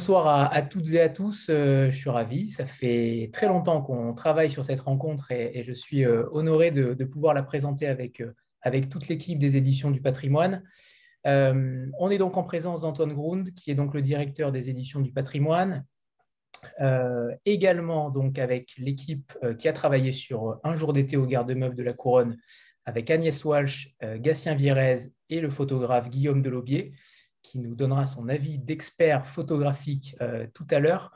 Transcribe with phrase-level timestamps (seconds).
[0.00, 1.48] bonsoir à, toutes et à tous.
[1.50, 2.48] Euh, je suis ravi.
[2.48, 7.04] Ça fait très longtemps qu'on travaille sur cette rencontre et, je suis euh, honoré de,
[7.04, 10.62] pouvoir la présenter avec, euh, avec toute l'équipe des éditions du patrimoine.
[11.26, 15.12] on est donc en présence d'Antoine Grund, qui est donc le directeur des éditions du
[15.12, 15.84] patrimoine.
[17.44, 21.92] également donc avec l'équipe qui a travaillé sur Un jour d'été au garde-meuble de la
[21.92, 22.38] Couronne,
[22.86, 26.94] avec Agnès Walsh, Gatien Vierez et le photographe Guillaume Delobier
[27.42, 31.12] qui nous donnera son avis d'expert photographique euh, tout à l'heure.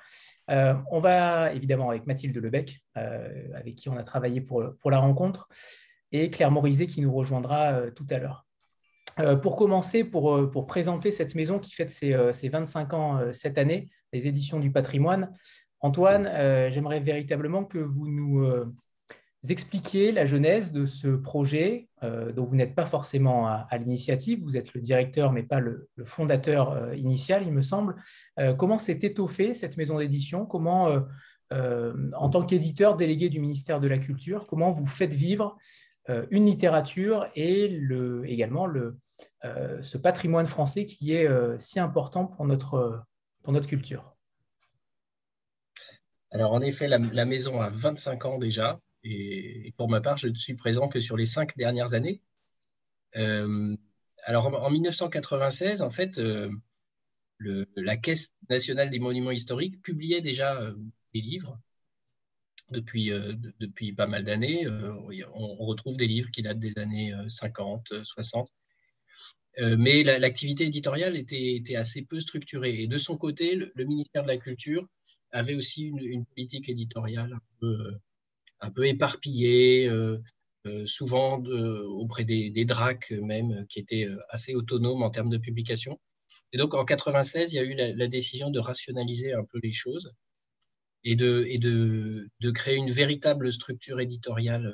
[0.50, 4.90] Euh, on va évidemment avec Mathilde Lebec, euh, avec qui on a travaillé pour, pour
[4.90, 5.48] la rencontre,
[6.12, 8.46] et Claire Morizet qui nous rejoindra tout à l'heure.
[9.42, 13.88] pour commencer, pour, pour, présenter cette maison qui fête ses, ses 25 ans cette année,
[14.12, 15.32] les éditions du patrimoine,
[15.80, 16.30] Antoine,
[16.70, 18.48] j'aimerais véritablement que vous nous
[19.50, 24.56] expliquer la genèse de ce projet euh, dont vous n'êtes pas forcément à, l'initiative, vous
[24.56, 27.96] êtes le directeur mais pas le, fondateur euh, initial, il me semble.
[28.38, 30.46] Euh, comment s'est étoffée cette maison d'édition?
[30.46, 31.02] Comment,
[31.50, 35.56] en tant qu'éditeur délégué du ministère de la Culture, comment vous faites vivre
[36.30, 38.98] une littérature et le, également le,
[39.80, 41.28] ce patrimoine français qui est
[41.60, 43.04] si important pour notre,
[43.68, 44.16] culture?
[46.32, 48.80] Alors en effet, la, maison a 25 ans déjà.
[49.04, 52.22] Et, pour ma part, je ne suis présent que sur les cinq dernières années.
[53.16, 53.76] Euh,
[54.24, 56.50] alors, en, 1996, en fait, euh,
[57.76, 60.74] la Caisse nationale des monuments historiques publiait déjà euh,
[61.12, 61.58] des livres.
[62.70, 63.10] Depuis,
[63.60, 64.66] depuis pas mal d'années,
[65.34, 68.50] on, retrouve des livres qui datent des années 50, 60.
[69.76, 72.82] mais l'activité éditoriale était, était, assez peu structurée.
[72.82, 74.88] Et de son côté, le, ministère de la Culture
[75.30, 77.98] avait aussi une, une politique éditoriale un peu
[78.64, 80.18] un peu éparpillé, euh,
[80.66, 86.00] euh, souvent auprès des, DRAC même, qui étaient euh, assez autonomes en termes de publication.
[86.52, 89.72] Et donc en 96, il y a eu la, décision de rationaliser un peu les
[89.72, 90.12] choses
[91.02, 94.72] et de, créer une véritable structure éditoriale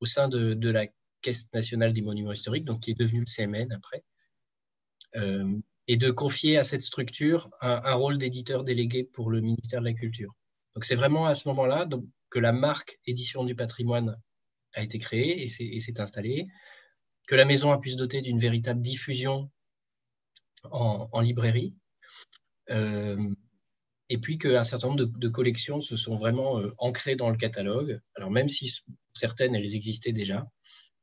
[0.00, 0.86] au sein de, la
[1.20, 4.04] Caisse nationale des monuments historiques, donc qui est devenue le CMN après,
[5.88, 9.92] et de confier à cette structure un rôle d'éditeur délégué pour le ministère de la
[9.92, 10.32] Culture.
[10.74, 11.86] Donc c'est vraiment à ce moment-là,
[12.32, 14.16] que la marque Édition du patrimoine
[14.72, 16.48] a été créée et s'est installée,
[17.28, 19.50] que la maison a pu se doter d'une véritable diffusion
[20.64, 21.74] en, librairie,
[22.70, 23.34] euh,
[24.08, 28.00] et puis qu'un certain nombre de, collections se sont vraiment euh, ancrées dans le catalogue.
[28.14, 28.72] Alors même si
[29.12, 30.48] certaines, elles existaient déjà,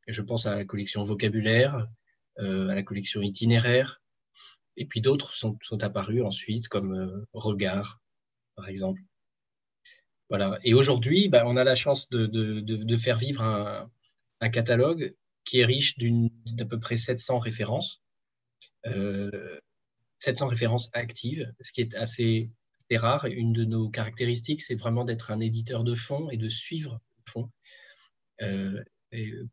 [0.08, 1.88] je pense à la collection vocabulaire,
[2.40, 4.02] euh, à la collection itinéraire,
[4.78, 8.02] et puis d'autres sont, apparues ensuite, comme Regard,
[8.56, 9.02] par exemple.
[10.30, 10.60] Voilà.
[10.64, 15.98] Et aujourd'hui, bah, on a la chance de, faire vivre un, catalogue qui est riche
[15.98, 18.02] d'à peu près 700 références,
[18.86, 22.50] 700 euh, références actives, ce qui est assez,
[22.92, 23.26] rare.
[23.26, 27.32] Une de nos caractéristiques, c'est vraiment d'être un éditeur de fond et de suivre le
[27.32, 27.52] fond.
[28.42, 28.84] Euh,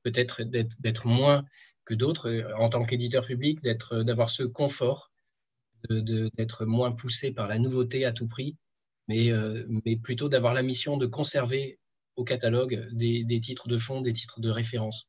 [0.03, 1.45] peut-être d'être moins
[1.85, 5.11] que d'autres, euh, en tant qu'éditeur public, d'avoir ce confort,
[5.91, 8.57] d'être moins poussé par la nouveauté à tout prix
[9.11, 11.79] euh, mais, plutôt d'avoir la mission de conserver
[12.17, 15.09] au catalogue des, titres de fond, des titres de référence.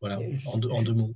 [0.00, 1.14] Voilà, en deux, mots.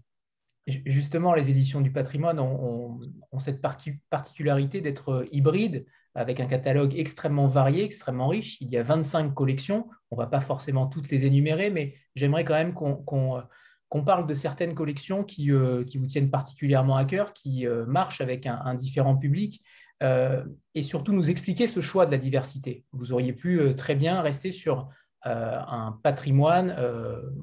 [0.67, 3.01] Justement, les éditions du patrimoine ont,
[3.39, 3.63] cette
[4.11, 8.61] particularité d'être hybrides, avec un catalogue extrêmement varié, extrêmement riche.
[8.61, 9.89] Il y a 25 collections.
[10.11, 14.35] On ne va pas forcément toutes les énumérer, mais j'aimerais quand même qu'on parle de
[14.35, 18.61] certaines collections qui, euh, qui, vous tiennent particulièrement à cœur, qui euh, marchent avec un,
[18.65, 19.63] un différent public.
[20.05, 20.45] Euh,
[20.75, 22.85] et surtout nous expliquer ce choix de la diversité.
[22.93, 24.91] Vous auriez pu euh, très bien rester sur
[25.25, 26.77] euh, un patrimoine,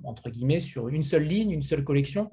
[0.04, 2.32] entre guillemets, sur une seule ligne, une seule collection.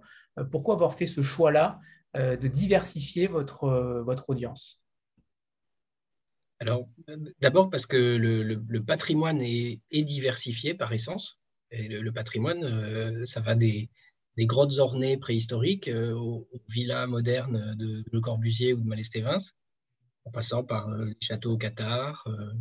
[0.50, 1.80] pourquoi avoir fait ce choix-là
[2.14, 4.82] de diversifier votre, votre audience?
[6.60, 6.86] Alors,
[7.40, 11.38] d'abord parce que le, patrimoine est, diversifié par essence.
[11.70, 13.88] Le, patrimoine, ça va des,
[14.36, 19.38] des grottes ornées préhistoriques aux, villas modernes de Le Corbusier ou de Malestévins,
[20.28, 22.52] en passant par euh, les châteaux au Qatar euh,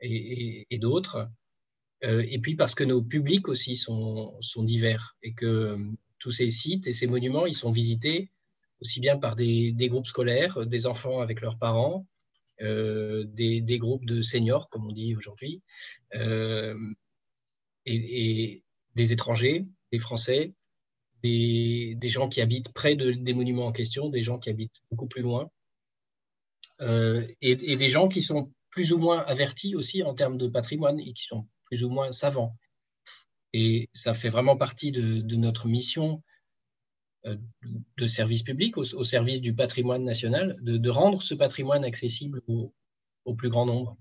[0.00, 1.28] et, d'autres.
[2.04, 5.76] Euh, et puis parce que nos publics aussi sont, sont divers et que
[6.20, 8.30] tous ces sites et ces monuments, ils sont visités
[8.80, 12.06] aussi bien par des, groupes scolaires, des enfants avec leurs parents,
[12.60, 15.62] des, groupes de seniors, comme on dit aujourd'hui,
[16.14, 16.74] et,
[17.86, 18.62] et,
[18.94, 20.54] des étrangers, des Français,
[21.24, 24.80] des, des, gens qui habitent près de, des monuments en question, des gens qui habitent
[24.92, 25.50] beaucoup plus loin.
[26.80, 31.00] Euh, et, des gens qui sont plus ou moins avertis aussi en termes de patrimoine
[31.00, 32.56] et qui sont plus ou moins savants.
[33.52, 36.22] Et ça fait vraiment partie de, notre mission
[37.24, 42.72] de service public, au, service du patrimoine national, de, rendre ce patrimoine accessible au,
[43.36, 43.96] plus grand nombre.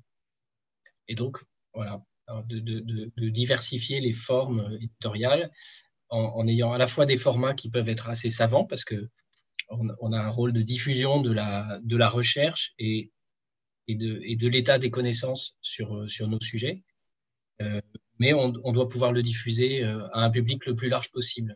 [1.07, 1.43] Et donc,
[1.73, 2.03] voilà,
[2.45, 5.51] de, diversifier les formes éditoriales
[6.09, 9.09] en, ayant à la fois des formats qui peuvent être assez savants, parce que
[9.69, 13.11] on, a un rôle de diffusion de la, recherche et,
[13.87, 16.83] de, l'état des connaissances sur, sur nos sujets,
[17.61, 17.81] euh,
[18.19, 21.55] mais on, doit pouvoir le diffuser euh, à un public le plus large possible.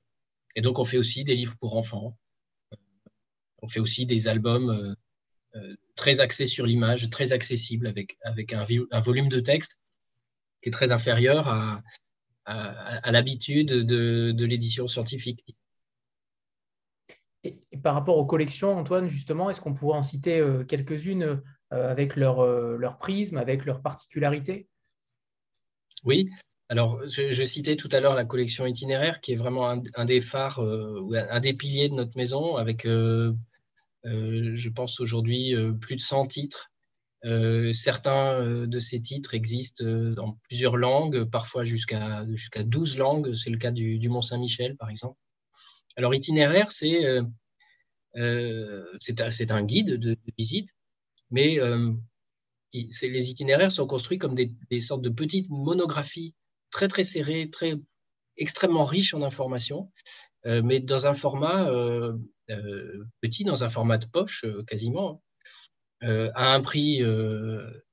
[0.56, 2.18] Et donc, on fait aussi des livres pour enfants.
[3.62, 4.95] On fait aussi des albums
[5.56, 8.18] euh, très axés sur l'image, très accessibles, avec,
[8.53, 9.77] un, volume de texte
[10.62, 15.44] qui est très inférieur à, l'habitude de, de l'édition scientifique.
[17.44, 21.42] Et, par rapport aux collections, Antoine, justement, est-ce qu'on pourrait en citer quelques-unes
[21.72, 24.68] avec leur, leur prisme, avec leurs particularités
[26.04, 26.30] Oui,
[26.72, 30.60] alors, je, citais tout à l'heure la collection itinéraire, qui est vraiment un, des phares,
[30.64, 33.34] euh, un, des piliers de notre maison, avec, euh,
[34.06, 36.72] euh, je pense aujourd'hui, plus de 100 titres.
[37.74, 43.36] certains de ces titres existent dans plusieurs langues, parfois jusqu'à jusqu'à 12 langues.
[43.36, 45.20] C'est le cas du, Mont-Saint-Michel, par exemple.
[45.98, 47.04] Alors, itinéraire, c'est
[49.00, 50.70] c'est un guide de, visite,
[51.30, 51.60] mais
[52.74, 56.36] les itinéraires sont construits comme des, sortes de petites monographies
[56.72, 57.76] très très serré, très
[58.38, 59.92] extrêmement riche en informations,
[60.46, 62.18] euh, mais dans un format euh,
[62.50, 65.22] euh, petit, dans un format de poche quasiment,
[66.02, 67.04] à un prix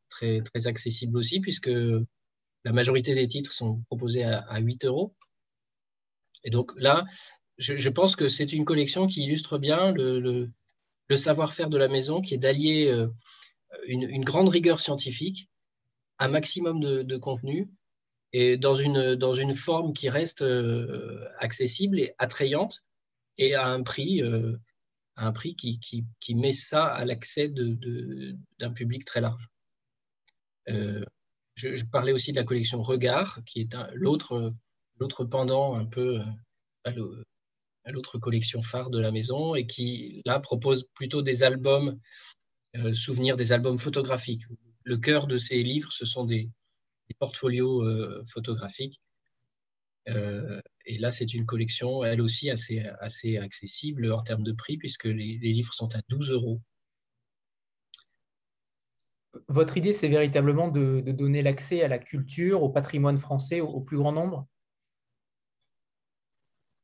[0.09, 5.15] très, très accessible aussi, puisque la majorité des titres sont proposés à, 8 euros.
[6.43, 7.05] Et donc là,
[7.59, 10.51] je, pense que c'est une collection qui illustre bien le,
[11.15, 12.95] savoir-faire de la maison, qui est d'allier
[13.87, 15.49] une, une, grande rigueur scientifique,
[16.19, 17.69] un maximum de, contenu,
[18.33, 22.83] et dans une, dans une forme qui reste euh, accessible et attrayante
[23.39, 24.57] et à un prix, euh,
[25.17, 29.49] un prix qui, qui, met ça à l'accès d'un public très large.
[30.69, 31.05] Euh,
[31.55, 34.55] je, parlais aussi de la collection Regard, qui est l'autre
[35.31, 36.21] pendant un peu
[37.91, 41.99] l'autre collection phare de la maison et qui, là, propose plutôt des albums,
[42.95, 44.45] souvenirs des albums photographiques.
[44.85, 46.51] Le cœur de ces livres, ce sont des,
[47.19, 49.01] portfolios euh, photographiques.
[50.09, 55.05] Euh, et là, c'est une collection, elle aussi, assez accessible en termes de prix, puisque
[55.05, 56.61] les, livres sont à 12 euros.
[59.49, 63.99] Votre idée, c'est véritablement de, donner l'accès à la culture, au patrimoine français au, plus
[63.99, 64.47] grand nombre?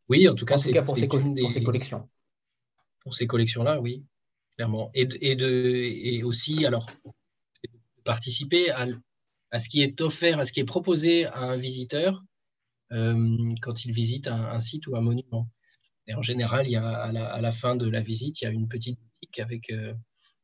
[0.09, 2.09] Oui, en tout cas, en tout cas pour, ces, collections.
[3.01, 4.05] Pour ces collections-là, oui,
[4.57, 4.91] clairement.
[4.95, 6.91] Et, et, de, et aussi, alors,
[8.05, 8.87] participer à,
[9.51, 12.23] à ce qui est offert, à ce qui est proposé à un visiteur
[12.93, 15.49] euh, quand il visite un, site ou un monument.
[16.07, 18.51] Et en général, il y a, à, la, fin de la visite, il y a
[18.51, 19.95] une petite boutique avec, euh,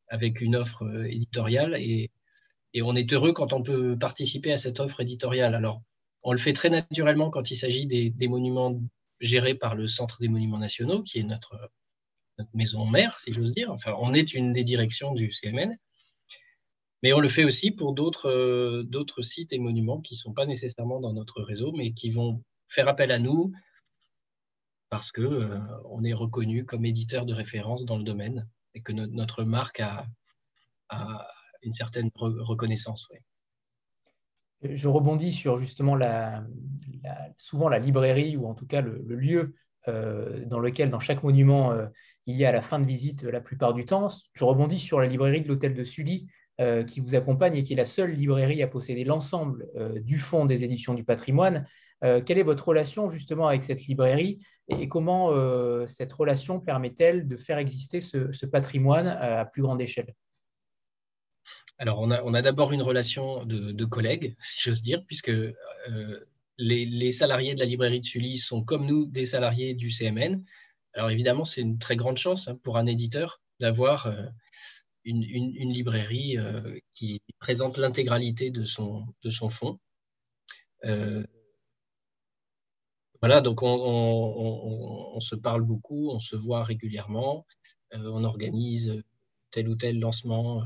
[0.08, 2.10] avec une offre euh, éditoriale et,
[2.72, 5.54] et, on est heureux quand on peut participer à cette offre éditoriale.
[5.54, 5.82] Alors,
[6.22, 8.80] on le fait très naturellement quand il s'agit des, des, monuments
[9.20, 11.70] gérés par le Centre des monuments nationaux, qui est notre,
[12.54, 13.70] maison mère, si j'ose dire.
[13.70, 15.76] Enfin, on est une des directions du CMN.
[17.02, 20.46] Mais on le fait aussi pour euh, d'autres sites et monuments qui ne sont pas
[20.46, 23.52] nécessairement dans notre réseau, mais qui vont faire appel à nous
[24.90, 29.44] parce qu'on euh, est reconnu comme éditeur de référence dans le domaine et que notre
[29.44, 30.06] marque a,
[31.62, 33.06] une certaine reconnaissance.
[34.62, 35.98] Je rebondis sur justement
[37.36, 39.54] souvent la librairie ou en tout cas le, lieu
[39.88, 41.74] euh, dans lequel, dans chaque monument,
[42.26, 44.08] il y a la fin de visite la plupart du temps.
[44.34, 46.28] Je rebondis sur la librairie de l'hôtel de Sully,
[46.60, 50.18] euh, qui vous accompagne et qui est la seule librairie à posséder l'ensemble euh, du
[50.18, 51.66] fonds des éditions du patrimoine.
[52.04, 55.32] Euh, quelle est votre relation justement avec cette librairie et comment
[55.86, 60.14] cette relation permet-elle de faire exister ce, patrimoine à plus grande échelle?
[61.80, 65.32] Alors, on a, d'abord une relation de, collègues, si j'ose dire, puisque
[66.58, 70.44] les, salariés de la librairie de Sully sont comme nous des salariés du CMN.
[70.92, 74.12] Alors, évidemment, c'est une très grande chance hein, pour un éditeur d'avoir
[75.04, 79.06] une, librairie euh, qui présente l'intégralité de son,
[79.48, 79.78] fonds.
[80.84, 81.24] Euh,
[83.22, 87.46] voilà, donc on, se parle beaucoup, on se voit régulièrement,
[87.94, 89.02] euh, on organise
[89.50, 90.62] tel ou tel lancement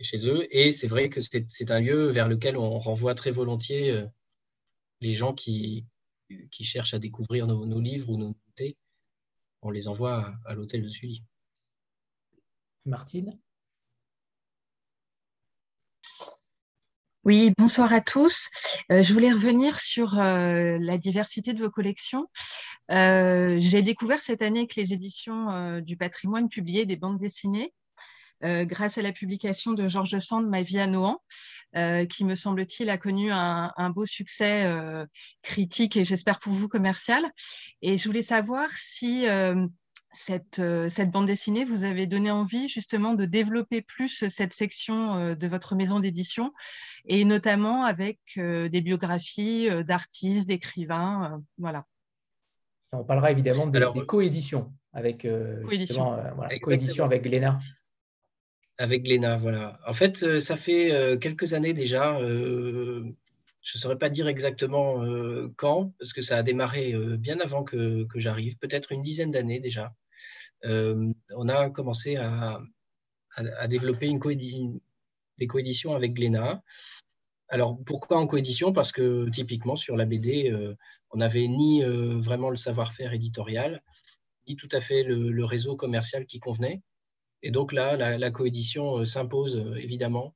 [0.00, 0.46] chez eux.
[0.54, 4.04] Et c'est vrai que c'est un lieu vers lequel on renvoie très volontiers
[5.00, 5.86] les gens qui,
[6.50, 8.76] qui cherchent à découvrir nos, livres ou nos nouveautés.
[9.62, 11.24] On les envoie à, à l'hôtel de Sully.
[12.84, 13.38] Martine?
[17.24, 18.48] Oui, bonsoir à tous.
[18.90, 22.26] Euh, je voulais revenir sur euh, la diversité de vos collections.
[22.90, 27.74] Euh, j'ai découvert cette année que les éditions du patrimoine publiaient des bandes dessinées
[28.42, 31.22] grâce à la publication de Georges Sand, Ma vie à Nohant,
[32.08, 34.70] qui me semble-t-il a connu un, un beau succès
[35.42, 37.24] critique et j'espère pour vous commercial.
[37.82, 39.26] Et je voulais savoir si
[40.12, 45.16] cette, euh, cette, bande dessinée vous avez donné envie justement de développer plus cette section
[45.16, 46.52] euh, de votre maison d'édition
[47.06, 51.40] et notamment avec euh, des biographies d'artistes, d'écrivains.
[51.58, 51.84] voilà.
[52.92, 55.26] On parlera évidemment des, coéditions avec,
[55.66, 57.04] coédition.
[57.04, 57.58] avec Glénat.
[58.78, 59.80] Avec Glénat, voilà.
[59.86, 62.18] En fait, ça fait quelques années déjà.
[62.20, 65.04] je ne saurais pas dire exactement
[65.56, 69.92] quand, parce que ça a démarré bien avant que, j'arrive, peut-être une dizaine d'années déjà.
[70.64, 72.60] Euh, on a commencé à,
[73.68, 74.80] développer une
[75.38, 76.62] des coéditions avec Glénat.
[77.48, 78.72] Alors pourquoi en coédition?
[78.72, 80.74] Parce que typiquement sur la BD, euh,
[81.10, 83.82] on n'avait ni euh, vraiment le savoir-faire éditorial,
[84.48, 86.82] ni tout à fait le, réseau commercial qui convenait.
[87.42, 90.34] Et donc là, la, coédition s'impose évidemment.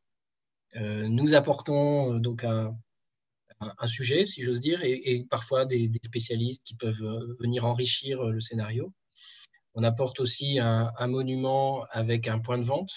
[0.74, 2.76] nous apportons donc un,
[3.86, 8.92] sujet, si j'ose dire, et, parfois des, spécialistes qui peuvent venir enrichir le scénario.
[9.74, 12.92] On apporte aussi un, monument avec un point de vente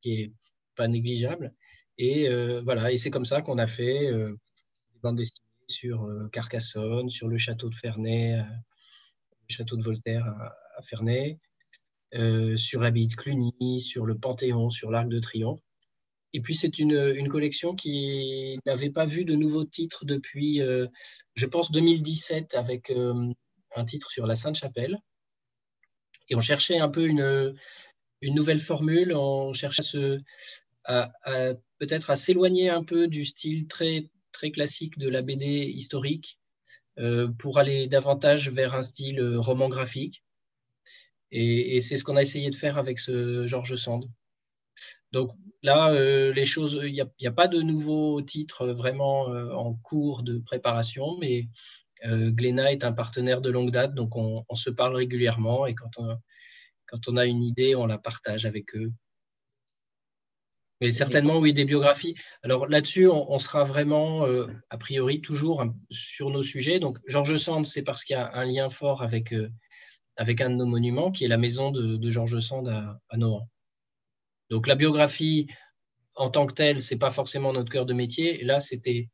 [0.00, 0.32] qui est
[0.74, 1.54] pas négligeable.
[1.98, 4.36] Et euh, voilà, et c'est comme ça qu'on a fait euh,
[4.92, 10.26] des bandes dessinées sur euh, Carcassonne, sur le château de Ferney, le château de Voltaire
[10.26, 11.38] à, Ferney,
[12.56, 15.60] sur l'abbaye de Cluny, sur le Panthéon, sur l'Arc de Triomphe.
[16.34, 20.60] Et puis c'est une, collection qui n'avait pas vu de nouveaux titres depuis,
[21.34, 22.92] je pense, 2017 avec
[23.76, 24.98] un titre sur la Sainte-Chapelle.
[26.28, 27.54] Et on cherchait un peu une,
[28.22, 30.18] nouvelle formule, on cherchait
[30.86, 36.38] peut-être à s'éloigner un peu du style très, très classique de la BD historique
[36.98, 40.22] euh, pour aller davantage vers un style euh, roman graphique.
[41.32, 44.08] Et, c'est ce qu'on a essayé de faire avec ce Georges Sand.
[45.12, 50.22] Donc là, euh, les choses, il n'y a, pas de nouveaux titres vraiment en cours
[50.22, 51.48] de préparation, mais
[52.04, 55.90] euh, Glénat est un partenaire de longue date, donc on, se parle régulièrement et quand
[55.98, 56.16] on,
[56.86, 58.92] quand on a une idée, on la partage avec eux.
[60.80, 62.16] Mais certainement, oui, des biographies.
[62.42, 66.80] Alors là-dessus, on, sera vraiment, euh, a priori, toujours sur nos sujets.
[66.80, 69.48] Donc, Georges Sand, c'est parce qu'il y a un lien fort avec, euh,
[70.16, 73.48] avec un de nos monuments, qui est la maison de, Georges Sand à, Nohant.
[74.50, 75.48] Donc, la biographie,
[76.16, 78.40] en tant que telle, ce n'est pas forcément notre cœur de métier.
[78.40, 79.08] Et là, c'était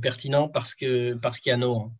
[0.00, 0.74] pertinent parce
[1.22, 1.94] parce qu'il y a Nohant.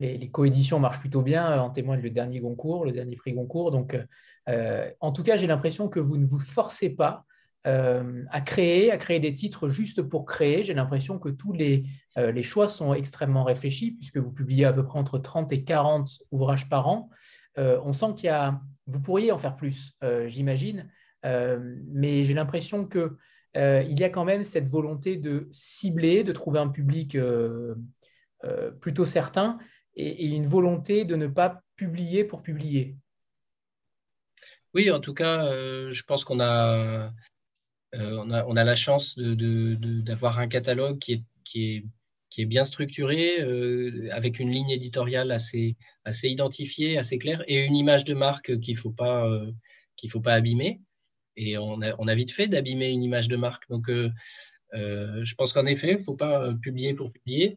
[0.00, 3.70] Les, les, coéditions marchent plutôt bien, en témoigne le dernier Goncourt, le dernier prix Goncourt.
[3.70, 3.96] Donc,
[4.48, 7.24] euh, en tout cas, j'ai l'impression que vous ne vous forcez pas
[7.66, 10.64] euh, à créer, à créer des titres juste pour créer.
[10.64, 11.84] J'ai l'impression que tous les,
[12.18, 15.64] euh, les, choix sont extrêmement réfléchis, puisque vous publiez à peu près entre 30 et
[15.64, 17.10] 40 ouvrages par an.
[17.56, 20.90] on sent qu'il y a, vous pourriez en faire plus, j'imagine,
[21.22, 23.16] mais j'ai l'impression que
[23.56, 27.74] euh, il y a quand même cette volonté de cibler, de trouver un public euh,
[28.44, 29.58] euh, plutôt certain
[29.94, 32.96] et, une volonté de ne pas publier pour publier.
[34.74, 35.44] Oui, en tout cas,
[35.92, 37.12] je pense qu'on a,
[37.98, 41.24] on a, la chance d'avoir un catalogue qui
[42.36, 43.40] est, bien structuré,
[44.10, 45.76] avec une ligne éditoriale assez,
[46.22, 49.28] identifiée, assez claire, et une image de marque qu'il ne faut, pas,
[49.96, 50.80] qu'il faut pas abîmer
[51.36, 53.68] et on a, vite fait d'abîmer une image de marque.
[53.68, 54.10] Donc, euh,
[54.74, 57.56] euh, je pense qu'en effet, il ne faut pas euh, publier pour publier.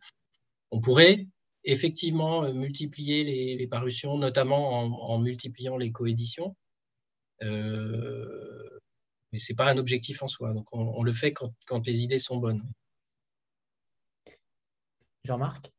[0.72, 1.28] On pourrait
[1.64, 3.24] effectivement multiplier
[3.58, 6.56] les, parutions, notamment en, multipliant les coéditions.
[9.38, 10.52] Mais ce n'est pas un objectif en soi.
[10.52, 12.64] Donc, on, le fait quand, quand, les idées sont bonnes.
[15.26, 15.72] Jean-Marc?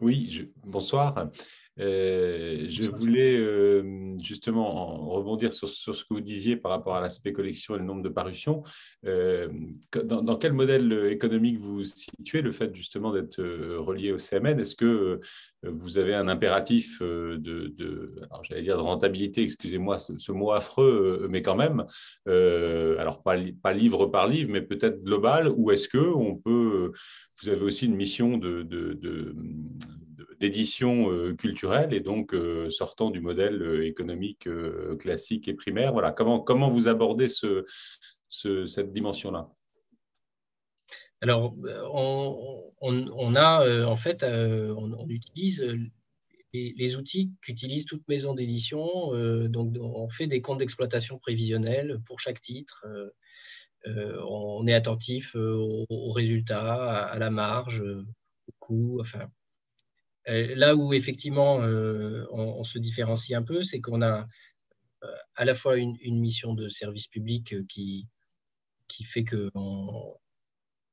[0.00, 1.30] Oui, bonsoir.
[1.78, 7.32] Euh, je voulais euh, justement rebondir sur, ce que vous disiez par rapport à l'aspect
[7.32, 8.62] collection et le nombre de parutions.
[9.04, 9.48] Euh,
[10.04, 15.20] dans, quel modèle économique vous situez le fait justement d'être relié au CMN Est-ce que
[15.62, 21.42] vous avez un impératif de, alors j'allais dire de rentabilité, excusez-moi ce, mot affreux, mais
[21.42, 21.84] quand même,
[22.26, 26.92] alors pas, pas, livre par livre, mais peut-être global, ou est-ce que on peut,
[27.42, 29.34] vous avez aussi une mission de, de
[30.38, 34.48] d'édition euh, culturelle et donc euh, sortant du modèle euh, économique
[34.98, 35.92] classique et primaire.
[35.92, 37.64] Voilà, comment, comment vous abordez ce,
[38.28, 39.48] cette dimension-là?
[41.22, 41.54] Alors,
[41.92, 45.66] on, a en fait, on, utilise
[46.52, 49.12] les, outils qu'utilisent toute maison d'édition.
[49.48, 52.86] donc, on fait des comptes d'exploitation prévisionnels pour chaque titre.
[53.86, 58.98] on est attentif aux, résultats, à, la marge, au coût.
[59.00, 59.26] Enfin,
[60.26, 64.26] là où effectivement on, se différencie un peu, c'est qu'on a
[65.36, 68.08] à la fois une, mission de service public qui,
[69.04, 70.16] fait qu'on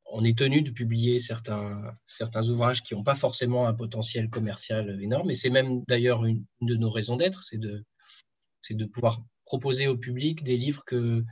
[0.05, 1.97] on est tenu de publier certains,
[2.35, 5.31] ouvrages qui n'ont pas forcément un potentiel commercial énorme.
[5.31, 10.43] Et c'est même d'ailleurs une, de nos raisons d'être, c'est de, pouvoir proposer au public
[10.43, 11.23] des livres que,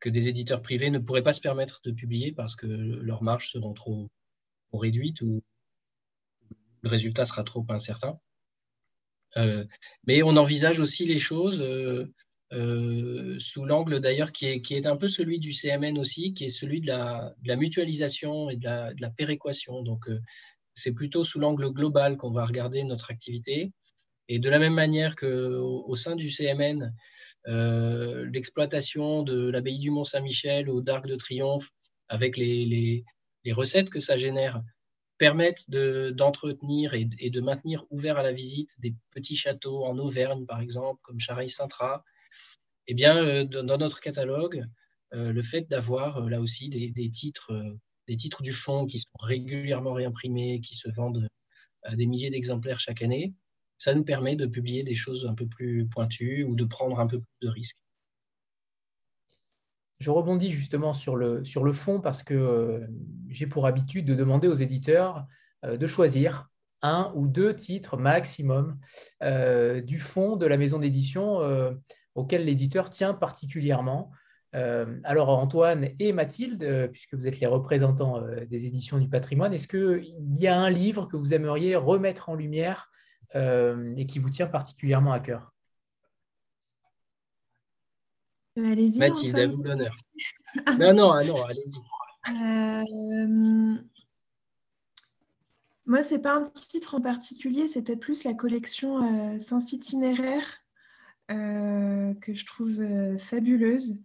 [0.00, 3.50] que des éditeurs privés ne pourraient pas se permettre de publier parce que leurs marges
[3.50, 4.08] seront trop,
[4.72, 5.42] réduites ou
[6.82, 8.18] le résultat sera trop incertain.
[9.36, 9.64] Euh,
[10.06, 12.12] mais on envisage aussi les choses euh,
[12.52, 16.46] euh, sous l'angle d'ailleurs qui est, qui est un peu celui du CMN aussi, qui
[16.46, 19.82] est celui de la, mutualisation et de la, péréquation.
[19.82, 20.08] Donc,
[20.74, 23.72] c'est plutôt sous l'angle global qu'on va regarder notre activité.
[24.28, 26.92] Et de la même manière qu'au au sein du CMN,
[27.46, 31.70] l'exploitation de l'abbaye du Mont-Saint-Michel ou d'Arc de Triomphe,
[32.08, 33.04] avec les,
[33.52, 34.60] recettes que ça génère,
[35.20, 40.46] permettent d'entretenir et, et, de maintenir ouvert à la visite des petits châteaux en Auvergne,
[40.46, 42.02] par exemple, comme Charaille-Saint-Trat,
[42.86, 44.64] eh bien, euh, dans notre catalogue,
[45.12, 47.52] euh, le fait d'avoir euh, là aussi des, titres,
[48.08, 51.28] des titres du fond qui sont régulièrement réimprimés, qui se vendent
[51.82, 53.34] à des milliers d'exemplaires chaque année,
[53.76, 57.06] ça nous permet de publier des choses un peu plus pointues ou de prendre un
[57.06, 57.76] peu plus de risques.
[60.00, 61.42] Je rebondis justement sur le,
[61.72, 62.86] fond parce que
[63.28, 65.26] j'ai pour habitude de demander aux éditeurs
[65.62, 66.48] de choisir
[66.82, 68.78] un ou deux titres maximum
[69.20, 71.40] du fond de la maison d'édition
[72.14, 74.10] auquel l'éditeur tient particulièrement.
[74.56, 79.08] Euh, alors Antoine et Mathilde, euh, puisque vous êtes les représentants euh, des éditions du
[79.08, 82.90] patrimoine, est-ce qu'il y a un livre que vous aimeriez remettre en lumière
[83.32, 85.54] et qui vous tient particulièrement à cœur?
[88.56, 88.98] Allez-y.
[88.98, 89.94] Mathilde, à vous l'honneur.
[90.78, 91.78] non, non, ah non, allez-y.
[95.86, 100.60] Moi, ce n'est pas un titre en particulier, c'est peut-être plus la collection Sans itinéraire
[101.30, 104.00] euh, que je trouve euh, fabuleuse.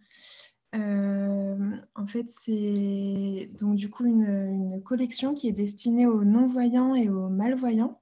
[0.76, 7.10] Euh, en fait, c'est donc du coup une, collection qui est destinée aux non-voyants et
[7.10, 8.00] aux malvoyants.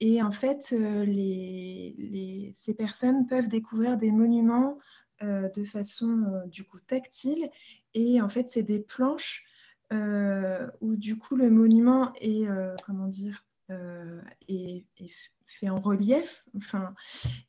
[0.00, 4.78] Et en fait, les, ces personnes peuvent découvrir des monuments
[5.22, 7.50] de façon du coup tactile.
[7.94, 9.44] Et en fait, c'est des planches
[10.80, 12.48] où du coup le monument est,
[12.84, 13.44] comment dire,
[14.48, 14.84] est,
[15.44, 16.44] fait en relief.
[16.56, 16.94] Enfin,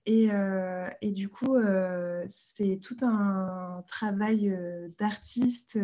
[0.05, 5.79] et, euh, et du coup, euh, c'est tout un travail euh, d'artiste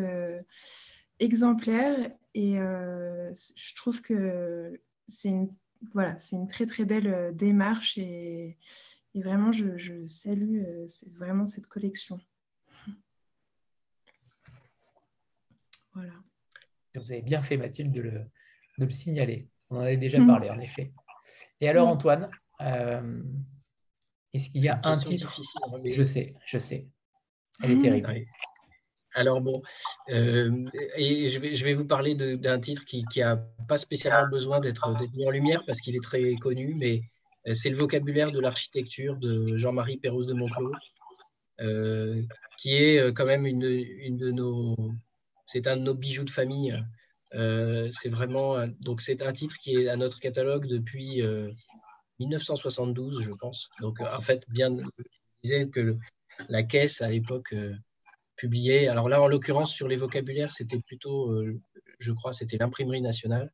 [1.19, 2.12] exemplaire.
[2.34, 5.49] Et je trouve que c'est une,
[5.91, 8.58] voilà, c'est une très très belle démarche et,
[9.15, 10.63] et vraiment, je, je salue
[11.13, 12.19] vraiment cette collection.
[15.93, 16.13] Voilà.
[16.95, 18.12] Vous avez bien fait, Mathilde, de le,
[18.78, 19.50] de le signaler.
[19.69, 20.93] On en avait déjà parlé, en effet.
[21.62, 22.30] Et alors, Antoine,
[22.62, 23.22] euh,
[24.34, 25.41] est-ce qu'il y a un titre
[25.84, 26.88] Je sais, je sais.
[27.62, 27.82] Elle est mmh.
[27.82, 28.26] terrible.
[29.15, 29.62] Alors bon,
[30.12, 34.60] euh, et je vais, je vais, vous parler d'un titre qui n'a pas spécialement besoin
[34.60, 37.19] d'être mis en lumière parce qu'il est très connu, mais euh,
[37.54, 40.73] c'est le vocabulaire de l'architecture de Jean-Marie Pérouse de Monclos,
[42.58, 44.75] qui est quand même une, une de nos,
[45.52, 46.78] c'est un de nos bijoux de famille.
[47.36, 51.21] Euh, c'est vraiment donc c'est un titre qui est à notre catalogue depuis
[52.19, 53.69] 1972, euh, je pense.
[53.82, 55.04] Donc euh, en fait, bien, je
[55.43, 55.97] disais que
[56.49, 57.56] la caisse à l'époque
[58.36, 58.88] publiait.
[58.88, 61.36] Alors là, en l'occurrence, sur les vocabulaires, c'était plutôt,
[61.99, 63.52] je crois, c'était l'imprimerie nationale.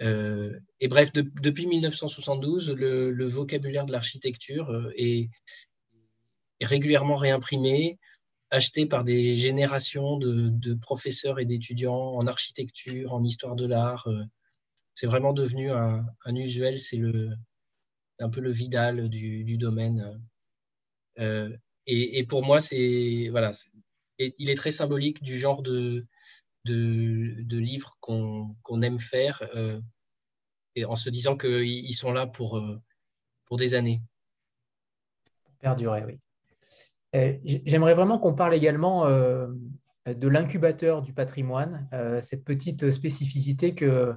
[0.00, 5.30] Et bref, depuis 1972, le, vocabulaire de l'architecture est,
[6.60, 7.98] est, régulièrement réimprimé
[8.54, 14.06] acheté par des générations de, professeurs et d'étudiants en architecture, en histoire de l'art.
[14.06, 14.22] Euh,
[14.94, 17.00] c'est vraiment devenu un, usuel, c'est
[18.20, 20.20] un peu le Vidal du, domaine.
[21.18, 21.50] Euh,
[21.86, 23.52] et, pour moi, c'est voilà,
[24.18, 26.06] il est très symbolique du genre de,
[26.64, 29.80] de, livres qu'on aime faire, euh,
[30.76, 32.60] et en se disant qu'ils sont là pour,
[33.46, 34.02] pour des années.
[35.60, 36.18] Perdurer, oui.
[37.14, 39.46] Euh, j'aimerais vraiment qu'on parle également euh,
[40.06, 44.16] de l'incubateur du patrimoine, euh, cette petite spécificité que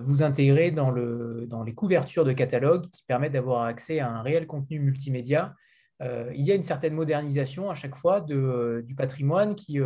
[0.00, 4.20] vous intégrez dans, le, dans, les couvertures de catalogue qui permettent d'avoir accès à un
[4.20, 5.54] réel contenu multimédia.
[6.00, 9.78] il y a une certaine modernisation à chaque fois de, du patrimoine qui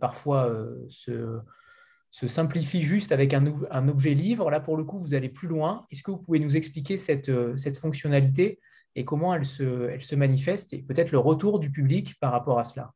[0.00, 0.54] parfois
[0.88, 1.40] se,
[2.10, 4.50] se, simplifie juste avec un, objet livre.
[4.50, 5.86] Là, pour le coup, vous allez plus loin.
[5.90, 8.60] Est-ce que vous pouvez nous expliquer cette, cette fonctionnalité
[8.96, 12.92] et comment elle se, manifeste et peut-être le retour du public par rapport à cela?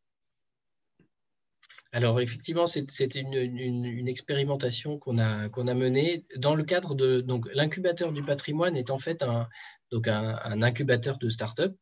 [1.91, 8.77] alors effectivement, c'était une, expérimentation qu'on a, menée dans le cadre de l'incubateur du patrimoine
[8.77, 9.49] est en fait un,
[9.91, 11.75] donc un, incubateur de start-up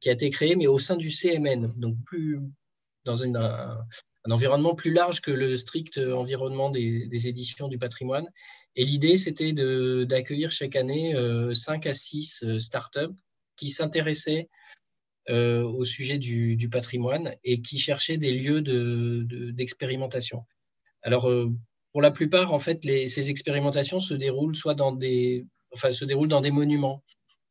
[0.00, 2.40] qui a été créé mais au sein du CMN, donc plus
[3.06, 3.78] dans une, un,
[4.30, 8.28] environnement plus large que le strict environnement des, éditions du patrimoine.
[8.76, 11.14] Et l'idée, c'était d'accueillir chaque année
[11.54, 13.12] 5 euh, à 6 euh, start-up
[13.56, 14.48] qui s'intéressaient
[15.30, 18.60] euh, au sujet du, patrimoine et qui cherchaient des lieux
[19.52, 20.40] d'expérimentation.
[20.40, 20.44] De,
[21.02, 21.50] Alors, euh,
[21.92, 26.28] pour la plupart, en fait, ces expérimentations se déroulent soit dans des, enfin, se déroulent
[26.28, 27.02] dans des monuments.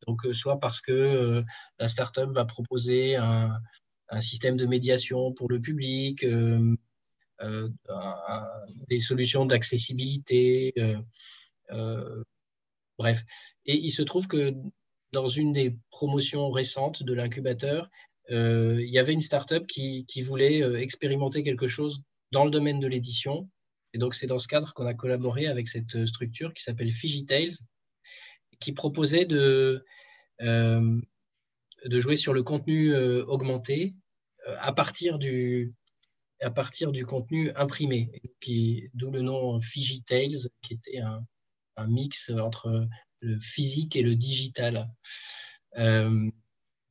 [0.06, 1.44] Donc, euh, soit parce que
[1.80, 3.58] la startup va proposer un,
[4.22, 6.26] système de médiation pour le public,
[8.90, 10.74] des solutions d'accessibilité,
[12.98, 13.24] bref.
[13.66, 14.54] Et il se trouve que
[15.14, 17.90] dans une des promotions récentes de l'incubateur,
[18.32, 22.80] euh, il y avait une startup qui, voulait euh, expérimenter quelque chose dans le domaine
[22.80, 23.50] de l'édition.
[23.94, 27.54] Et donc, c'est dans ce cadre qu'on a collaboré avec cette structure qui s'appelle FigiTales,
[28.60, 29.86] qui proposait de,
[30.42, 31.00] euh,
[31.86, 33.94] de jouer sur le contenu augmenté
[34.60, 35.74] à partir du,
[36.44, 38.22] à partir du contenu imprimé,
[38.94, 41.26] d'où le nom FigiTales, qui était un,
[41.88, 42.88] mix entre
[43.22, 44.90] le physique et le digital.
[45.78, 46.30] Euh,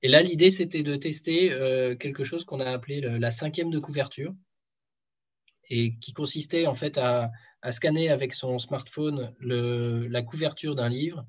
[0.03, 3.79] et là, l'idée, c'était de tester euh, quelque chose qu'on a appelé la cinquième de
[3.79, 4.35] couverture,
[5.71, 7.31] et qui consistait en fait à,
[7.71, 11.25] scanner avec son smartphone la couverture d'un livre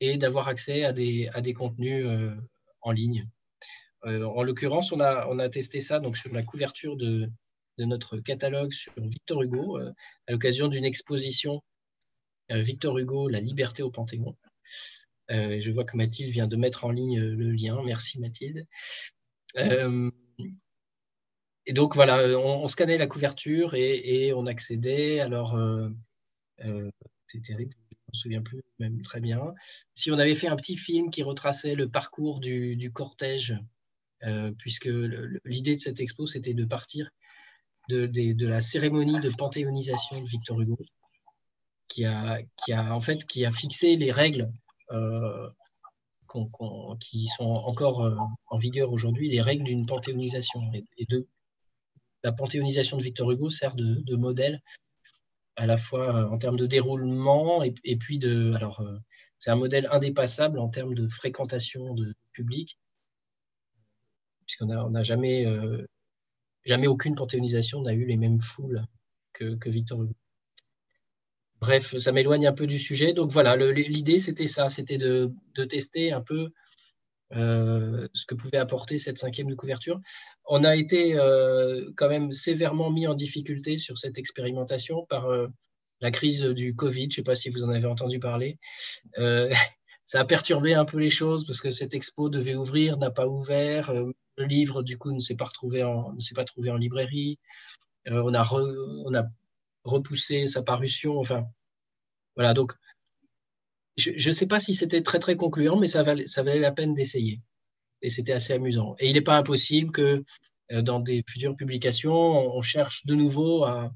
[0.00, 2.34] et d'avoir accès à des, à des contenus euh,
[2.84, 3.28] en ligne.
[4.04, 7.28] en l'occurrence, on a, testé ça donc, sur la couverture de,
[7.78, 11.60] notre catalogue sur Victor Hugo à l'occasion d'une exposition
[12.52, 14.36] euh, Victor Hugo, La liberté au Panthéon.
[15.30, 17.82] Euh, je vois que Mathilde vient de mettre en ligne euh, le lien.
[17.84, 18.66] Merci Mathilde.
[21.66, 25.20] et donc voilà, on, scannait la couverture et, on accédait.
[25.20, 25.58] Alors,
[26.58, 27.74] c'est terrible,
[28.14, 29.54] me souviens plus même très bien.
[29.94, 33.54] Si on avait fait un petit film qui retraçait le parcours du, cortège,
[34.58, 34.88] puisque
[35.44, 37.10] l'idée de cette expo, c'était de partir
[37.88, 40.78] de, la cérémonie de panthéonisation de Victor Hugo
[41.88, 42.40] qui a,
[42.94, 44.50] en fait, qui a fixé les règles
[44.90, 45.48] euh,
[47.00, 48.16] qui sont encore euh,
[48.48, 50.60] en vigueur aujourd'hui, les règles d'une panthéonisation.
[50.96, 51.28] Et, de,
[52.24, 54.60] la panthéonisation de Victor Hugo sert de, modèle
[55.56, 58.52] à la fois euh, en termes de déroulement et, puis de.
[58.54, 58.84] Alors,
[59.38, 62.78] c'est un modèle indépassable en termes de fréquentation de public,
[64.46, 65.46] puisqu'on n'a on a jamais,
[66.64, 68.84] jamais aucune panthéonisation n'a eu les mêmes foules
[69.32, 70.14] que, que Victor Hugo.
[71.60, 73.14] Bref, ça m'éloigne un peu du sujet.
[73.14, 75.32] Donc voilà, l'idée, c'était ça, c'était de,
[75.68, 76.50] tester un peu
[77.32, 80.00] euh, ce que pouvait apporter cette cinquième de couverture.
[80.46, 85.48] On a été euh, quand même sévèrement mis en difficulté sur cette expérimentation par euh,
[86.00, 87.04] la crise du Covid.
[87.04, 88.58] Je ne sais pas si vous en avez entendu parler.
[90.06, 93.26] ça a perturbé un peu les choses parce que cette expo devait ouvrir, n'a pas
[93.26, 93.92] ouvert.
[93.92, 96.14] le livre, du coup, ne s'est pas, retrouvé en,
[96.46, 97.38] trouvé en librairie.
[98.06, 99.24] on, a on a
[99.84, 101.18] repousser sa parution.
[101.18, 101.46] Enfin,
[102.36, 102.52] voilà.
[102.52, 102.74] Donc,
[103.96, 106.72] je ne sais pas si c'était très très concluant, mais ça valait, ça valait la
[106.72, 107.40] peine d'essayer.
[108.02, 108.96] Et c'était assez amusant.
[108.98, 110.24] Et il n'est pas impossible que
[110.72, 113.92] euh, dans des futures publications, on, cherche de nouveau à,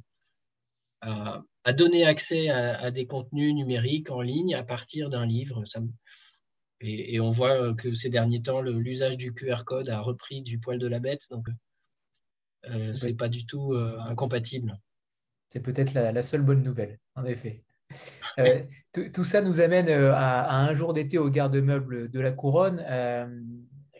[1.01, 5.65] à, donner accès à, des contenus numériques en ligne à partir d'un livre.
[5.67, 5.81] Ça,
[6.81, 10.79] et, on voit que ces derniers temps, l'usage du QR code a repris du poil
[10.79, 11.23] de la bête.
[11.31, 11.49] Donc,
[12.67, 14.79] euh, ce n'est pas du tout euh, incompatible.
[15.49, 17.65] C'est peut-être la, seule bonne nouvelle, en effet.
[18.39, 18.63] Euh,
[19.13, 22.85] tout, ça nous amène euh, à, un jour d'été au garde-meubles de la Couronne.
[22.89, 23.27] Euh,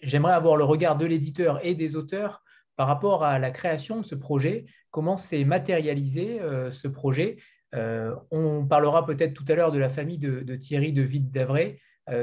[0.03, 2.43] j'aimerais avoir le regard de l'éditeur et des auteurs
[2.77, 4.67] par rapport à la création de ce projet.
[4.91, 7.37] Comment s'est matérialisé ce projet?
[7.73, 11.81] On parlera peut-être tout à l'heure de la famille de, Thierry de Vide d'Avray,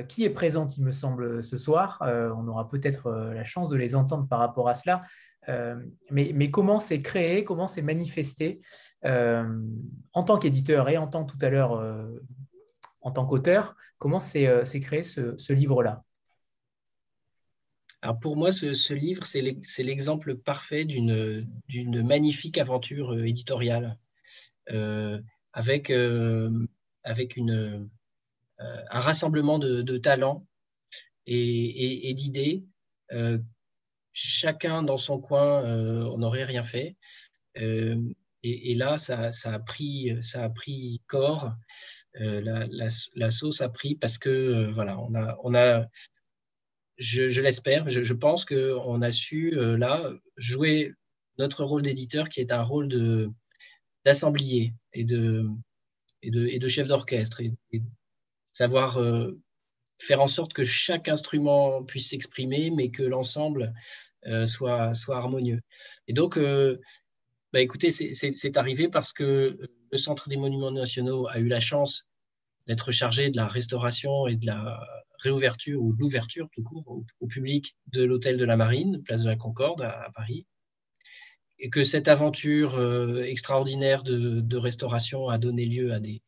[0.07, 1.99] qui est présente, il me semble, ce soir?
[2.01, 5.01] on aura peut-être la chance de les entendre par rapport à cela.
[5.49, 5.75] Euh,
[6.09, 8.61] mais, comment c'est créé, comment c'est manifesté
[9.05, 9.45] euh,
[10.13, 12.19] en tant qu'éditeur et en tant tout à l'heure euh,
[13.01, 16.03] en tant qu'auteur, comment c'est créé ce, livre-là?
[18.01, 23.97] Alors pour moi, ce, livre, c'est l'exemple parfait d'une magnifique aventure éditoriale
[25.53, 26.67] avec, un
[28.89, 30.47] rassemblement de, talents
[31.27, 32.65] et d'idées
[34.15, 36.95] chacun dans son coin, euh, on n'aurait rien fait.
[37.57, 38.01] Euh,
[38.41, 41.51] et, là, ça, a pris, ça a pris corps.
[42.21, 42.67] Euh,
[43.15, 45.87] la, sauce a pris parce que voilà, on a,
[46.97, 50.93] je, l'espère, je, pense qu'on a su là jouer
[51.39, 53.33] notre rôle d'éditeur qui est un rôle
[54.05, 55.49] d'assemblier et de,
[56.23, 57.81] de, et de chef d'orchestre et,
[58.51, 58.99] savoir
[59.97, 63.73] faire en sorte que chaque instrument puisse s'exprimer, mais que l'ensemble
[64.27, 65.61] euh, soit, soit harmonieux.
[66.07, 66.79] Et donc, euh,
[67.53, 69.57] bah, écoutez, c'est arrivé parce que
[69.91, 72.03] le Centre des Monuments Nationaux a eu la chance
[72.67, 74.79] d'être chargé de la restauration et de la
[75.19, 79.29] réouverture ou de l'ouverture tout court au, public de l'hôtel de la Marine, place de
[79.29, 80.45] la Concorde à, Paris.
[81.59, 86.21] Et que cette aventure euh, extraordinaire de, restauration a donné lieu à des,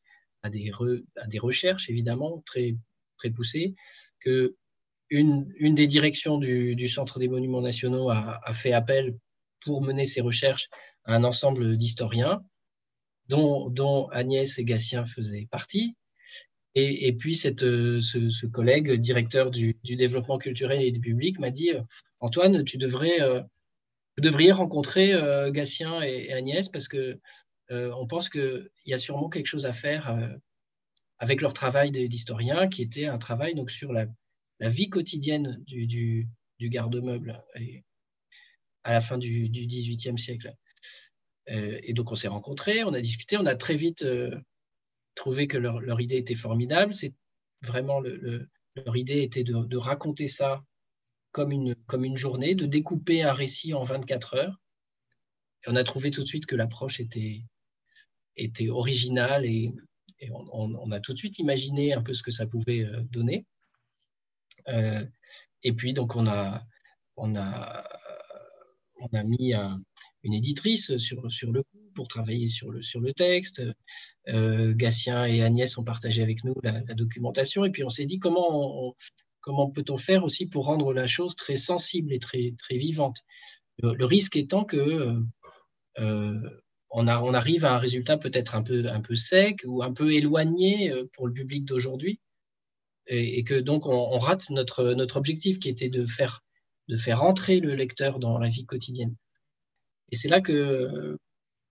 [0.44, 0.72] à des,
[1.18, 2.76] à des recherches, évidemment, très,
[3.18, 3.76] très poussées,
[4.20, 4.56] que
[5.10, 9.18] une, une des directions du, du, Centre des Monuments Nationaux a, a, fait appel
[9.62, 10.70] pour mener ses recherches
[11.06, 12.44] à un ensemble d'historiens,
[13.28, 15.96] dont, dont Agnès et Gatien faisaient partie,
[16.80, 21.72] et, puis, cette, euh, ce, collègue, directeur du, développement culturel et du public, m'a dit
[21.72, 21.82] euh,
[22.20, 23.42] Antoine, tu devrais, euh,
[24.22, 25.14] vous rencontrer
[25.52, 27.20] Gatien et, Agnès parce que
[27.70, 30.16] on pense qu'il y a sûrement quelque chose à faire
[31.20, 34.08] avec leur travail d'historien, qui était un travail donc, sur la,
[34.62, 36.28] vie quotidienne du,
[36.60, 37.44] garde-meuble
[38.84, 40.54] à la fin du, XVIIIe siècle.
[41.48, 44.06] et donc, on s'est rencontrés, on a discuté, on a très vite
[45.18, 46.94] trouvé que leur, idée était formidable.
[46.96, 47.14] C'est
[47.62, 50.64] vraiment leur idée était de, raconter ça
[51.32, 54.62] comme une, comme une journée, de découper un récit en 24 heures.
[55.66, 57.44] Et on a trouvé tout de suite que l'approche était,
[58.38, 59.74] était originale et,
[60.32, 63.46] on, a tout de suite imaginé un peu ce que ça pouvait euh, donner.
[64.68, 65.06] Euh,
[65.64, 66.64] et puis, donc, on a,
[67.16, 67.84] on a,
[69.00, 69.54] on a mis
[70.24, 73.62] une éditrice sur, sur le coup pour travailler sur le, sur le texte.
[74.28, 77.66] Euh, Gatien et Agnès ont partagé avec nous la, documentation.
[77.66, 78.96] Et puis on s'est dit comment,
[79.42, 83.18] comment peut-on faire aussi pour rendre la chose très sensible et très, très vivante.
[83.80, 85.22] Le, risque étant que
[86.00, 89.84] euh, on, a, on, arrive à un résultat peut-être un peu, un peu sec ou
[89.84, 92.19] un peu éloigné euh, pour le public d'aujourd'hui.
[93.10, 96.43] Et, que donc on, rate notre, notre objectif qui était de faire,
[96.89, 99.15] de faire entrer le lecteur dans la vie quotidienne.
[100.12, 101.17] Et c'est là que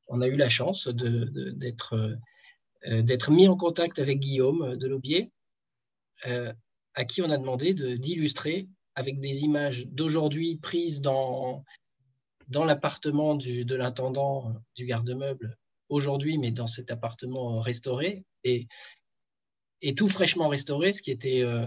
[0.07, 2.17] on a eu la chance d'être
[2.89, 5.33] euh, d'être mis en contact avec Guillaume Delaubier,
[6.27, 6.53] euh,
[6.95, 11.65] à qui on a demandé d'illustrer avec des images d'aujourd'hui prises dans,
[12.49, 15.57] dans l'appartement de l'intendant du garde-meuble
[15.89, 18.67] aujourd'hui, mais dans cet appartement restauré et,
[19.97, 21.67] tout fraîchement restauré, ce qui était euh,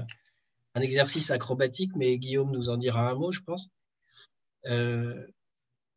[0.76, 3.70] un exercice acrobatique, mais Guillaume nous en dira un mot, je pense.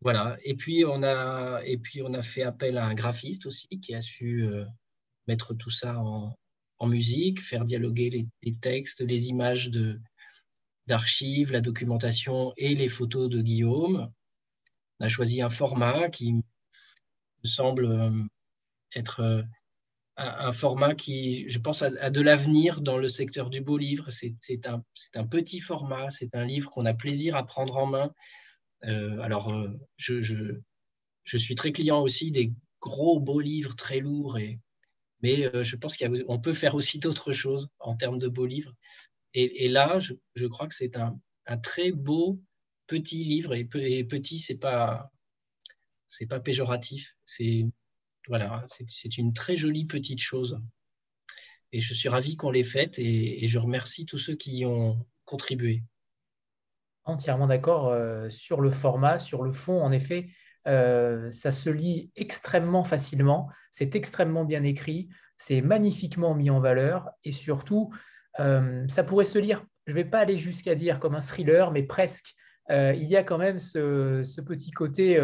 [0.03, 0.37] Voilà.
[0.42, 3.95] Et puis, on a, et puis, on a fait appel à un graphiste aussi qui
[3.95, 4.64] a su euh,
[5.29, 6.37] mettre tout ça en,
[6.85, 8.11] musique, faire dialoguer
[8.42, 9.71] les, textes, les images
[10.88, 14.11] d'archives, la documentation et les photos de Guillaume.
[15.02, 16.42] A choisi un format qui me
[17.44, 18.24] semble euh,
[18.94, 19.42] être euh,
[20.16, 24.08] un, format qui, je pense, a, de l'avenir dans le secteur du beau livre.
[24.10, 24.82] C'est un,
[25.14, 28.12] un, petit format, c'est un livre qu'on a plaisir à prendre en main
[28.84, 30.58] euh, alors, euh, je,
[31.24, 34.58] suis très client aussi des gros beaux livres très lourds, et,
[35.22, 38.74] mais je pense qu'on peut faire aussi d'autres choses en termes de beaux livres.
[39.34, 41.18] Et, là, je, crois que c'est un,
[41.62, 42.40] très beau
[42.92, 45.11] petit livre, et, petit, c'est pas
[46.09, 47.64] c'est pas péjoratif, c'est
[48.28, 50.61] voilà, c'est une très jolie petite chose.
[51.72, 55.07] Et je suis ravi qu'on l'ait faite et, je remercie tous ceux qui y ont
[55.24, 55.83] contribué.
[57.05, 59.83] Entièrement d'accord euh, sur le format, sur le fond.
[59.83, 60.28] En effet,
[60.68, 67.09] euh, ça se lit extrêmement facilement, c'est extrêmement bien écrit, c'est magnifiquement mis en valeur
[67.24, 67.90] et surtout,
[68.38, 71.70] euh, ça pourrait se lire, je ne vais pas aller jusqu'à dire comme un thriller,
[71.72, 72.35] mais presque.
[72.70, 75.20] Il y a quand même ce, petit côté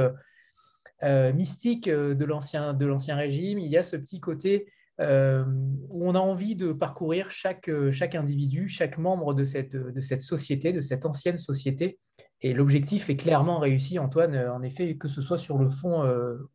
[1.03, 4.67] mystique de l'ancien régime, il y a ce petit côté
[5.01, 5.45] euh,
[5.91, 10.01] où on a envie de parcourir chaque, euh, chaque individu, chaque membre de cette, de
[10.01, 12.01] cette société, de cette ancienne société.
[12.41, 14.35] Et l'objectif est clairement réussi, Antoine.
[14.35, 16.05] Euh, en effet, que ce soit sur le fond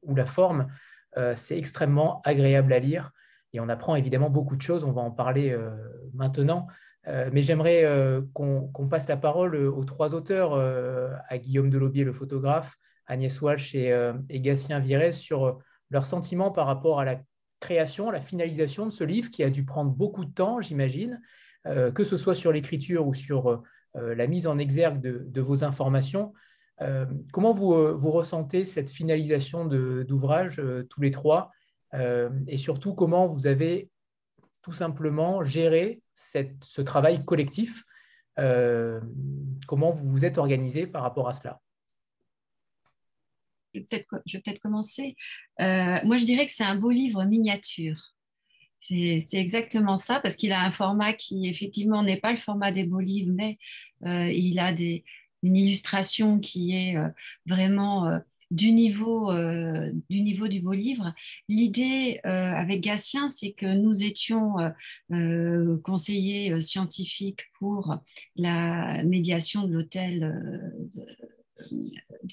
[0.02, 0.68] ou la forme,
[1.36, 3.12] c'est extrêmement agréable à lire.
[3.54, 4.84] Et on apprend évidemment beaucoup de choses.
[4.84, 5.56] On va en parler
[6.14, 6.68] maintenant.
[7.06, 7.86] Mais j'aimerais
[8.34, 12.76] qu'on passe la parole aux trois auteurs, à Guillaume Delobier, le photographe,
[13.08, 13.92] Agnès Walsh et,
[14.30, 17.22] Gatien Virez, sur leurs sentiments par rapport à la
[17.64, 21.22] création, la finalisation de ce livre qui a dû prendre beaucoup de temps, j'imagine,
[21.66, 23.48] euh, que ce soit sur l'écriture ou sur
[23.96, 26.34] euh, la mise en exergue de, vos informations.
[26.82, 27.72] Euh, comment vous,
[28.12, 31.52] ressentez cette finalisation d'ouvrage tous les trois?
[32.48, 33.92] Et surtout comment vous avez
[34.64, 37.86] tout simplement géré cette, ce travail collectif
[39.68, 41.62] Comment vous vous êtes organisé par rapport à cela?
[43.74, 45.16] Je vais peut-être commencer.
[45.60, 48.14] moi, je dirais que c'est un beau livre miniature.
[48.80, 52.86] C'est exactement ça, parce qu'il a un format qui, effectivement, n'est pas le format des
[52.86, 53.58] beaux livres, mais
[54.04, 55.04] il a des,
[55.42, 56.98] une illustration qui est
[57.46, 58.20] vraiment
[58.54, 61.14] du niveau, euh, du niveau du beau livre.
[61.50, 64.56] L'idée euh, avec Gatien, c'est que nous étions
[65.12, 67.98] euh, conseillers scientifiques pour
[68.36, 70.32] la médiation de l'hôtel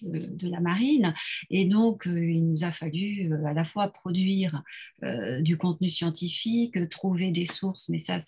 [0.03, 1.15] de, la marine.
[1.51, 4.63] Et donc, euh, il nous a fallu euh, à la fois produire
[5.05, 8.19] euh, du contenu scientifique, trouver des sources, mais ça,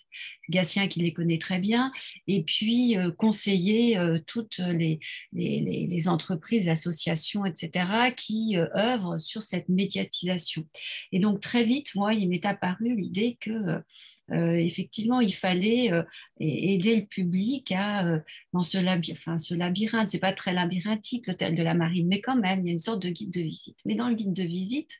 [0.49, 1.91] Gatien qui les connaît très bien,
[2.27, 4.99] et puis conseiller toutes les,
[5.31, 10.67] les, les, entreprises, associations, etc., qui œuvrent sur cette médiatisation.
[11.11, 13.81] Et donc, très vite, moi, il m'est apparu l'idée que
[14.31, 16.03] euh, effectivement, il fallait euh,
[16.39, 18.19] aider le public à, euh,
[18.53, 18.77] dans ce,
[19.11, 20.09] enfin, ce labyrinthe.
[20.09, 22.73] Ce n'est pas très labyrinthique, l'hôtel de la Marine, mais quand même, il y a
[22.73, 23.79] une sorte de guide de visite.
[23.85, 24.97] Mais dans le guide de visite,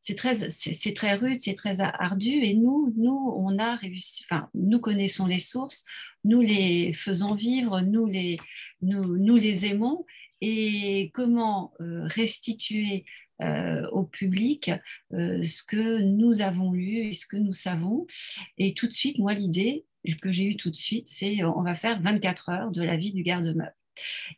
[0.00, 2.30] c'est très, c'est, très rude, c'est très ardu.
[2.30, 5.84] Et nous, nous, on a réussi, enfin, nous connaissons les sources,
[6.24, 8.38] nous les faisons vivre, nous les,
[8.82, 10.06] nous, nous les aimons.
[10.42, 13.06] Et comment restituer
[13.42, 14.70] euh, au public
[15.12, 18.06] euh, ce que nous avons lu et ce que nous savons.
[18.58, 19.84] Et tout de suite, moi, l'idée
[20.22, 23.12] que j'ai eue tout de suite, c'est on va faire 24 heures de la vie
[23.12, 23.74] du garde-meuble.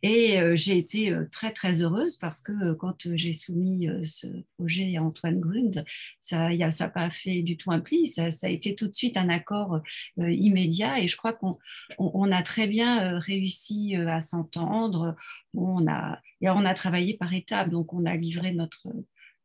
[0.02, 5.02] Et euh, j'ai été très très heureuse parce que quand j'ai soumis ce projet à
[5.02, 5.84] Antoine Grund,
[6.20, 9.28] ça n'a pas fait du tout un pli, ça, a été tout de suite un
[9.28, 9.80] accord
[10.16, 11.58] immédiat et je crois qu'on
[11.98, 15.16] on, a très bien réussi à s'entendre.
[15.54, 18.88] On a, et on a travaillé par étapes, donc on a livré notre,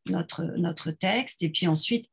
[0.05, 2.09] notre, texte et puis ensuite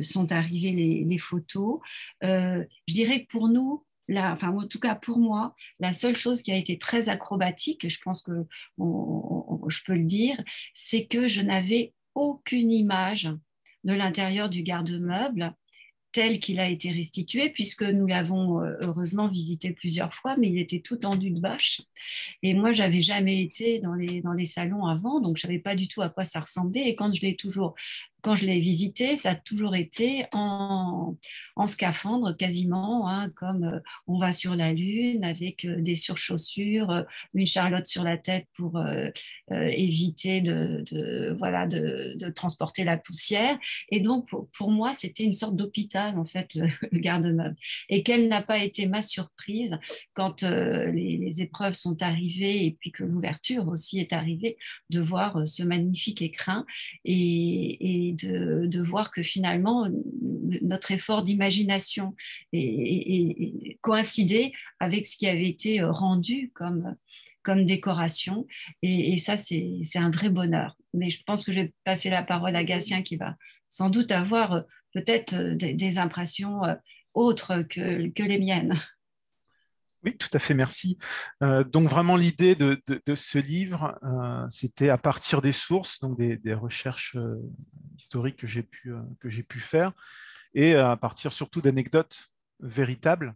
[0.00, 1.80] sont arrivées les photos.
[2.22, 6.52] je dirais que pour nous, enfin, en tout cas pour moi, la seule chose qui
[6.52, 8.32] a été très acrobatique, je pense que
[8.78, 10.42] je peux le dire,
[10.74, 13.28] c'est que je n'avais aucune image
[13.84, 15.54] de l'intérieur du garde-meuble
[16.14, 20.58] tel qu'il a été restitué, puisque nous l'avons euh, heureusement visité plusieurs fois, mais il
[20.60, 21.82] était tout tendu de bâche.
[22.44, 25.74] Et moi, j'avais jamais été dans les, dans les salons avant, donc je savais pas
[25.74, 26.88] du tout à quoi ça ressemblait.
[26.88, 27.74] Et quand je l'ai toujours
[28.24, 31.14] quand je l'ai visité, ça a toujours été en,
[31.66, 37.02] scaphandre quasiment, hein, comme euh, on va sur la Lune avec euh, des surchaussures, euh,
[37.34, 38.82] une charlotte sur la tête pour
[39.50, 43.58] éviter de, voilà, de, transporter la poussière.
[43.90, 47.56] Et donc, pour, moi, c'était une sorte d'hôpital, en fait, le, garde-meuble.
[47.90, 49.78] Et quelle n'a pas été ma surprise
[50.14, 54.56] quand les, épreuves sont arrivées et puis que l'ouverture aussi est arrivée,
[54.88, 56.64] de voir ce magnifique écrin
[57.04, 59.88] et, et de, voir que finalement,
[60.62, 62.14] notre effort d'imagination
[62.52, 66.96] est, coïncidé avec ce qui avait été rendu comme,
[67.42, 68.46] comme décoration.
[68.82, 70.76] Et, ça, c'est un vrai bonheur.
[70.92, 73.36] Mais je pense que je vais passer la parole à Gatien qui va
[73.68, 76.62] sans doute avoir peut-être des, impressions
[77.14, 78.78] autres que, que les miennes.
[80.04, 80.98] Oui, tout à fait, merci.
[81.42, 82.78] Euh, donc vraiment l'idée de,
[83.14, 87.36] ce livre, euh, c'était à partir des sources, donc des, recherches euh,
[87.96, 88.92] historiques que j'ai pu,
[89.48, 89.92] pu faire,
[90.52, 92.28] et à partir surtout d'anecdotes
[92.60, 93.34] véritables,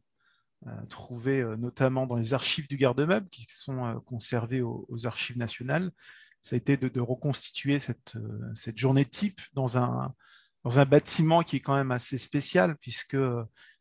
[0.89, 5.91] trouvées notamment dans les archives du garde-meuble, qui sont conservées aux, archives nationales.
[6.43, 8.17] Ça a été de, reconstituer cette,
[8.77, 13.17] journée type dans un bâtiment qui est quand même assez spécial, puisque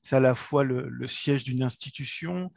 [0.08, 2.54] c'est à la fois le, siège d'une institution,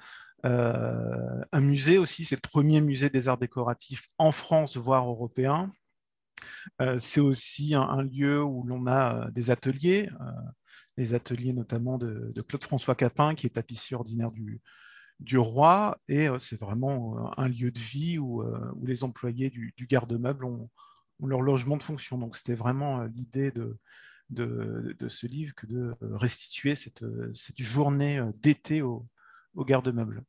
[0.47, 5.69] euh, un musée aussi, c'est le premier musée des arts décoratifs en France, voire européen.
[6.81, 10.09] Euh, c'est aussi un, lieu où l'on a euh, des ateliers,
[10.97, 17.37] des ateliers notamment de, Claude-François Capin, qui est tapissier ordinaire du, roi, et c'est vraiment
[17.37, 18.45] un lieu de vie où,
[18.85, 20.71] les employés du, garde-meuble ont,
[21.21, 22.17] leur logement de fonction.
[22.17, 23.77] Donc c'était vraiment l'idée de,
[24.31, 27.05] de, ce livre que de restituer cette,
[27.57, 29.07] journée d'été au,
[29.57, 30.23] garde-meuble.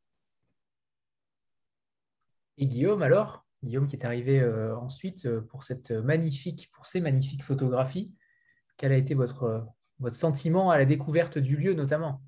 [2.58, 3.46] Et Guillaume, alors?
[3.64, 8.12] Guillaume qui est arrivé euh, ensuite euh, pour, cette magnifique, pour ces magnifiques photographies.
[8.78, 9.68] Quel a été votre,
[10.00, 12.24] votre sentiment à la découverte du lieu notamment?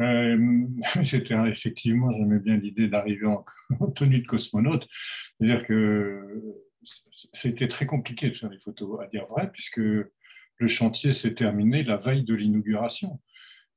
[0.00, 0.66] Euh,
[1.04, 3.44] C'était effectivement, j'aimais bien l'idée d'arriver en,
[3.80, 4.86] en, tenue de cosmonaute.
[4.90, 6.65] C'est-à-dire que
[7.32, 11.82] c'était très compliqué de faire des photos, à dire vrai, puisque le chantier s'est terminé
[11.82, 13.20] la veille de l'inauguration.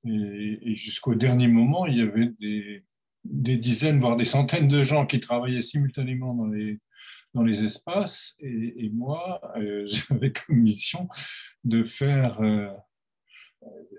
[0.06, 5.20] Et, jusqu'au dernier moment, il y avait des, dizaines, voire des centaines de gens qui
[5.20, 6.80] travaillaient simultanément dans les,
[7.34, 8.36] dans les espaces.
[8.40, 11.10] Et, moi, euh, j'avais comme mission
[11.64, 12.70] de faire, euh,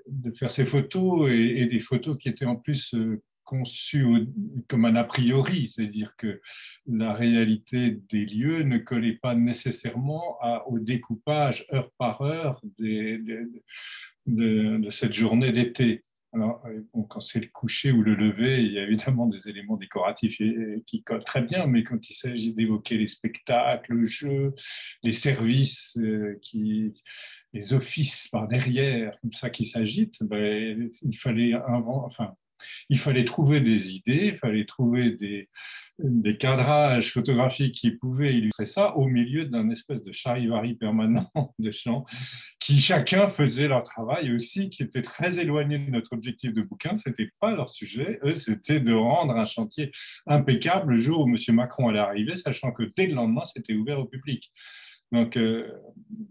[0.06, 4.07] de faire ces photos et, des photos qui étaient en plus euh, conçu
[4.68, 6.40] comme un a priori, c'est-à-dire que
[6.86, 10.38] la réalité des lieux ne collait pas nécessairement
[10.68, 13.51] au découpage heure par heure de,
[14.90, 16.01] cette journée d'été.
[16.32, 16.64] Alors,
[17.09, 20.40] quand c'est le coucher ou le lever, il y a évidemment des éléments décoratifs
[20.86, 24.55] qui collent très bien, mais quand il s'agit d'évoquer les spectacles, le jeu,
[25.03, 26.38] les services, euh,
[27.53, 32.36] les offices par derrière, comme ça qui s'agitent, ben, il fallait enfin,
[32.88, 35.48] il fallait trouver des idées, il fallait trouver des,
[36.38, 42.04] cadrages photographiques qui pouvaient illustrer ça au milieu d'un espèce de charivari permanent de gens
[42.58, 46.96] qui chacun faisait leur travail aussi, qui était très éloigné de notre objectif de bouquin.
[46.98, 48.18] Ce n'était pas leur sujet.
[48.22, 49.90] Eux, c'était de rendre un chantier
[50.26, 51.36] impeccable le jour où M.
[51.54, 54.52] Macron allait arriver, sachant que dès le lendemain, c'était ouvert au public.
[55.12, 55.68] Donc, euh,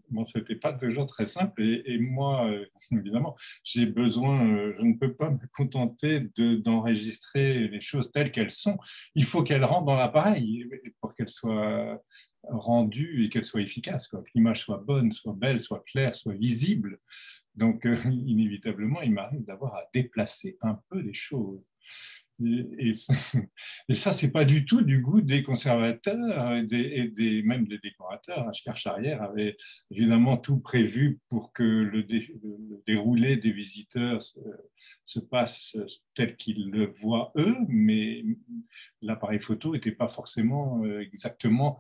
[0.10, 1.62] bon, ce n'était pas toujours très simple.
[1.62, 7.82] Et, moi, euh, évidemment, j'ai besoin, euh, je ne peux pas me contenter d'enregistrer les
[7.82, 8.78] choses telles qu'elles sont.
[9.16, 10.66] Il faut qu'elles rentrent dans l'appareil
[11.02, 12.02] pour qu'elles soient
[12.44, 17.00] rendues et qu'elles soient efficaces, que l'image soit bonne, soit belle, soit claire, soit visible.
[17.56, 21.62] Donc, inévitablement, il m'arrive d'avoir à déplacer un peu les choses.
[22.44, 22.92] Et,
[23.90, 28.48] et, ça, c'est pas du tout du goût des conservateurs et, des, même des décorateurs.
[28.48, 29.56] Ashkar Charrière avait
[29.92, 32.06] évidemment tout prévu pour que le,
[32.88, 34.22] déroulé des visiteurs
[35.06, 35.78] se, passe
[36.16, 38.24] tel qu'ils le voient eux, mais
[39.02, 41.80] l'appareil photo n'était pas forcément euh, exactement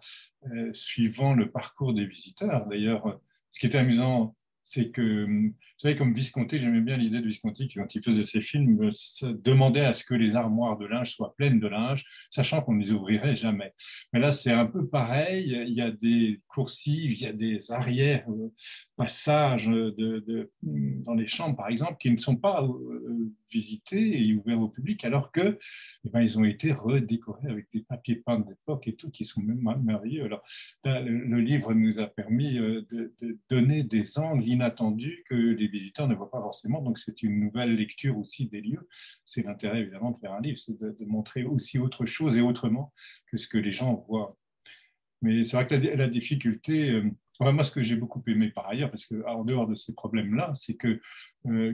[0.52, 2.68] euh, suivant le parcours des visiteurs.
[2.68, 4.36] D'ailleurs, ce qui était amusant
[4.70, 8.26] c'est que, vous savez, comme Visconti, j'aimais bien l'idée de Visconti qui, quand il faisait
[8.26, 8.90] ses films,
[9.22, 12.84] demandait à ce que les armoires de linge soient pleines de linge, sachant qu'on ne
[12.84, 13.74] les ouvrirait jamais.
[14.12, 15.56] Mais là, c'est un peu pareil.
[15.68, 18.52] Il y a des coursives, il y a des arrières euh,
[18.98, 24.68] passages dans les chambres, par exemple, qui ne sont pas euh, visités et ouverts au
[24.68, 25.58] public, alors que,
[26.04, 29.42] eh ben, ils ont été redécorés avec des papiers peints d'époque et tout, qui sont
[29.42, 30.26] même merveilleux.
[30.26, 30.42] Alors,
[30.84, 36.08] le livre nous a permis euh, de, de donner des angles inattendu que les visiteurs
[36.08, 36.82] ne voient pas forcément.
[36.82, 38.88] Donc, c'est une nouvelle lecture aussi des lieux.
[39.26, 42.94] C'est l'intérêt, évidemment, de faire un livre, c'est de, montrer aussi autre chose et autrement
[43.32, 44.38] que ce que les gens voient.
[45.22, 47.04] Mais c'est vrai que la, difficulté, euh,
[47.40, 50.76] moi, ce que j'ai beaucoup aimé par ailleurs, parce qu'en dehors de ces problèmes-là, c'est
[50.76, 51.00] que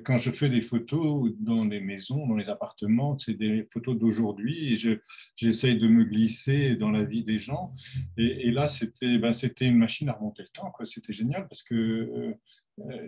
[0.03, 4.73] quand je fais des photos dans les maisons, dans les appartements, c'est des photos d'aujourd'hui
[4.73, 4.99] et
[5.35, 7.73] j'essaye de me glisser dans la vie des gens.
[8.17, 10.71] Et, là, c'était ben, une machine à remonter le temps.
[10.83, 12.33] C'était génial parce que euh,
[12.81, 13.07] euh,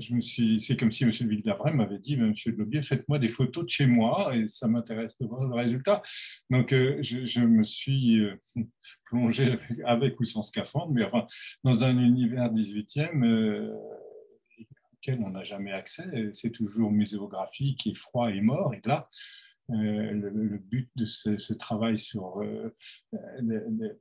[0.60, 1.12] c'est comme si M.
[1.12, 2.34] Villavray m'avait dit, M.
[2.58, 6.02] Lobier, faites-moi des photos de chez moi et ça m'intéresse de voir le résultat.
[6.50, 8.36] Donc, euh, je, me suis euh,
[9.06, 9.56] plongé
[9.86, 11.26] avec, ou sans scaphandre, mais enfin,
[11.64, 13.72] dans un univers 18e
[15.20, 16.32] on n'a jamais accès.
[16.34, 18.74] C'est toujours muséographique, est froid et mort.
[18.74, 19.08] Et là,
[19.70, 22.74] euh, le, but de ce, travail sur, euh,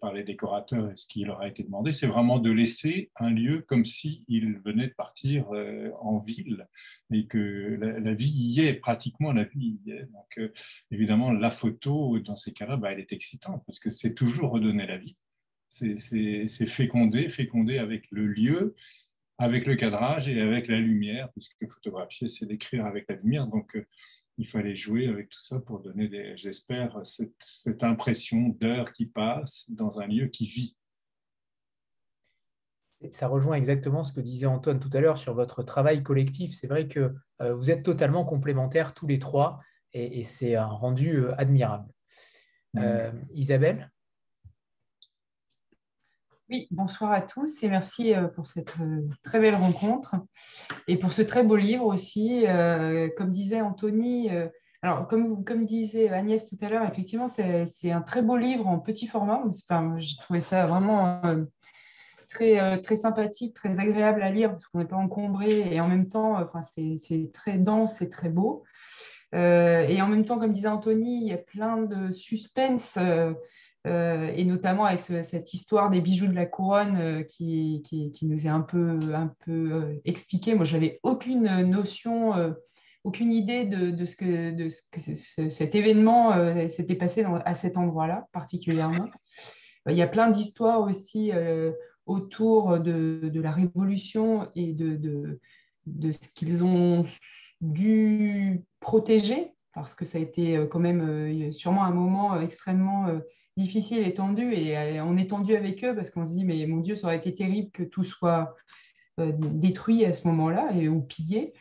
[0.01, 3.31] par les décorateurs et ce qui leur a été demandé, c'est vraiment de laisser un
[3.31, 4.23] lieu comme s'il
[4.65, 6.69] venait de partir euh, en ville
[7.13, 9.81] et que la, vie y est, pratiquement la vie.
[10.13, 10.53] Donc
[10.93, 14.87] évidemment, la photo, dans ces cas-là, bah, elle est excitante parce que c'est toujours redonner
[14.87, 15.17] la vie.
[15.71, 18.77] C'est féconder, féconder avec le lieu,
[19.39, 23.47] avec le cadrage et avec la lumière, puisque photographier, c'est d'écrire avec la lumière.
[23.47, 23.77] Donc,
[24.39, 29.99] il fallait jouer avec tout ça pour donner, j'espère, cette, impression d'heure qui passe dans
[29.99, 30.77] un lieu qui vit.
[33.11, 36.55] Ça rejoint exactement ce que disait Antoine tout à l'heure sur votre travail collectif.
[36.55, 39.61] C'est vrai que euh, vous êtes totalement complémentaires tous les trois
[39.93, 41.89] et, c'est un rendu euh, admirable.
[42.79, 43.91] Euh, Isabelle?
[46.49, 50.15] Oui, bonsoir à tous et merci euh, pour cette euh, très belle rencontre
[50.87, 52.47] et pour ce très beau livre aussi.
[52.47, 54.31] Euh, comme disait Anthony,
[54.81, 58.79] alors comme, comme disait Agnès tout à l'heure, effectivement, c'est un très beau livre en
[58.79, 59.43] petit format.
[59.45, 61.21] Enfin, J'ai trouvé ça vraiment
[62.29, 66.09] très, très sympathique, très agréable à lire parce qu'on n'est pas encombré et en même
[66.09, 68.63] temps, enfin, c'est très dense et très beau.
[69.33, 72.99] et en même temps, comme disait Anthony, il y a plein de suspense.
[73.87, 78.47] Euh, et notamment avec cette histoire des bijoux de la couronne euh, qui, qui, nous
[78.47, 80.55] est un peu, un peu euh, expliquée.
[80.55, 82.55] Moi, je n'avais aucune notion,
[83.05, 87.77] aucune idée de, de, ce que, de ce que cet événement s'était passé à cet
[87.77, 89.09] endroit-là particulièrement.
[89.89, 91.31] Il y a plein d'histoires aussi
[92.07, 95.39] autour de, de, la Révolution et de,
[95.87, 97.05] de ce qu'ils ont
[97.61, 103.21] dû protéger, parce que ça a été quand même sûrement un moment extrêmement
[103.57, 106.67] difficile et tendu, et euh, on est tendu avec eux parce qu'on se dit, mais
[106.67, 108.55] mon Dieu, ça aurait été terrible que tout soit
[109.19, 111.55] euh, détruit à ce moment-là et ou pillé,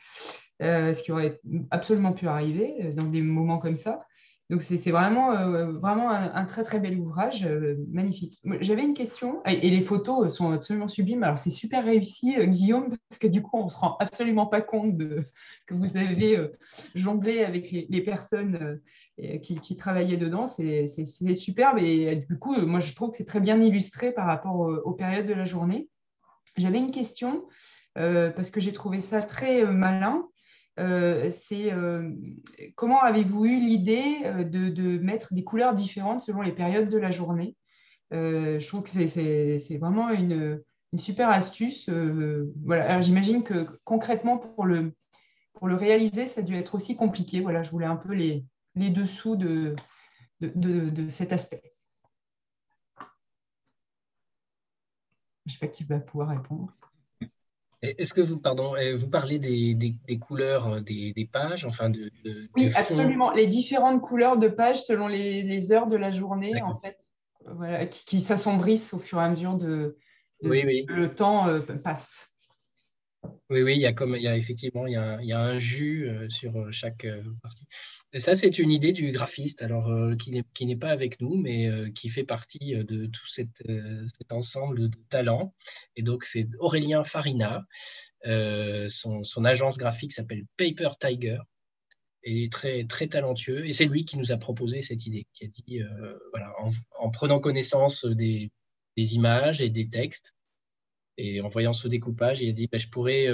[0.61, 1.39] euh, ce qui aurait
[1.71, 4.05] absolument pu arriver dans des moments comme ça.
[4.51, 8.39] Donc c'est vraiment, euh, vraiment un, très très bel ouvrage, euh, magnifique.
[8.59, 11.23] J'avais une question, et, les photos sont absolument sublimes.
[11.23, 14.45] Alors c'est super réussi, euh, Guillaume, parce que du coup on ne se rend absolument
[14.45, 14.99] pas compte
[15.67, 16.51] que vous avez
[16.93, 18.79] jonglé avec les, personnes
[19.41, 20.45] qui, travaillaient dedans.
[20.45, 20.85] C'est
[21.35, 24.93] superbe, et du coup moi je trouve que c'est très bien illustré par rapport aux,
[24.93, 25.89] périodes de la journée.
[26.55, 27.45] J'avais une question,
[27.95, 30.27] parce que j'ai trouvé ça très malin.
[30.77, 32.11] Euh, c'est euh,
[32.75, 37.11] comment avez-vous eu l'idée euh, de, mettre des couleurs différentes selon les périodes de la
[37.11, 37.55] journée?
[38.11, 40.61] Je trouve que c'est vraiment une,
[40.97, 41.89] super astuce.
[42.63, 43.01] voilà.
[43.01, 44.93] J'imagine que concrètement, pour le,
[45.53, 47.41] pour le réaliser, ça a dû être aussi compliqué.
[47.41, 48.45] Voilà, je voulais un peu les,
[48.75, 49.75] les dessous de,
[50.39, 51.61] de, de cet aspect.
[55.45, 56.73] Je ne sais pas qui va pouvoir répondre.
[57.97, 62.11] Est-ce que vous, pardon, euh, vous parlez des, couleurs euh, des, pages, enfin de,
[62.55, 63.31] Oui, absolument.
[63.31, 66.97] Les différentes couleurs de pages selon les, heures de la journée, en fait,
[67.45, 69.97] voilà, qui, s'assombrissent au fur et à mesure de,
[70.43, 70.85] oui, oui.
[70.87, 72.31] le temps euh, passe.
[73.49, 75.33] Oui, oui, il y a comme il y a effectivement il y a, il y
[75.33, 77.07] a un jus sur chaque
[77.41, 77.67] partie
[78.19, 81.91] ça, c'est une idée du graphiste, alors euh, qui n'est pas avec nous, mais euh,
[81.91, 83.61] qui fait partie euh, de tout cet
[84.29, 85.53] ensemble de, talents.
[85.95, 87.65] Et donc, c'est Aurélien Farina.
[88.23, 91.39] Son, agence graphique s'appelle Paper Tiger.
[92.23, 93.67] Il est très, très talentueux.
[93.67, 95.79] Et c'est lui qui nous a proposé cette idée, qui a dit,
[96.31, 96.53] voilà,
[96.97, 98.51] en, prenant connaissance des,
[98.97, 100.33] images et des textes,
[101.17, 103.27] et en voyant ce découpage, il a dit, bah, je pourrais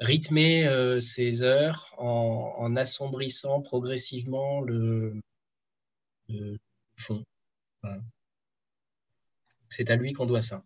[0.00, 5.20] rythmer euh, ces heures en, assombrissant progressivement le,
[6.96, 7.24] fond.
[9.70, 10.64] C'est à lui qu'on doit ça.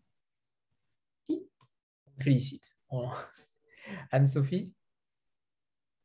[2.21, 2.77] Félicite.
[4.11, 4.73] Anne-Sophie?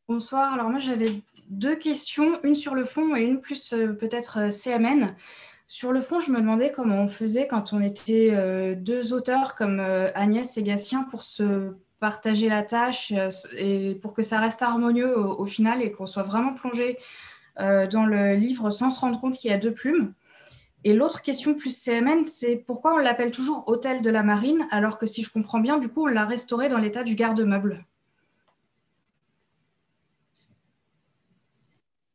[0.07, 0.53] Bonsoir.
[0.53, 4.49] Alors moi j'avais deux questions, une sur le fond et une plus euh, peut-être euh,
[4.49, 5.15] CMN.
[5.67, 9.79] Sur le fond, je me demandais comment on faisait quand on était deux auteurs comme
[9.79, 15.17] Agnès et Gatien pour se partager la tâche euh, et pour que ça reste harmonieux
[15.17, 16.97] au, final et qu'on soit vraiment plongé
[17.59, 20.13] euh, dans le livre sans se rendre compte qu'il y a deux plumes.
[20.85, 24.97] Et l'autre question plus CMN, c'est pourquoi on l'appelle toujours Hôtel de la Marine, alors
[24.97, 27.85] que si je comprends bien, du coup, on l'a restauré dans l'état du garde-meuble?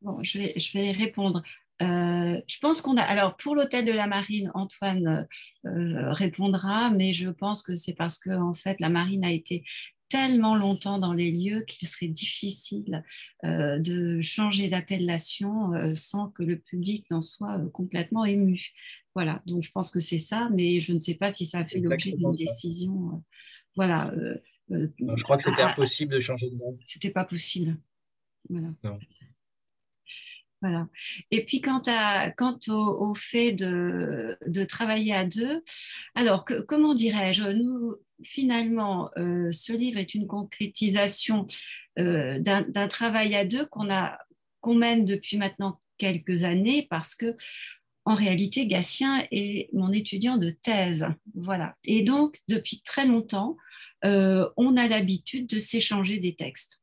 [0.01, 1.43] Bon, je vais, je vais répondre.
[1.83, 3.03] Euh, je pense qu'on a.
[3.03, 5.27] Alors, pour l'hôtel de la Marine, Antoine
[5.67, 9.65] euh, répondra, mais je pense que c'est parce que, en fait, la Marine a été
[10.09, 13.03] tellement longtemps dans les lieux qu'il serait difficile
[13.45, 18.71] euh, de changer d'appellation sans que le public n'en soit complètement ému.
[19.17, 21.65] Voilà, donc je pense que c'est ça, mais je ne sais pas si ça a
[21.65, 23.25] fait l'objet d'une décision.
[23.75, 24.13] voilà.
[24.71, 26.79] je crois que c'était ah, impossible de changer de nom.
[26.85, 27.77] C'était pas possible.
[28.49, 28.69] Voilà.
[28.85, 28.99] Non.
[31.31, 35.63] Et puis quant, à, quant au, fait de, travailler à deux,
[36.15, 41.47] alors comment dirais-je Nous, finalement, euh, ce livre est une concrétisation
[41.99, 44.19] euh, d'un travail à deux qu'on a
[44.73, 47.37] mène depuis maintenant quelques années parce que
[48.07, 51.07] en réalité, Gatien est mon étudiant de thèse.
[51.35, 51.75] Voilà.
[51.85, 53.57] Et donc, depuis très longtemps,
[54.05, 56.83] euh, on a l'habitude de s'échanger des textes.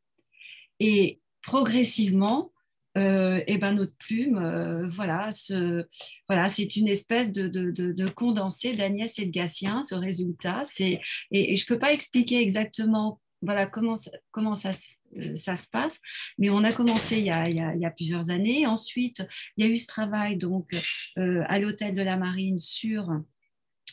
[0.80, 2.52] Et progressivement,
[2.98, 5.86] euh, et ben notre plume, euh, voilà, ce,
[6.28, 10.64] voilà, c'est une espèce de, de, de, condensé d'Agnès et de Gatien, ce résultat.
[10.66, 11.00] C'est,
[11.32, 14.72] et, je ne peux pas expliquer exactement voilà, comment, ça, comment ça,
[15.18, 16.00] euh, ça se passe,
[16.38, 18.68] mais on a commencé il y a, il y a, il y a plusieurs années.
[18.68, 19.26] Ensuite,
[19.58, 20.76] il y a eu ce travail donc,
[21.16, 23.10] à l'hôtel de la Marine sur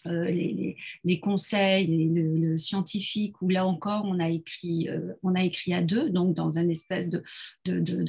[0.07, 0.25] euh,
[1.05, 5.83] les, conseils, le, scientifique, où là encore, on a écrit, euh, on a écrit à
[5.83, 7.23] deux, donc dans un espèce de,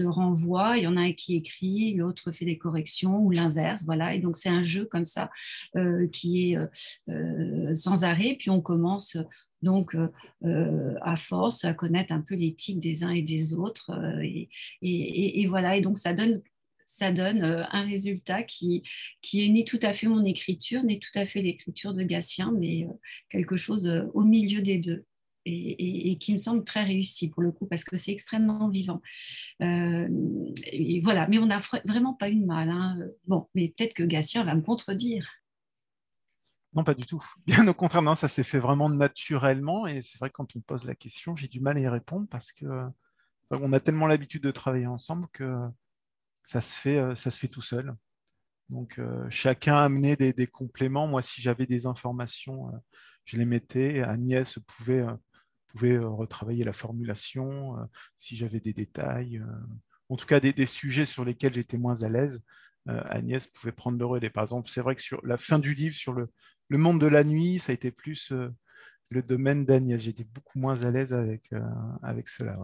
[0.06, 0.78] renvoi.
[0.78, 3.84] Il y en a un qui écrit, l'autre fait des corrections, ou l'inverse.
[3.86, 4.16] Voilà.
[4.16, 5.30] Et donc, c'est un jeu comme ça
[5.76, 8.36] euh, qui est sans arrêt.
[8.40, 9.18] Puis on commence
[9.62, 9.96] donc
[10.42, 13.92] à force à connaître un peu l'éthique des uns et des autres.
[14.24, 14.50] et,
[14.82, 16.42] et, voilà, et donc ça donne
[16.90, 18.84] ça donne euh, un résultat qui,
[19.22, 22.52] qui est ni tout à fait mon écriture, ni tout à fait l'écriture de Gatien,
[22.58, 22.94] mais euh,
[23.30, 25.06] quelque chose euh, au milieu des deux.
[25.46, 29.02] Et, qui me semble très réussi pour le coup parce que c'est extrêmement vivant.
[29.60, 32.70] voilà, mais on n'a vraiment pas eu de mal.
[32.70, 32.96] Hein.
[33.26, 35.28] Bon, mais peut-être que Gatien va me contredire.
[36.74, 37.24] Non, pas du tout.
[37.48, 39.88] Bien au contraire, ça s'est fait vraiment naturellement.
[39.88, 42.28] Et c'est vrai que quand on pose la question, j'ai du mal à y répondre
[42.30, 42.66] parce que
[43.50, 45.68] on a tellement l'habitude de travailler ensemble que
[46.44, 47.96] ça se fait, euh, ça se fait tout seul.
[48.70, 51.08] Donc, euh, chacun amenait des, compléments.
[51.08, 52.78] Moi, si j'avais des informations, euh,
[53.26, 54.02] je les mettais.
[54.02, 55.06] Agnès pouvait,
[55.76, 57.78] retravailler la formulation.
[58.18, 59.42] si j'avais des détails,
[60.10, 62.42] en tout cas des, sujets sur lesquels j'étais moins à l'aise,
[62.88, 64.32] Agnès pouvait prendre le relais.
[64.32, 66.28] Par exemple, c'est vrai que sur la fin du livre, sur le,
[66.72, 68.34] monde de la nuit, ça a été plus
[69.12, 70.02] le domaine d'Agnès.
[70.02, 72.58] J'étais beaucoup moins à l'aise avec cela.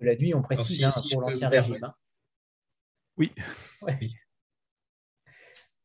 [0.00, 1.78] De la nuit, on précise hein, pour l'ancien régime.
[1.82, 1.94] Hein.
[3.16, 3.32] Oui.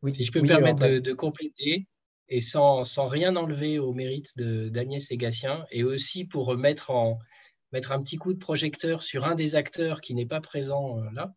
[0.04, 0.16] oui.
[0.16, 1.88] Si je peux me permettre de, compléter,
[2.30, 7.20] et sans, rien enlever au mérite d'Agnès et Gatien, et aussi pour mettre, en,
[7.72, 11.10] mettre un petit coup de projecteur sur un des acteurs qui n'est pas présent euh,
[11.12, 11.34] là.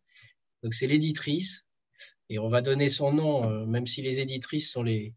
[0.63, 1.65] Donc c'est l'éditrice,
[2.29, 5.15] et on va donner son nom, euh, même si les éditrices sont les,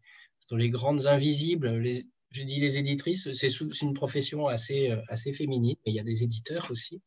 [0.49, 1.77] sont les grandes invisibles.
[1.77, 5.99] Les, je dis les éditrices, c'est une profession assez, euh, assez féminine, mais il y
[5.99, 7.01] a des éditeurs aussi.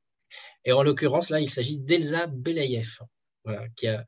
[0.64, 2.26] Et en l'occurrence, là, il s'agit d'Elsa
[3.44, 4.04] voilà, qui a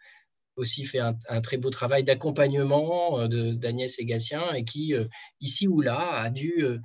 [0.59, 5.07] aussi fait un, très beau travail d'accompagnement euh, d'Agnès et Gatien et qui, euh,
[5.41, 6.79] ici ou là, a dû euh,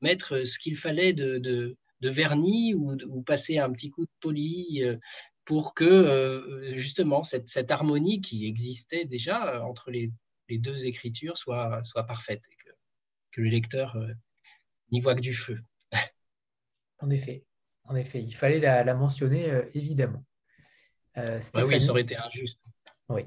[0.00, 4.82] mettre ce qu'il fallait de, vernis ou, passer un petit coup de poli
[5.46, 10.12] pour que justement cette, harmonie qui existait déjà entre les,
[10.50, 12.56] deux écritures soit, parfaite et
[13.32, 13.96] que le lecteur
[14.92, 15.62] n'y voit que du feu.
[16.98, 17.46] En effet,
[17.84, 20.24] en effet, il fallait la, mentionner évidemment.
[21.16, 22.58] Euh, bah oui, ça aurait été injuste.
[23.08, 23.24] Oui.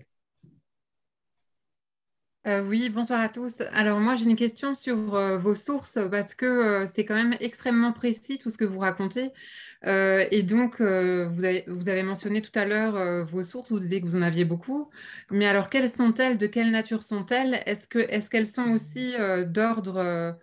[2.47, 3.61] Euh, oui, bonsoir à tous.
[3.73, 7.35] Alors moi, j'ai une question sur euh, vos sources parce que euh, c'est quand même
[7.41, 9.31] extrêmement précis tout ce que vous racontez.
[9.83, 14.05] et donc, vous avez, vous, avez, mentionné tout à l'heure vos sources, vous disiez que
[14.05, 14.89] vous en aviez beaucoup.
[15.29, 16.37] Mais alors, quelles sont-elles?
[16.37, 17.61] De quelle nature sont-elles?
[17.65, 19.13] Est-ce qu'elles est qu'elles sont aussi
[19.45, 20.37] d'ordre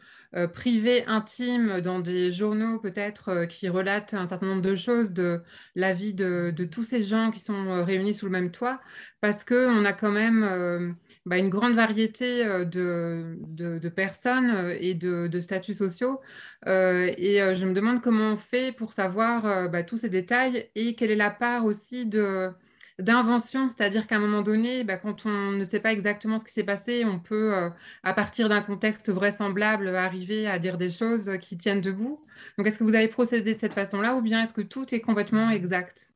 [0.53, 5.41] privé, intime, dans des journaux peut-être qui relatent un certain nombre de choses de
[5.75, 8.81] la vie de, tous ces gens qui sont réunis sous le même toit
[9.21, 14.93] Parce qu'on a quand même bah, une grande variété euh, de, de, personnes euh, et
[14.95, 16.21] de, statuts sociaux.
[16.67, 20.95] Euh, et je me demande comment on fait pour savoir bah, tous ces détails et
[20.95, 22.51] quelle est la part aussi de
[22.99, 26.53] d'invention, c'est-à-dire qu'à un moment donné, bah, quand on ne sait pas exactement ce qui
[26.53, 27.71] s'est passé, on peut,
[28.03, 32.25] à partir d'un contexte vraisemblable, arriver à dire des choses qui tiennent debout.
[32.57, 35.01] Donc, est-ce que vous avez procédé de cette façon-là ou bien est-ce que tout est
[35.01, 36.13] complètement exact?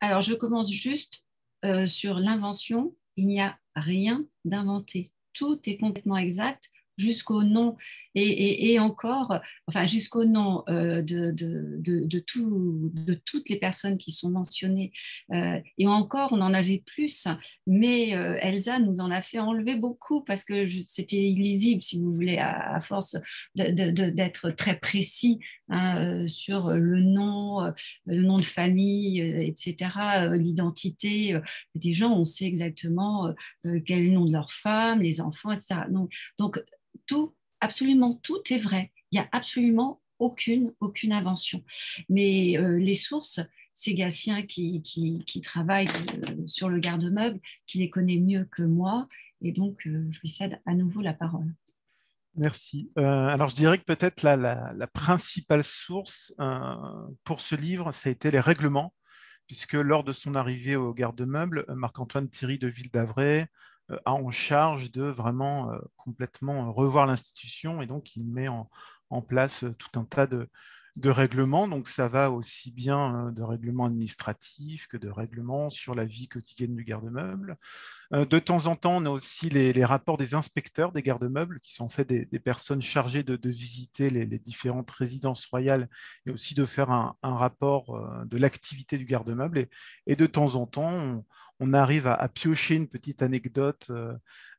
[0.00, 1.24] Alors, je commence juste
[1.86, 2.94] sur l'invention.
[3.16, 5.10] Il n'y a rien d'inventé.
[5.32, 6.70] Tout est complètement exact
[7.02, 7.76] jusqu'au nom
[8.14, 14.30] et, encore, enfin jusqu'au nom euh, de, de, tout, de, toutes les personnes qui sont
[14.30, 14.92] mentionnées.
[15.32, 17.26] Euh, et encore, on en avait plus,
[17.66, 22.14] mais euh, Elsa nous en a fait enlever beaucoup parce que c'était illisible, si vous
[22.14, 23.16] voulez, à, force
[23.54, 27.72] d'être très précis hein, sur le nom,
[28.06, 29.90] le nom de famille, etc.,
[30.32, 31.38] l'identité
[31.74, 32.12] des gens.
[32.12, 33.32] On sait exactement
[33.64, 35.76] quel est le nom de leur femme, les enfants, etc.
[36.38, 36.62] Donc
[37.06, 38.92] tout, absolument tout est vrai.
[39.10, 41.62] Il n'y a absolument aucune, aucune invention.
[42.08, 43.40] Mais euh, les sources,
[43.74, 44.82] c'est Gatien qui,
[45.42, 49.06] travaille euh, sur le garde-meuble, qui les connaît mieux que moi.
[49.40, 51.52] Et donc, euh, je lui cède à nouveau la parole.
[52.34, 52.90] Merci.
[52.96, 56.34] alors, je dirais que peut-être la, la, principale source
[57.24, 58.94] pour ce livre, ça a été les règlements,
[59.46, 63.48] puisque lors de son arrivée au garde-meuble, Marc-Antoine Thierry de Ville d'Avray
[64.04, 68.68] a en charge de vraiment euh, complètement euh, revoir l'institution et donc il met en,
[69.28, 70.48] place tout un tas de,
[71.04, 71.68] règlements.
[71.68, 76.74] Donc ça va aussi bien de règlements administratifs que de règlements sur la vie quotidienne
[76.74, 77.56] du garde-meuble.
[78.12, 81.84] De temps en temps, on a aussi les, rapports des inspecteurs des garde-meubles, qui sont
[81.84, 85.88] en fait des, personnes chargées de, visiter les, différentes résidences royales
[86.26, 89.68] et aussi de faire un, rapport de l'activité du garde-meuble.
[90.06, 91.24] Et, de temps en temps,
[91.58, 94.14] on, arrive à, piocher une petite anecdote euh,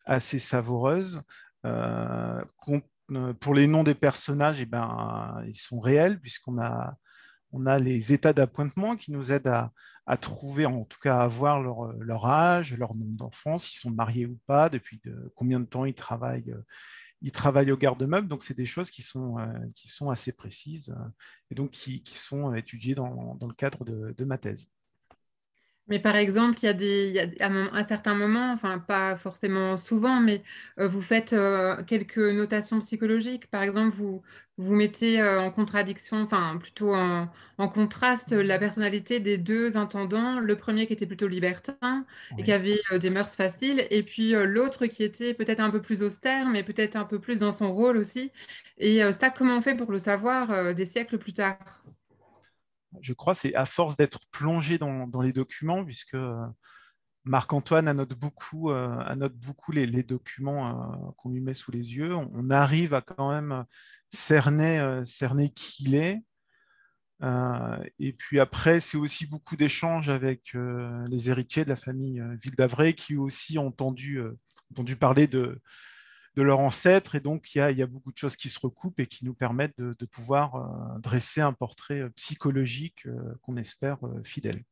[0.06, 1.22] assez savoureuse.
[1.66, 2.80] Euh, euh,
[3.40, 6.98] pour les noms des personnages, eh ben, ils sont réels puisqu'on a,
[7.80, 9.70] les états d'appointement qui nous aident
[10.06, 14.26] à, trouver, en tout cas à voir leur, âge, leur nom d'enfance, s'ils sont mariés
[14.26, 15.02] ou pas, depuis
[15.36, 16.54] combien de temps ils travaillent,
[17.22, 18.28] ils travaillent au garde-meuble.
[18.28, 19.36] Donc, c'est des choses qui sont,
[19.76, 20.96] qui sont assez précises
[21.52, 24.70] et donc qui, sont étudiées dans, le cadre de ma thèse.
[25.88, 30.22] Mais par exemple, il y a des, à, un certain moment, enfin pas forcément souvent,
[30.22, 30.42] mais
[30.80, 33.48] euh, vous faites euh, quelques notations psychologiques.
[33.48, 34.22] Par exemple, vous,
[34.58, 37.28] vous mettez euh, en contradiction, enfin plutôt en,
[37.68, 40.40] contraste la personnalité des deux intendants.
[40.40, 42.06] Le premier qui était plutôt libertin
[42.38, 46.02] et qui avait des mœurs faciles, et puis l'autre qui était peut-être un peu plus
[46.02, 48.32] austère, mais peut-être un peu plus dans son rôle aussi.
[48.78, 51.83] Et ça, comment on fait pour le savoir des siècles plus tard?
[53.02, 56.46] Je crois, c'est à force d'être plongé dans, les documents, puisque euh,
[57.26, 62.16] Marc-Antoine annote beaucoup, euh, beaucoup les, documents euh, qu'on lui met sous les yeux.
[62.16, 63.66] On, arrive à quand même
[64.10, 66.22] cerner, cerner qui il est.
[68.00, 70.56] et puis après, c'est aussi beaucoup d'échanges avec
[71.10, 74.22] les héritiers de la famille Ville d'Avray qui aussi ont entendu,
[74.72, 75.60] entendu parler de,
[76.36, 77.16] de leur ancêtre.
[77.16, 79.78] Et donc, il y, a, beaucoup de choses qui se recoupent et qui nous permettent
[79.78, 83.08] de, pouvoir dresser un portrait psychologique
[83.42, 84.64] qu'on espère fidèle.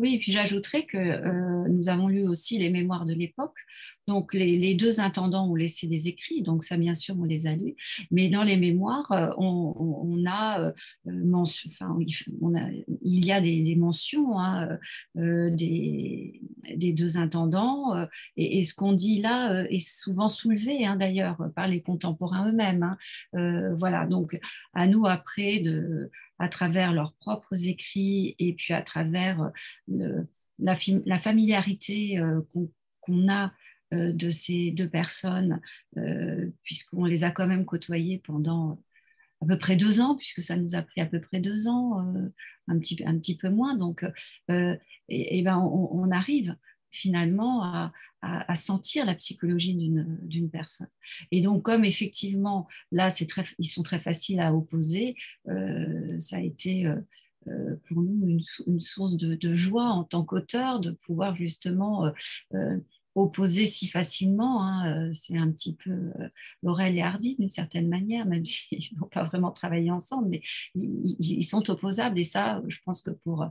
[0.00, 3.58] Oui, et puis j'ajouterais que euh, nous avons lu aussi les mémoires de l'époque.
[4.08, 7.54] Donc les, deux intendants ont laissé des écrits, donc ça bien sûr on les a
[7.54, 7.76] lus.
[8.10, 10.72] Mais dans les mémoires, euh, on, a, euh,
[11.34, 11.98] enfin,
[13.02, 14.78] il y a des, mentions hein,
[15.14, 16.40] des,
[16.76, 17.94] des, deux intendants.
[18.38, 22.96] Et, ce qu'on dit là est souvent soulevé hein, d'ailleurs par les contemporains eux-mêmes.
[23.34, 23.76] Hein.
[23.78, 24.40] voilà, donc
[24.72, 26.10] à nous après de
[26.40, 29.52] à travers leurs propres écrits et puis à travers
[29.90, 30.24] euh,
[30.58, 32.40] la, familiarité euh,
[33.00, 33.52] qu'on a
[33.92, 35.60] euh, de ces deux personnes,
[36.62, 38.82] puisqu'on les a quand même côtoyées pendant
[39.42, 41.98] à peu près deux ans, puisque ça nous a pris à peu près deux ans,
[42.68, 43.74] un, petit, un petit peu moins.
[43.74, 44.04] Donc,
[44.48, 46.56] et, ben on, arrive
[46.90, 47.90] finalement
[48.22, 50.88] à, sentir la psychologie d'une personne.
[51.30, 53.08] Et donc, comme effectivement, là,
[53.58, 55.16] ils sont très faciles à opposer,
[55.48, 56.96] euh, ça a été euh,
[57.48, 62.12] euh, pour nous une, source de, joie en tant qu'auteur de pouvoir justement
[63.14, 64.62] opposer si facilement.
[64.62, 66.12] Hein, c'est un petit peu
[66.62, 70.42] Laurel et Hardy d'une certaine manière, même s'ils n'ont pas vraiment travaillé ensemble, mais
[70.74, 72.18] ils, sont opposables.
[72.18, 73.50] Et ça, je pense que pour,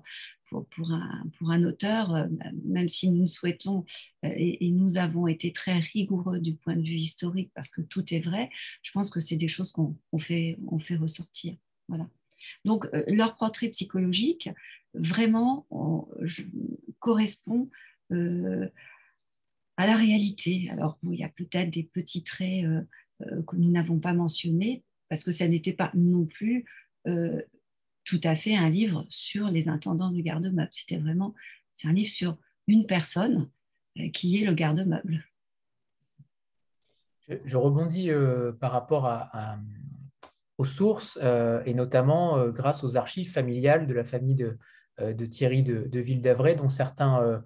[0.49, 2.27] pour, un, pour un auteur, euh,
[2.65, 3.85] même si nous souhaitons
[4.25, 8.13] euh, et, nous avons été très rigoureux du point de vue historique parce que tout
[8.13, 8.49] est vrai,
[8.81, 11.55] je pense que c'est des choses qu'on fait, on fait ressortir.
[11.87, 12.07] Voilà.
[12.65, 14.49] Donc, euh, leur portrait psychologique,
[14.93, 15.67] vraiment,
[16.99, 17.69] correspond
[18.09, 18.15] à
[19.85, 20.69] la réalité.
[20.71, 22.65] Alors, il y a peut-être des petits traits
[23.19, 26.65] que nous n'avons pas mentionnés parce que ça n'était pas non plus
[28.09, 30.69] tout à fait un livre sur les intendants du garde-meuble.
[30.71, 31.35] C'était vraiment,
[31.75, 33.47] c'est un livre sur une personne
[33.99, 35.23] euh, qui est le garde-meuble.
[37.45, 39.29] Je, rebondis euh, par rapport
[40.57, 44.57] aux sources euh, et notamment grâce aux archives familiales de la famille de,
[45.27, 47.43] Thierry de, de Ville d'Avray, dont certains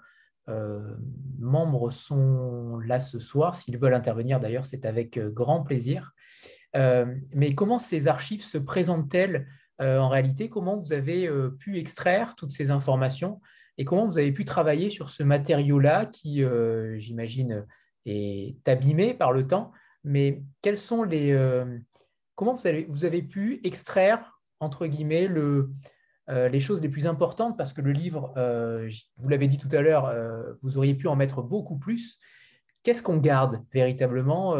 [1.40, 3.58] membres sont là ce soir.
[3.58, 6.14] S'ils veulent intervenir, d'ailleurs, c'est avec grand plaisir.
[6.74, 9.46] mais comment ces archives se présentent-elles
[9.80, 13.42] en réalité, comment vous avez euh, pu extraire toutes ces informations
[13.78, 17.66] et comment vous avez pu travailler sur ce matériau-là qui, euh, j'imagine,
[18.06, 19.72] est abîmé par le temps.
[20.04, 21.34] Mais quels sont les,
[22.36, 25.72] comment vous avez, vous avez pu extraire, entre guillemets, le,
[26.28, 27.58] les choses les plus importantes?
[27.58, 28.34] Parce que le livre,
[29.16, 30.14] vous l'avez dit tout à l'heure,
[30.62, 32.20] vous auriez pu en mettre beaucoup plus.
[32.84, 34.58] Qu'est-ce qu'on garde véritablement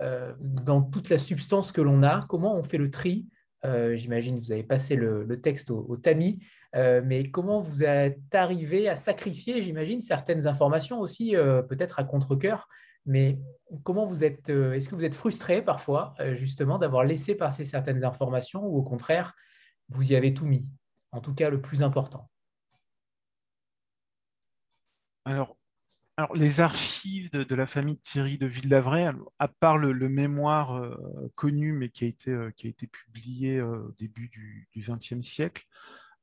[0.00, 2.18] dans toute la substance que l'on a?
[2.28, 3.28] Comment on fait le tri
[3.64, 6.40] euh, j'imagine que vous avez passé le, texte au, tamis,
[6.74, 12.04] euh, mais comment vous êtes arrivé à sacrifier, j'imagine, certaines informations aussi, euh, peut-être à
[12.04, 12.68] contre-coeur,
[13.06, 13.38] mais
[13.84, 18.64] comment vous êtes, est-ce que vous êtes frustré parfois, justement, d'avoir laissé passer certaines informations
[18.64, 19.34] ou au contraire,
[19.88, 20.66] vous y avez tout mis,
[21.10, 22.28] en tout cas le plus important.
[25.24, 25.56] Alors,
[26.18, 31.32] alors, les archives de, la famille de Thierry de Villavray, à part le, mémoire euh,
[31.34, 35.22] connu, mais qui a été, euh, qui a été publié euh, au début du XXe
[35.22, 35.64] siècle,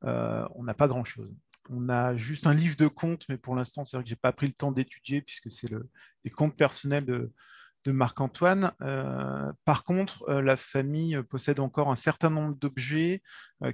[0.04, 1.34] on n'a pas grand-chose.
[1.72, 4.20] On a juste un livre de comptes, mais pour l'instant, c'est vrai que je n'ai
[4.20, 5.90] pas pris le temps d'étudier, puisque c'est le,
[6.24, 7.32] les comptes personnels de,
[7.88, 8.72] Marc-Antoine.
[9.66, 13.24] par contre, la famille possède encore un certain nombre d'objets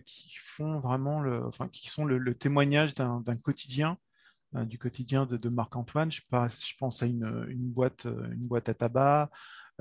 [0.05, 3.97] qui font vraiment le, enfin, qui sont le témoignage d'un quotidien
[4.53, 6.11] du quotidien de, Marc-Antoine.
[6.11, 6.21] Je,
[6.79, 9.29] pense à une, boîte, une boîte à tabac,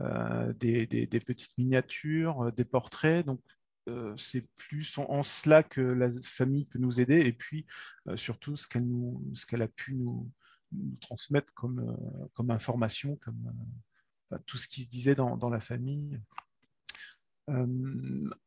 [0.00, 3.24] euh, des, petites miniatures, euh, des portraits.
[3.24, 3.40] Donc,
[4.16, 7.66] c'est plus en, cela que la famille peut nous aider et puis
[8.16, 10.30] surtout ce qu'elle, a pu nous,
[11.02, 13.52] transmettre comme, information, comme
[14.46, 16.18] tout ce qui se disait dans, la famille.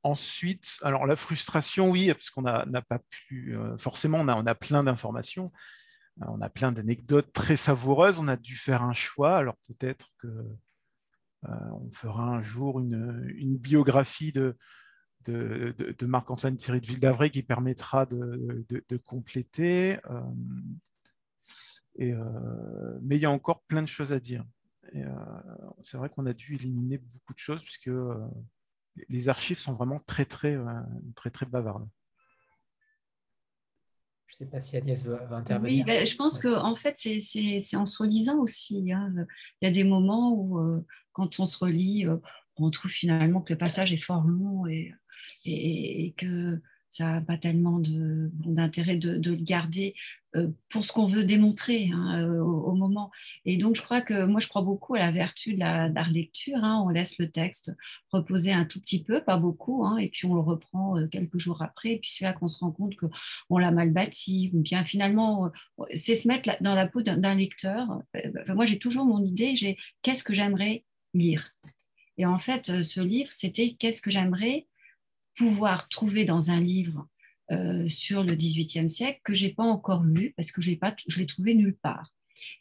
[0.02, 5.46] ensuite, alors la frustration, oui, parce qu'on n'a pas pu, forcément, on a, plein d'informations,
[5.46, 5.77] euh,
[6.22, 8.20] on a plein d'anecdotes très savoureuses.
[8.20, 9.38] On a dû faire un choix.
[9.38, 14.56] Alors peut-être que euh, on fera un jour une, biographie de,
[16.02, 20.00] Marc-Antoine Thierry de Ville qui permettra de, compléter.
[20.10, 20.22] Euh,
[21.96, 22.14] et,
[23.02, 24.46] mais il y a encore plein de choses à dire.
[25.82, 27.92] c'est vrai qu'on a dû éliminer beaucoup de choses puisque
[29.10, 30.58] les archives sont vraiment très très
[31.16, 31.88] très très bavardes.
[34.28, 35.80] Je ne sais pas si Agnès va, intervenir.
[35.80, 38.92] Oui, ben, je pense qu'en en fait, c'est en se relisant aussi.
[38.92, 39.14] Hein.
[39.62, 42.18] Il y a des moments où, euh, quand on se relit, euh,
[42.58, 44.94] on trouve finalement que le passage est fort long et,
[45.46, 49.96] et, que ça n'a pas tellement d'intérêt de, de, le garder
[50.70, 53.12] pour ce qu'on veut démontrer hein, euh, au, moment.
[53.46, 56.58] Et donc, je crois que moi, je crois beaucoup à la vertu de la, relecture.
[56.64, 56.84] Hein.
[56.86, 57.72] On laisse le texte
[58.12, 61.40] reposer un tout petit peu, pas beaucoup, hein, et puis on le reprend euh, quelques
[61.40, 61.94] jours après.
[61.94, 65.52] Et puis c'est là qu'on se rend compte qu'on l'a mal bâti, ou bien finalement,
[65.94, 68.02] c'est se mettre dans la peau d'un lecteur.
[68.48, 70.84] moi, j'ai toujours mon idée, j'ai qu'est-ce que j'aimerais
[71.14, 71.52] lire?
[72.18, 74.68] Et en fait, ce livre, c'était qu'est-ce que j'aimerais
[75.36, 77.08] pouvoir trouver dans un livre?
[77.52, 81.26] Euh, sur le XVIIIe siècle que j'ai pas encore lu parce que pas, je l'ai
[81.26, 82.12] trouvé nulle part.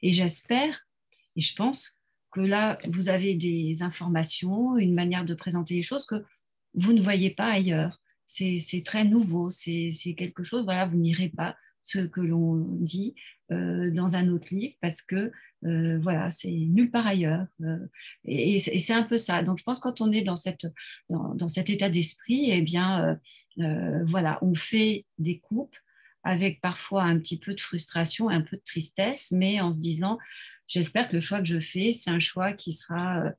[0.03, 0.87] Et j'espère
[1.35, 1.99] et je pense
[2.31, 6.25] que là vous avez des informations, une manière de présenter les choses que
[6.75, 8.01] vous ne voyez pas ailleurs.
[8.27, 10.65] C'est, très nouveau, c'est, quelque chose.
[10.65, 11.57] Voilà, vous n'irez pas
[11.87, 13.15] ce que l'on dit
[13.53, 15.31] euh, dans un autre livre parce que
[15.65, 17.47] euh, voilà, c'est nulle part ailleurs.
[17.63, 17.79] Euh,
[18.25, 19.45] et, c'est un peu ça.
[19.45, 20.67] Donc je pense que quand on est dans, cette,
[21.09, 23.19] dans, cet état d'esprit, eh bien
[23.57, 25.77] voilà, on fait des coupes
[26.25, 30.19] avec parfois un petit peu de frustration, un peu de tristesse, mais en se disant
[30.67, 33.33] j'espère que le choix que je fais, c'est un choix qui sera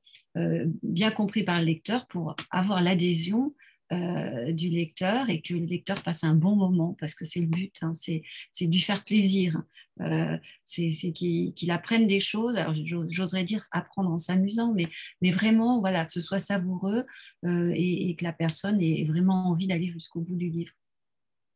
[0.83, 3.53] bien compris par le lecteur pour avoir l'adhésion
[3.93, 7.47] euh, du lecteur et que le lecteur passe un bon moment, parce que c'est le
[7.47, 8.21] but, hein, c'est
[8.59, 9.61] de lui faire plaisir,
[10.01, 12.73] euh, c'est qu'il apprenne des choses, alors
[13.09, 14.89] j'oserais dire apprendre en s'amusant, mais,
[15.21, 17.05] mais vraiment, voilà, que ce soit savoureux
[17.45, 20.73] euh, et, que la personne ait vraiment envie d'aller jusqu'au bout du livre.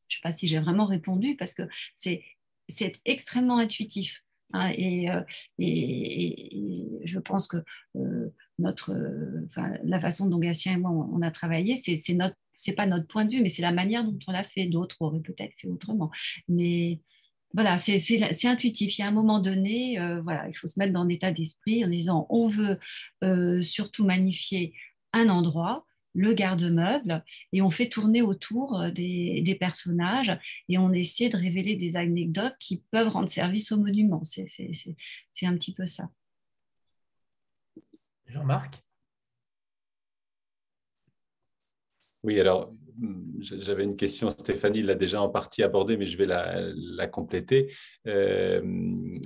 [0.08, 1.64] Je ne sais pas si j'ai vraiment répondu, parce que
[1.98, 2.24] c'est
[3.04, 4.24] extrêmement intuitif.
[4.54, 5.08] Hein, et,
[5.60, 7.58] et, je pense que
[8.60, 8.93] notre,
[9.84, 13.26] la façon dont Gatien et moi on, a travaillé, c'est notre, c'est pas notre point
[13.26, 14.68] de vue, mais c'est la manière dont on l'a fait.
[14.68, 16.12] D'autres auraient peut-être fait autrement,
[16.47, 16.99] mais
[17.54, 18.97] voilà, c'est intuitif.
[18.97, 21.84] Il y a un moment donné, euh, voilà, il faut se mettre dans l'état d'esprit
[21.84, 22.80] en disant on veut
[23.24, 24.74] euh, surtout magnifier
[25.14, 30.38] un endroit, le garde-meuble, et on fait tourner autour euh, des, des, personnages
[30.70, 34.22] et on essaie de révéler des anecdotes qui peuvent rendre service au monument.
[34.24, 36.09] C'est un petit peu ça.
[38.28, 38.82] Jean-Marc?
[42.24, 42.72] Oui, alors
[43.39, 47.72] j'avais une question, Stéphanie l'a déjà en partie abordée, mais je vais la, compléter.
[48.08, 48.62] Euh,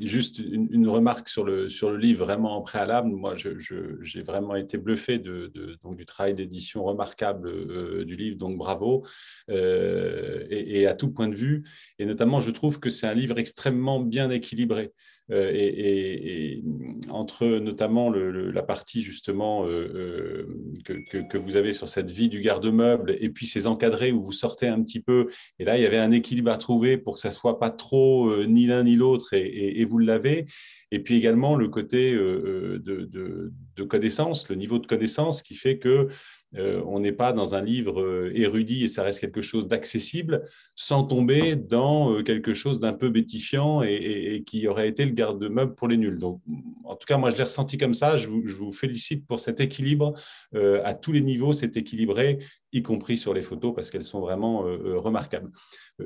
[0.02, 3.10] juste une, remarque sur le, sur le livre, vraiment en préalable.
[3.10, 5.52] Moi, j'ai vraiment été bluffé de,
[5.84, 9.06] donc, du travail d'édition remarquable euh, du livre, donc bravo,
[9.50, 11.64] euh, et, à tout point de vue.
[12.00, 14.92] Et notamment, je trouve que c'est un livre extrêmement bien équilibré.
[15.32, 16.62] Et,
[17.10, 20.48] entre notamment la partie justement euh,
[20.88, 24.32] euh, que, vous avez sur cette vie du garde-meuble et puis ces encadrés où vous
[24.32, 25.30] sortez un petit peu,
[25.60, 28.46] et là il y avait un équilibre à trouver pour que ça soit pas trop
[28.46, 30.46] ni l'un ni l'autre et, vous l'avez.
[30.92, 36.10] Et puis également le côté de, de, connaissance, le niveau de connaissance qui fait que
[36.58, 40.44] euh, on n'est pas dans un livre euh, érudit et ça reste quelque chose d'accessible
[40.74, 45.76] sans tomber dans euh, quelque chose d'un peu bétifiant et, qui aurait été le garde-meuble
[45.76, 46.18] pour les nuls.
[46.18, 46.42] Donc,
[46.86, 48.18] en tout cas, moi, je l'ai ressenti comme ça.
[48.18, 50.14] Je vous, félicite pour cet équilibre.
[50.54, 52.40] à tous les niveaux, c'est équilibré,
[52.74, 55.52] y compris sur les photos, parce qu'elles sont vraiment remarquables.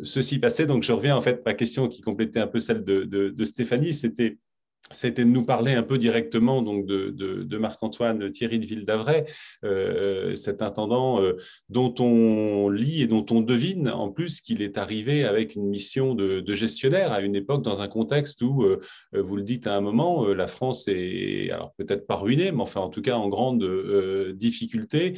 [0.03, 3.43] ceci passé, donc je reviens en fait, ma question qui complétait un peu celle de
[3.43, 4.37] Stéphanie, c'était
[4.91, 9.25] c'était de nous parler un peu directement donc de, Marc-Antoine Thierry de Ville-d'Avray,
[9.65, 11.33] euh, cet intendant euh,
[11.67, 16.15] dont on lit et dont on devine en plus qu'il est arrivé avec une mission
[16.15, 18.79] de, gestionnaire à une époque dans un contexte où, euh,
[19.13, 22.89] vous le dites à un moment, la France est alors peut-être pas ruinée, mais en
[22.89, 23.63] tout cas en grande
[24.33, 25.15] difficulté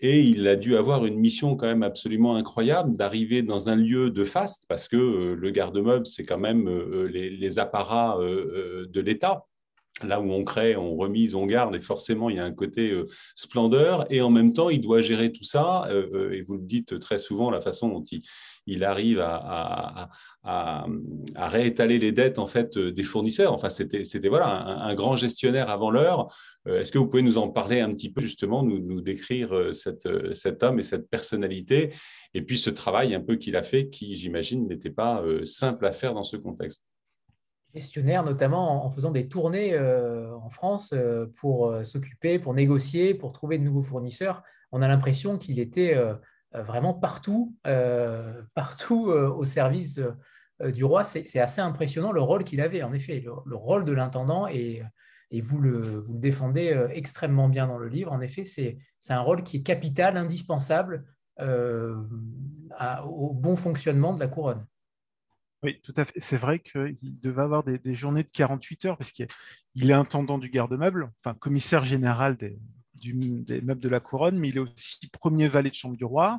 [0.00, 4.10] et il a dû avoir une mission quand même absolument incroyable d'arriver dans un lieu
[4.10, 9.00] de faste, parce que euh, le garde-meuble, c'est quand même euh, les, apparats euh, de
[9.00, 9.46] l'État.
[10.02, 12.94] Là où on crée, on remise, on garde, et forcément, il y a un côté
[13.34, 14.04] splendeur.
[14.12, 15.88] Et en même temps, il doit gérer tout ça.
[15.90, 18.04] et vous le dites très souvent, la façon dont
[18.66, 20.10] il, arrive à,
[21.34, 23.54] réétaler les dettes en fait des fournisseurs.
[23.54, 26.28] Enfin, c'était voilà un, grand gestionnaire avant l'heure.
[26.66, 29.72] Euh, est-ce que vous pouvez nous en parler un petit peu justement, nous, décrire euh,
[30.06, 31.92] euh, cet homme et cette personnalité,
[32.34, 35.92] et puis ce travail un peu qu'il a fait, qui j'imagine n'était pas simple à
[35.92, 36.84] faire dans ce contexte?
[38.24, 40.94] Notamment en faisant des tournées en France
[41.36, 44.42] pour s'occuper, pour négocier, pour trouver de nouveaux fournisseurs.
[44.72, 45.94] On a l'impression qu'il était
[46.56, 50.00] euh, vraiment partout, euh, partout euh, au service
[50.64, 51.04] du roi.
[51.04, 54.82] C'est assez impressionnant le rôle qu'il avait, en effet, le, rôle de l'intendant, et,
[55.42, 58.12] vous, le, défendez extrêmement bien dans le livre.
[58.12, 58.78] En effet, c'est
[59.10, 61.04] un rôle qui est capital, indispensable
[61.38, 64.64] au bon fonctionnement de la couronne.
[65.66, 66.14] Oui, tout à fait.
[66.18, 69.26] C'est vrai qu'il devait avoir des, journées de 48 heures, parce qu'il
[69.90, 72.56] est intendant du garde-meuble, enfin commissaire général des,
[73.64, 76.38] meubles de la couronne, mais il est aussi premier valet de chambre du roi.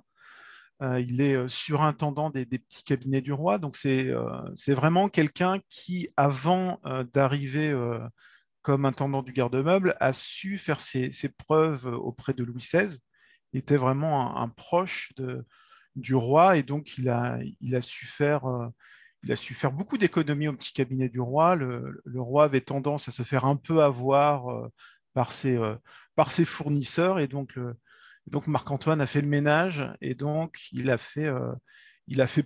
[0.81, 3.57] il est surintendant des, petits cabinets du roi.
[3.57, 4.13] Donc c'est
[4.69, 6.79] vraiment quelqu'un qui, avant
[7.11, 7.77] d'arriver
[8.61, 12.97] comme intendant du garde-meuble, a su faire ses, preuves auprès de Louis XVI.
[13.51, 15.11] Il était vraiment un, proche
[15.97, 18.71] du roi et donc il a su faire
[19.23, 21.55] il a su faire beaucoup d'économies au petit cabinet du roi.
[21.55, 24.67] Le, roi avait tendance à se faire un peu avoir euh,
[25.13, 25.75] par, ses, euh,
[26.15, 27.57] par, ses, fournisseurs et donc,
[28.47, 31.53] Marc-Antoine a fait le ménage et donc il a fait, euh,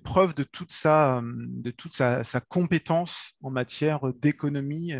[0.03, 4.93] preuve de toute sa, de toute sa, compétence en matière d'économie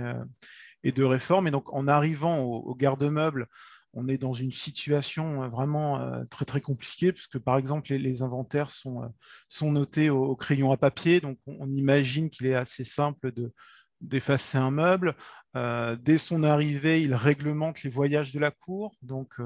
[0.84, 1.48] et de réforme.
[1.48, 3.48] Et donc en arrivant au, au garde-meuble
[3.94, 8.22] on est dans une situation euh, vraiment euh, très très compliquée, puisque par exemple les,
[8.22, 13.32] inventaires sont, euh, notés au, crayon à papier, donc on, imagine qu'il est assez simple
[13.32, 13.54] de
[14.02, 15.16] d'effacer un meuble.
[15.54, 19.40] dès son arrivée, il réglemente les voyages de la cour, donc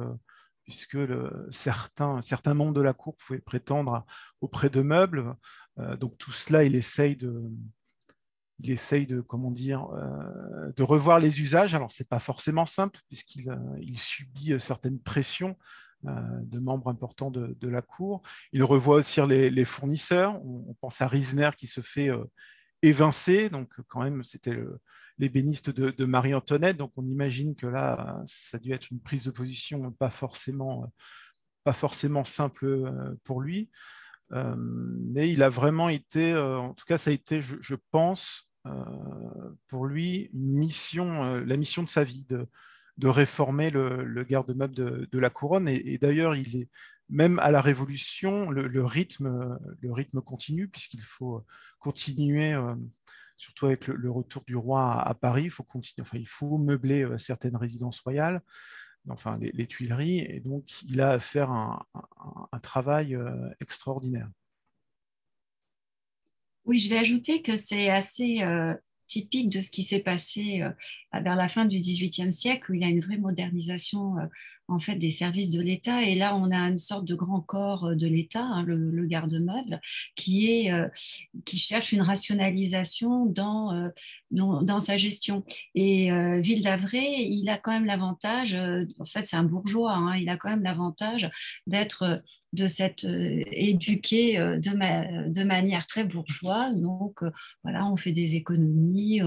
[0.64, 0.98] puisque
[1.52, 4.06] certains, certains membres de la cour pouvaient prétendre
[4.40, 5.36] auprès de meubles.
[6.00, 7.34] donc tout cela, il essaye de,
[8.60, 11.76] il essaye de, comment euh, de revoir les usages.
[11.76, 15.56] Alors, ce n'est pas forcément simple, puisqu'il euh, subit euh, certaines pressions
[16.04, 18.22] de membres importants de, la Cour.
[18.52, 20.40] Il revoit aussi les, fournisseurs.
[20.46, 22.12] On, pense à Riesner qui se fait
[22.84, 23.50] évincer.
[23.50, 24.56] Donc, quand même, c'était
[25.18, 26.78] l'ébéniste de, Marie-Antoinette.
[26.78, 30.92] Donc, on imagine que là, ça a dû être une prise de position pas forcément
[32.24, 33.72] simple pour lui.
[34.32, 39.86] Mais il a vraiment été, en tout cas, ça a été, je pense, euh, pour
[39.86, 42.48] lui une mission, euh, la mission de sa vie, de,
[43.08, 45.68] réformer le, garde-meuble de, la couronne.
[45.68, 46.70] Et, d'ailleurs, il est
[47.10, 51.46] même à la Révolution, le, rythme, le rythme continue, puisqu'il faut
[51.80, 52.74] continuer, euh,
[53.38, 57.08] surtout avec le, retour du roi à, Paris, il faut, continuer, enfin, il faut meubler
[57.20, 58.42] certaines résidences royales,
[59.10, 63.18] enfin les, Tuileries, et donc il a à faire un travail
[63.60, 64.30] extraordinaire.
[66.66, 68.74] Oui, je vais ajouter que c'est assez euh,
[69.06, 70.72] typique de ce qui s'est passé euh,
[71.22, 74.26] vers la fin du XVIIIe siècle, où il y a une vraie modernisation euh,
[74.68, 76.04] en fait des services de l'État.
[76.04, 79.80] Et là, on a une sorte de grand corps euh, de l'État, hein, le, garde-meuble,
[80.16, 80.88] qui, euh,
[81.46, 83.90] qui cherche une rationalisation dans, euh,
[84.32, 85.44] dans, sa gestion.
[85.74, 86.10] Et
[86.42, 88.56] Ville d'Avray, il a quand même l'avantage,
[89.00, 91.30] en fait, c'est un bourgeois, hein, il a quand même l'avantage
[91.68, 92.22] d'être
[92.54, 93.06] de s'être
[93.52, 96.82] éduqué de, de, manière très bourgeoise.
[96.82, 97.20] Donc,
[97.64, 99.22] voilà, on fait des économies,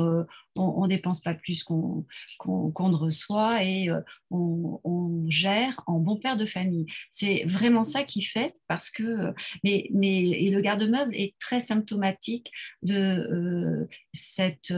[0.57, 2.05] on ne dépense pas plus qu'on
[2.47, 3.91] ne reçoit et
[4.30, 6.87] on gère en bon père de famille.
[7.11, 9.33] C'est vraiment ça qui fait parce que
[9.64, 12.51] mais, mais et le garde-meuble est très symptomatique
[12.83, 14.72] de euh, cette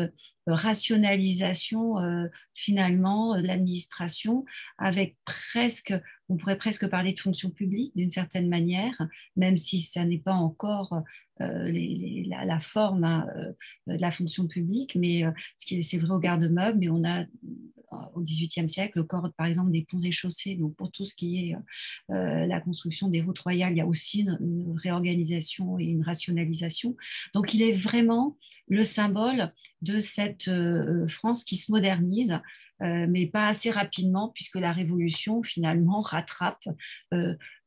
[0.47, 4.45] rationalisation euh, finalement de l'administration
[4.79, 5.95] avec presque
[6.31, 8.97] on pourrait presque parler de fonction publique d'une certaine manière,
[9.35, 11.03] même si ça n'est pas encore
[11.41, 11.73] euh,
[12.27, 13.27] la, forme hein,
[13.87, 15.25] de la fonction publique, mais
[15.57, 17.25] c'est vrai au garde-meuble, mais on a
[18.15, 20.55] au XVIIIe siècle, le corps, par exemple, des ponts et chaussées.
[20.55, 21.57] Donc, pour tout ce qui est
[22.15, 26.97] euh, la construction des routes royales, il y a aussi une, réorganisation et une rationalisation.
[27.35, 28.37] Donc, il est vraiment
[28.69, 32.39] le symbole de cette euh, France qui se modernise.
[32.83, 36.67] Euh, mais pas assez rapidement, puisque la Révolution, finalement, rattrape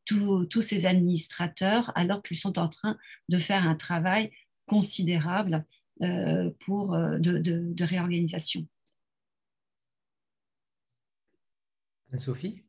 [0.05, 2.97] tous ces administrateurs, alors qu'ils sont en train
[3.29, 4.31] de faire un travail
[4.65, 5.65] considérable
[6.59, 8.67] pour, de réorganisation.
[12.17, 12.63] Sophie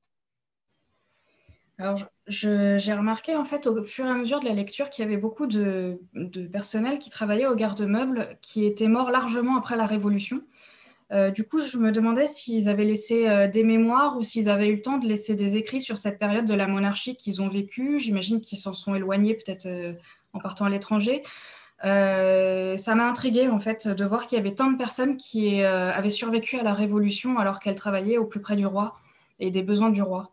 [1.78, 5.09] alors, j'ai remarqué en fait au fur et à mesure de la lecture qu'il y
[5.09, 5.99] avait beaucoup de,
[6.53, 10.47] personnel qui travaillait au garde-meuble qui était mort largement après la Révolution.
[11.13, 14.69] Euh, du coup, je me demandais s'ils avaient laissé euh, des mémoires ou s'ils avaient
[14.69, 17.49] eu le temps de laisser des écrits sur cette période de la monarchie qu'ils ont
[17.49, 17.99] vécue.
[17.99, 19.93] J'imagine qu'ils s'en sont éloignés peut-être euh,
[20.33, 21.23] en partant à l'étranger.
[21.83, 26.11] ça m'a intrigué en fait de voir qu'il y avait tant de personnes qui avaient
[26.11, 28.97] survécu à la Révolution alors qu'elles travaillaient au plus près du roi
[29.39, 30.33] et des besoins du roi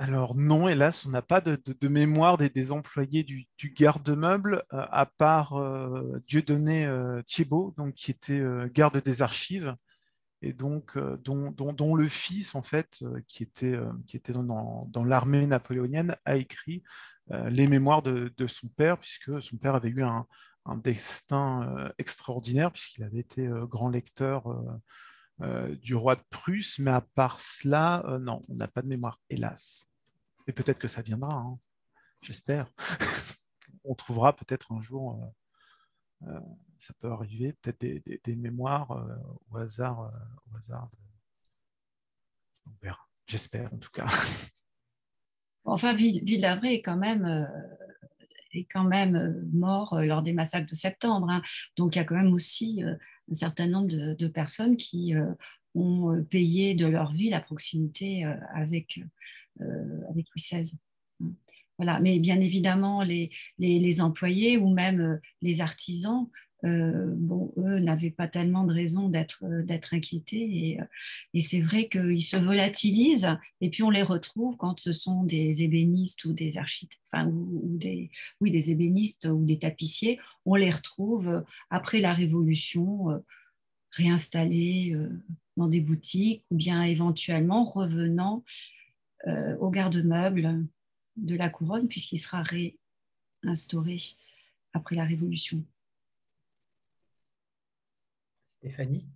[0.00, 5.54] Alors non, hélas, on n'a pas de, mémoire des, employés du, garde-meuble, euh, à part
[5.54, 7.20] euh, Dieudonné euh,
[7.76, 8.40] donc, qui était
[8.72, 9.74] garde des archives,
[10.40, 13.76] et donc dont, le fils, en fait, qui était,
[14.32, 16.84] dans, l'armée napoléonienne, a écrit
[17.48, 20.26] les mémoires de, son père, puisque son père avait eu un,
[20.76, 24.44] destin extraordinaire, puisqu'il avait été grand lecteur
[25.40, 28.88] euh, du roi de Prusse, mais à part cela, euh, non, on n'a pas de
[28.88, 29.87] mémoire, hélas.
[30.48, 31.58] Et peut-être que ça viendra, hein.
[32.22, 32.72] j'espère.
[33.84, 35.22] on trouvera peut-être un jour,
[36.22, 36.40] euh,
[36.78, 37.80] ça peut arriver, peut-être
[38.24, 38.90] des, mémoires
[39.50, 40.10] au hasard.
[40.50, 40.90] au hasard
[43.26, 44.06] j'espère en tout cas.
[45.64, 47.26] Enfin, Ville d'Avray est quand même
[48.54, 51.28] est quand même mort lors des massacres de septembre.
[51.28, 51.42] Hein.
[51.76, 55.12] Donc il y a quand même aussi un certain nombre de, personnes qui
[55.74, 58.24] ont payé de leur vie la proximité
[58.54, 59.00] avec,
[59.60, 60.78] avec Louis XVI.
[61.78, 62.00] Voilà.
[62.00, 66.28] Mais bien évidemment, les, les, employés ou même les artisans
[66.64, 70.70] euh, bon, eux n'avaient pas tellement de raison d'être euh, inquiétés.
[70.70, 70.84] Et, euh,
[71.34, 75.62] et c'est vrai qu'ils se volatilisent et puis on les retrouve quand ce sont des
[75.62, 80.18] ébénistes ou des architectes, enfin, ou, des, oui, des ébénistes ou des tapissiers.
[80.44, 83.22] On les retrouve après la Révolution
[83.92, 84.96] réinstallés
[85.56, 88.44] dans des boutiques ou bien éventuellement revenant
[89.26, 90.66] au garde-meuble
[91.16, 92.42] de la couronne puisqu'il sera
[93.42, 93.98] réinstauré
[94.72, 95.64] après la Révolution.
[98.46, 99.08] Stéphanie?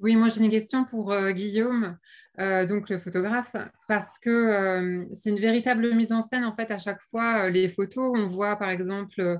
[0.00, 1.96] Oui, moi j'ai une question pour euh, Guillaume,
[2.38, 3.56] euh, donc le photographe,
[3.88, 7.50] parce que euh, c'est une véritable mise en scène en fait à chaque fois.
[7.50, 9.38] les photos, on voit par exemple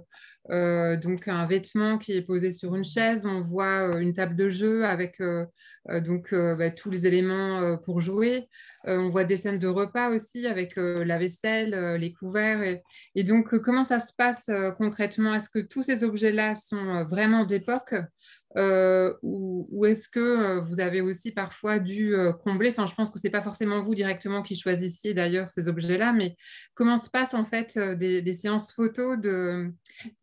[0.50, 4.86] donc un vêtement qui est posé sur une chaise, on voit une table de jeu
[4.86, 5.22] avec
[5.90, 8.48] donc bah, tous les éléments pour jouer.
[8.86, 12.62] on voit des scènes de repas aussi avec la vaisselle, les couverts.
[12.62, 12.82] Et,
[13.14, 15.34] et donc comment ça se passe concrètement?
[15.34, 17.94] Est-ce que tous ces objets-là sont vraiment d'époque?
[18.56, 23.10] Euh, ou, est-ce que euh, vous avez aussi parfois dû euh, combler, enfin je pense
[23.10, 26.34] que ce n'est pas forcément vous directement qui choisissiez d'ailleurs ces objets-là, mais
[26.74, 29.18] comment se passent en fait des, séances photos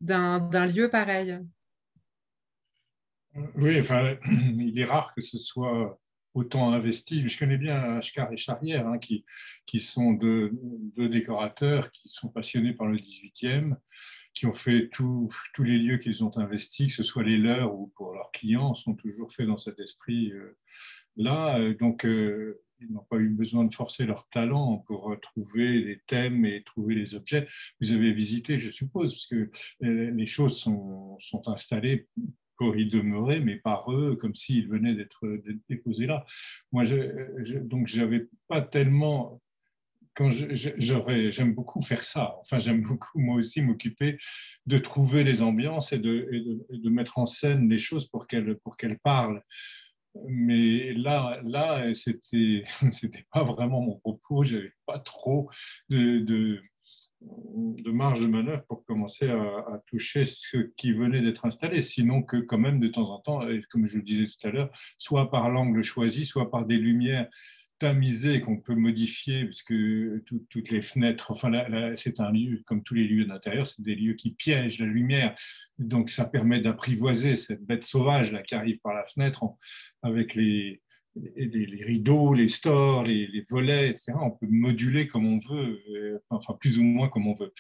[0.02, 1.38] d'un lieu pareil?
[3.56, 4.16] Oui, enfin,
[4.58, 6.00] il est rare que ce soit
[6.34, 7.28] autant investi.
[7.28, 10.52] Je connais bien Ashkar et Charrière, hein, qui, sont deux,
[10.96, 13.76] deux, décorateurs qui sont passionnés par le 18e
[14.36, 17.88] qui ont fait tous les lieux qu'ils ont investis, que ce soit les leurs ou
[17.96, 21.58] pour leurs clients, sont toujours faits dans cet esprit-là.
[21.58, 26.02] Euh, Donc, euh, ils n'ont pas eu besoin de forcer leur talent pour trouver les
[26.08, 27.48] thèmes et trouver les objets.
[27.80, 29.50] Vous avez visité, je suppose, parce que
[29.86, 31.18] euh, les choses sont,
[31.48, 32.10] installées
[32.58, 35.26] pour y demeurer, mais par eux, comme s'ils venaient d'être
[35.70, 36.26] déposés là.
[36.74, 36.96] Moi, je,
[37.44, 39.42] je, donc, j'avais pas tellement
[40.16, 42.36] quand j'aime beaucoup faire ça.
[42.40, 44.18] Enfin, j'aime beaucoup moi aussi m'occuper
[44.66, 49.44] de trouver les ambiances et de, mettre en scène les choses pour qu'elles parlent.
[50.28, 54.46] Mais là, là, c'était c'était pas vraiment mon propos.
[54.46, 55.50] J'avais pas trop
[55.90, 56.62] de
[57.92, 62.38] marge de manœuvre pour commencer à, à toucher ce qui venait d'être installé, sinon que
[62.38, 65.50] quand même de temps en temps, comme je le disais tout à l'heure, soit par
[65.50, 67.28] l'angle choisi, soit par des lumières
[67.80, 69.74] tamisé qu'on peut modifier, puisque
[70.50, 71.52] toutes les fenêtres, enfin,
[71.96, 75.34] c'est un lieu, comme tous les lieux d'intérieur, c'est des lieux qui piègent la lumière.
[75.78, 79.44] Donc, ça permet d'apprivoiser cette bête sauvage là, qui arrive par la fenêtre
[80.02, 80.82] avec les,
[81.16, 84.14] les, rideaux, les stores, les, volets, etc.
[84.22, 87.54] On peut moduler comme on veut, euh, enfin plus ou moins comme on veut,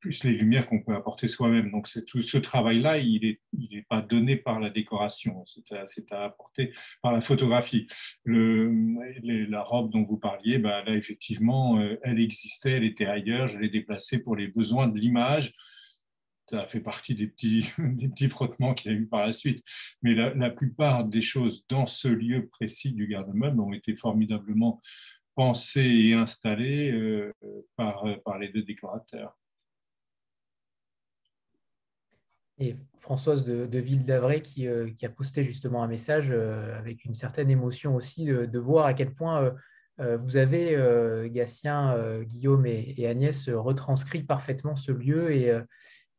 [0.00, 1.70] plus les lumières qu'on peut apporter soi-même.
[1.70, 6.24] Donc tout ce travail-là, il n'est il est pas donné par la décoration, c'est à,
[6.24, 7.86] apporter par la photographie.
[8.24, 13.58] La robe dont vous parliez, bah, là effectivement, euh, elle existait, elle était ailleurs, je
[13.58, 15.52] l'ai déplacée pour les besoins de l'image
[16.52, 19.64] ça fait partie des petits, frottements qu'il y a eu par la suite.
[20.02, 24.80] Mais la, plupart des choses dans ce lieu précis du garde-meuble ont été formidablement
[25.34, 27.32] pensées et installées euh,
[27.76, 28.04] par,
[28.38, 29.38] les deux décorateurs.
[32.58, 36.78] Et Françoise de, de Ville d'Avray qui, euh, qui, a posté justement un message euh,
[36.78, 39.54] avec une certaine émotion aussi de, voir à quel point
[39.98, 40.76] vous avez,
[41.30, 45.52] Gatien, Guillaume et, et, Agnès, retranscrit parfaitement ce lieu et,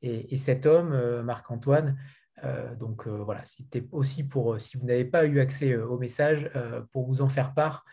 [0.04, 1.98] et, cet homme, euh, Marc-Antoine.
[2.44, 6.52] Euh, donc euh, voilà, c'était aussi pour, si vous n'avez pas eu accès au message,
[6.92, 7.86] pour vous en faire part.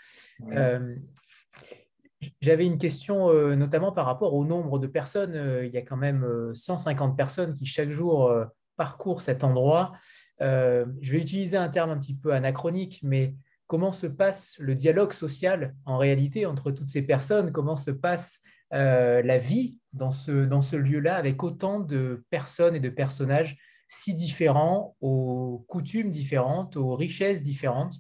[2.43, 5.63] J'avais une question notamment par rapport au nombre de personnes.
[5.65, 8.31] il y a quand même 150 personnes qui chaque jour
[8.77, 9.93] parcourent cet endroit.
[10.39, 15.13] je vais utiliser un terme un petit peu anachronique, mais comment se passe le dialogue
[15.13, 17.53] social en réalité entre toutes ces personnes?
[17.53, 22.77] Comment se passe euh, la vie dans ce, dans ce lieu-là avec autant de personnes
[22.77, 27.97] et de personnages si différents, aux coutumes différentes, aux richesses différentes.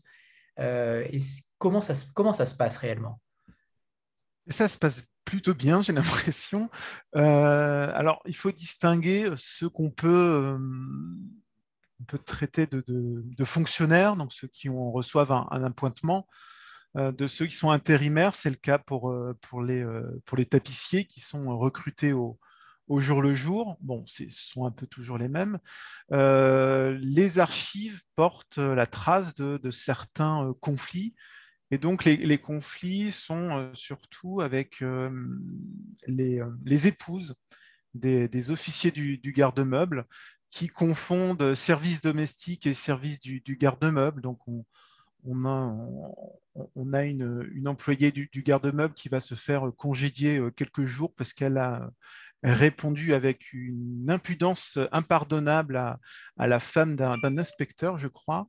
[0.60, 1.18] Euh, et
[1.58, 3.20] comment, ça, comment ça se passe réellement?
[4.48, 6.70] Ça se passe plutôt bien, j'ai l'impression.
[7.16, 10.56] Euh, alors, il faut distinguer ce qu'on peut,
[12.06, 16.50] peut traiter de, fonctionnaires, donc ceux qui ont, reçoivent un appointement, euh,
[16.94, 20.46] de ceux qui sont intérimaires, c'est le cas pour, euh, pour, les, euh, pour les
[20.46, 22.38] tapissiers qui sont recrutés au,
[22.88, 23.76] au jour le jour.
[23.80, 25.58] Bon, ce sont un peu toujours les mêmes.
[26.10, 31.14] les archives portent la trace de, certains conflits
[31.70, 34.82] Et donc, les, conflits sont surtout avec
[36.08, 37.36] les, épouses
[37.94, 40.06] des, officiers du, garde-meuble
[40.50, 44.20] qui confondent service domestique et service du, garde-meuble.
[44.20, 44.64] Donc, on,
[45.44, 51.90] a, une, employée du, garde-meuble qui va se faire congédier quelques jours parce qu'elle a
[52.42, 55.98] répondu avec une impudence impardonnable à,
[56.46, 58.48] la femme d'un inspecteur, je crois.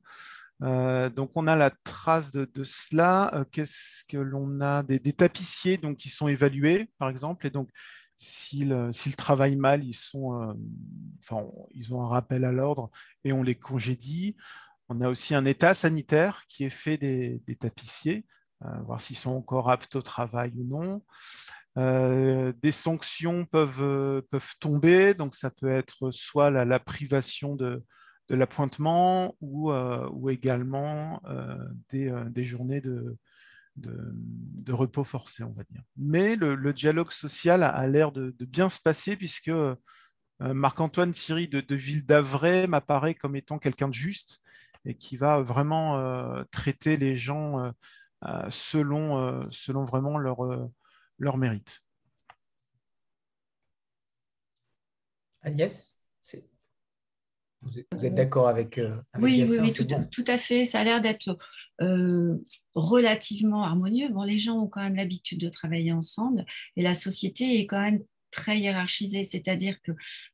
[0.62, 3.30] Euh, donc on a la trace de, cela.
[3.34, 4.82] Euh, qu'est-ce que l'on a?
[4.82, 7.68] Des, tapissiers donc, qui sont évalués, par exemple, et donc
[8.16, 10.52] s'ils travaillent mal, ils, sont, euh,
[11.18, 12.90] enfin, ils ont un rappel à l'ordre
[13.24, 14.36] et on les congédie.
[14.88, 18.26] On a aussi un état sanitaire qui est fait des, tapissiers,
[18.84, 21.02] voir s'ils sont encore aptes au travail ou non.
[22.52, 27.82] des sanctions peuvent, peuvent tomber, donc ça peut être soit la privation de,
[28.28, 31.56] de l'appointement ou, euh, également euh,
[31.90, 33.16] des, euh, journées de,
[34.68, 35.82] repos forcé, on va dire.
[35.96, 39.52] Mais le, dialogue social a, l'air de, bien se passer puisque
[40.40, 44.42] Marc-Antoine Thierry de, de Ville d'Avray m'apparaît comme étant quelqu'un de juste
[44.84, 47.72] et qui va vraiment traiter les gens
[48.48, 50.38] selon, selon vraiment leur,
[51.18, 51.82] leur mérite.
[55.42, 55.94] Agnès
[57.62, 60.64] vous êtes, d'accord avec, euh, Oui, oui, oui tout, à, fait.
[60.64, 61.38] Ça a l'air d'être
[61.80, 62.36] euh,
[62.74, 64.08] relativement harmonieux.
[64.08, 66.44] Bon, les gens ont quand même l'habitude de travailler ensemble
[66.76, 68.00] et la société est quand même
[68.32, 69.22] très hiérarchisée.
[69.22, 69.92] C'est-à-dire que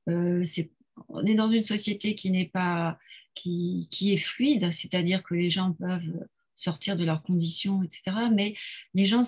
[0.08, 0.70] euh, c'est,
[1.08, 2.98] on est dans une société qui n'est pas
[3.40, 8.16] qui, est fluide, c'est-à-dire que les gens peuvent sortir de leurs conditions, etc.
[8.34, 8.54] Mais
[8.94, 9.22] les gens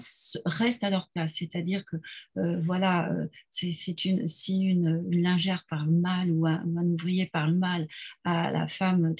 [0.44, 1.96] restent à leur place, c'est-à-dire que
[2.38, 7.86] euh, voilà, euh, c'est une, si une, lingère parle mal ou un, ouvrier parle mal
[8.24, 9.14] à la femme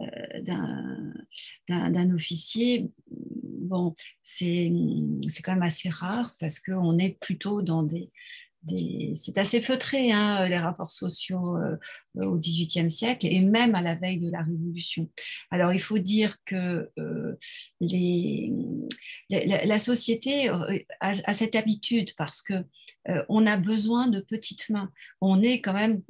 [0.00, 0.42] euh,
[1.68, 4.72] d'un officier, bon, c'est
[5.44, 8.10] quand même assez rare parce qu'on est plutôt dans des,
[9.14, 11.76] c'est assez feutré, hein, les rapports sociaux euh,
[12.16, 15.08] au XVIIIe siècle et même à la veille de la Révolution.
[15.50, 17.36] Alors, il faut dire que euh,
[17.80, 18.52] les,
[19.30, 22.64] la, société euh, a, cette habitude parce que
[23.30, 24.90] on a besoin de petites mains.
[25.22, 26.02] On est quand même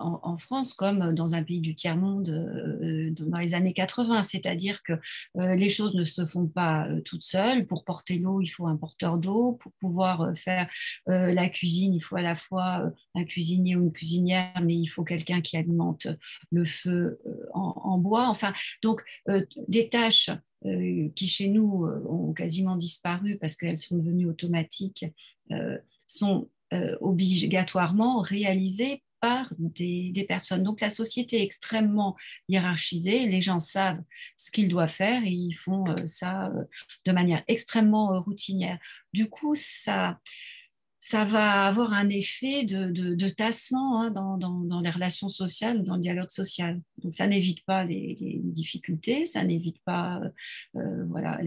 [0.00, 4.92] en, France comme dans un pays du tiers-monde euh, dans les années 80, c'est-à-dire que
[5.36, 7.66] euh, les choses ne se font pas euh, toutes seules.
[7.66, 9.54] Pour porter l'eau, il faut un porteur d'eau.
[9.54, 10.68] Pour pouvoir faire
[11.06, 15.04] la cuisine, il faut à la fois un cuisinier ou une cuisinière, mais il faut
[15.04, 16.06] quelqu'un qui alimente
[16.50, 17.20] le feu
[17.54, 18.28] en, bois.
[18.28, 18.52] Enfin,
[18.82, 19.02] donc
[19.68, 20.30] des tâches
[20.62, 25.06] qui chez nous ont quasiment disparu parce qu'elles sont devenues automatiques,
[26.06, 26.48] sont
[27.00, 30.62] obligatoirement réalisées par des, personnes.
[30.62, 32.16] Donc la société est extrêmement
[32.48, 34.02] hiérarchisée, les gens savent
[34.36, 36.64] ce qu'ils doivent faire et ils font euh, ça euh,
[37.06, 38.78] de manière extrêmement euh, routinière.
[39.12, 40.20] Du coup, ça,
[41.08, 46.02] ça va avoir un effet de, tassement hein, dans, les relations sociales ou dans le
[46.02, 46.82] dialogue social.
[47.02, 50.20] Donc ça n'évite pas les, difficultés, ça n'évite pas
[50.76, 51.40] euh, voilà,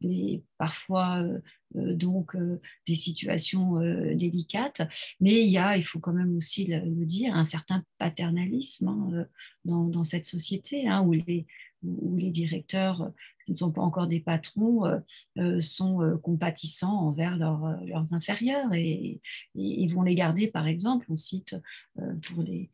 [0.00, 3.76] les, parfois euh, donc euh, des situations
[4.16, 4.82] délicates,
[5.20, 9.26] mais il y a, il faut quand même aussi le, dire, un certain paternalisme hein,
[9.64, 11.46] dans, cette société hein, où les,
[11.86, 13.12] où les directeurs
[13.46, 14.98] qui ne sont pas encore des patrons euh,
[15.38, 19.20] euh, sont euh, compatissants envers leurs inférieurs et,
[19.54, 21.56] ils vont les garder, par exemple, on cite
[21.94, 22.70] pour les,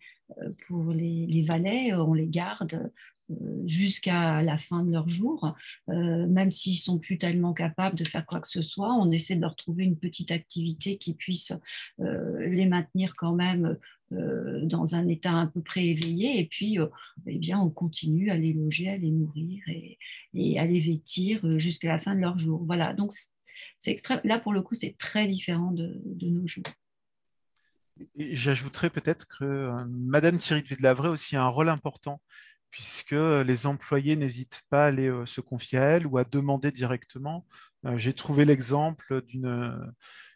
[0.67, 2.91] pour les, valets, on les garde
[3.65, 5.55] jusqu'à la fin de leur jour,
[5.89, 9.41] même s'ils sont plus tellement capables de faire quoi que ce soit, on essaie de
[9.41, 11.53] leur trouver une petite activité qui puisse
[11.99, 13.79] les maintenir quand même
[14.13, 16.87] euh, dans un état à peu près éveillé, et puis euh,
[17.27, 19.63] eh bien, on continue à les loger, à les nourrir
[20.35, 22.63] et, à les vêtir euh, jusqu'à la fin de leur jour.
[22.65, 23.11] Voilà, donc.
[24.25, 26.65] Là, pour le coup, c'est très différent de, nos jours.
[28.17, 32.21] J'ajouterais peut-être que Madame Thierry de Villavray a aussi un rôle important,
[32.71, 37.47] puisque les employés n'hésitent pas à aller se confier à elle ou à demander directement.
[37.97, 39.23] J'ai trouvé l'exemple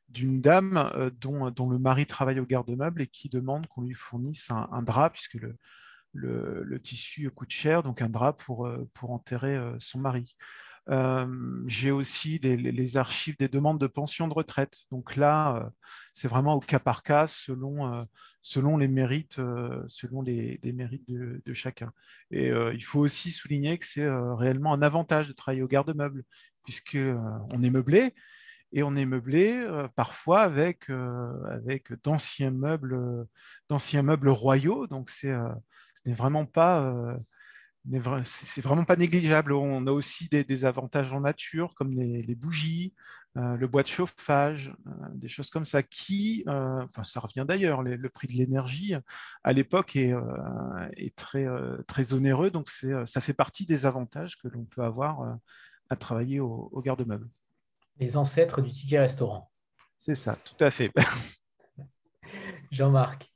[0.09, 4.51] d'une dame euh, dont, le mari travaille au garde-meuble et qui demande qu'on lui fournisse
[4.51, 5.39] un, drap, puisque
[6.13, 10.37] le, tissu coûte cher, donc un drap pour, euh, enterrer euh, son mari.
[11.67, 14.79] J'ai aussi les, archives des demandes de pension de retraite.
[14.91, 15.71] Donc là,
[16.15, 18.07] c'est vraiment au cas par cas, selon,
[18.77, 19.41] les mérites,
[19.89, 21.93] selon les, mérites de, chacun.
[22.31, 26.23] Et il faut aussi souligner que c'est réellement un avantage de travailler au garde-meuble,
[26.63, 28.15] puisqu'on est meublé,
[28.73, 31.33] et on est meublé euh, parfois avec, euh,
[32.05, 33.27] d'anciens meubles,
[34.03, 34.87] meubles royaux.
[34.87, 35.49] Donc c'est, euh,
[35.95, 37.17] ce n'est vraiment pas
[38.25, 39.53] c'est vraiment pas négligeable.
[39.53, 42.95] On a aussi des, avantages en nature, comme les, bougies,
[43.37, 47.45] euh, le bois de chauffage, euh, des choses comme ça, qui, euh, enfin, ça revient
[47.47, 48.95] d'ailleurs, le prix de l'énergie
[49.45, 50.15] à l'époque est,
[51.17, 51.47] très,
[51.87, 55.39] très onéreux, donc ça fait partie des avantages que l'on peut avoir
[55.89, 57.29] à travailler au, au garde-meuble.
[57.99, 59.51] Les ancêtres du ticket restaurant.
[59.97, 60.93] C'est ça, tout à fait.
[62.71, 63.36] Jean-Marc.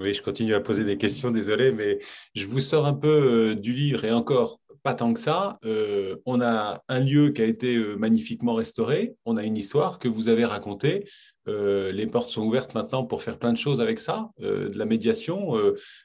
[0.00, 1.98] Oui, je continue à poser des questions, désolé, mais
[2.34, 5.58] je vous sors un peu euh, du livre et encore pas tant que ça.
[5.66, 9.98] Euh, on a un lieu qui a été euh, magnifiquement restauré, on a une histoire
[9.98, 11.04] que vous avez racontée.
[11.46, 15.56] les portes sont ouvertes maintenant pour faire plein de choses avec ça, de la médiation.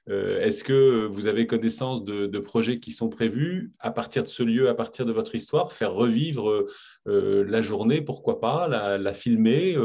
[0.08, 4.68] Est-ce que vous avez connaissance de, projets qui sont prévus à partir de ce lieu,
[4.68, 6.66] à partir de votre histoire, faire revivre
[7.06, 9.78] la journée, pourquoi pas, la, la filmer,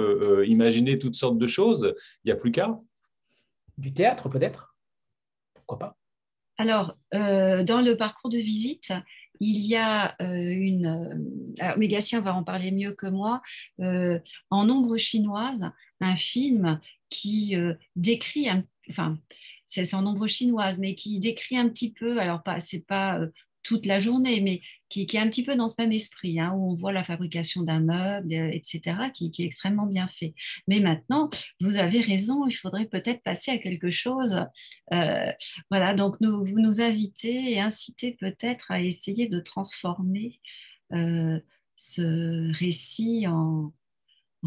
[0.46, 1.94] imaginer toutes sortes de choses?
[2.24, 2.80] Il n'y a plus qu'à
[3.78, 4.76] du théâtre peut-être?
[5.54, 5.98] Pourquoi pas?
[6.58, 8.92] Alors, euh, dans le parcours de visite,
[9.40, 10.86] il y a euh, une...
[10.86, 13.42] Euh, alors, Mégatien va en parler mieux que moi.
[13.78, 15.70] en ombre chinoise,
[16.00, 16.78] un film
[17.08, 17.56] qui
[17.96, 18.48] décrit...
[18.88, 19.18] enfin,
[19.66, 23.18] c'est en ombre chinoise, mais qui décrit un petit peu, alors pas, c'est pas
[23.62, 24.60] toute la journée, mais
[24.93, 27.62] qui, est un petit peu dans ce même esprit, hein, où on voit la fabrication
[27.62, 30.34] d'un meuble, euh, etc., qui, est extrêmement bien fait.
[30.68, 31.30] Mais maintenant,
[31.60, 34.44] vous avez raison, il faudrait peut-être passer à quelque chose.
[34.93, 35.32] Euh,
[35.70, 40.40] voilà, donc nous, vous nous invitez et incitez peut-être à essayer de transformer
[40.93, 41.40] euh,
[41.76, 43.72] ce récit en,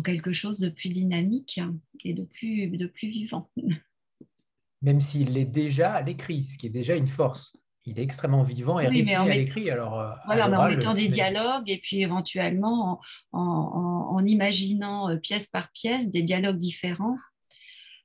[0.04, 1.60] quelque chose de plus dynamique
[2.04, 3.50] et de plus, de plus vivant.
[4.82, 8.41] Même s'il l'est déjà à l'écrit, ce qui est déjà une force il est extrêmement
[8.41, 9.70] vivant et oui, à l'écrit.
[9.70, 12.99] Alors, euh, voilà, mais en mettant des dialogues et puis éventuellement
[13.32, 17.18] en, imaginant euh, pièce par pièce des dialogues différents.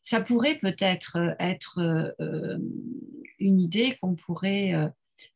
[0.03, 2.15] Ça pourrait peut-être euh, être,
[3.39, 4.75] une idée qu'on pourrait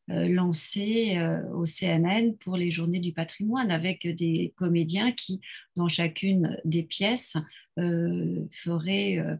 [0.07, 1.17] lancer
[1.53, 5.41] au CNN pour les journées du patrimoine avec des comédiens qui,
[5.75, 7.37] dans chacune des pièces,
[7.77, 9.39] feraient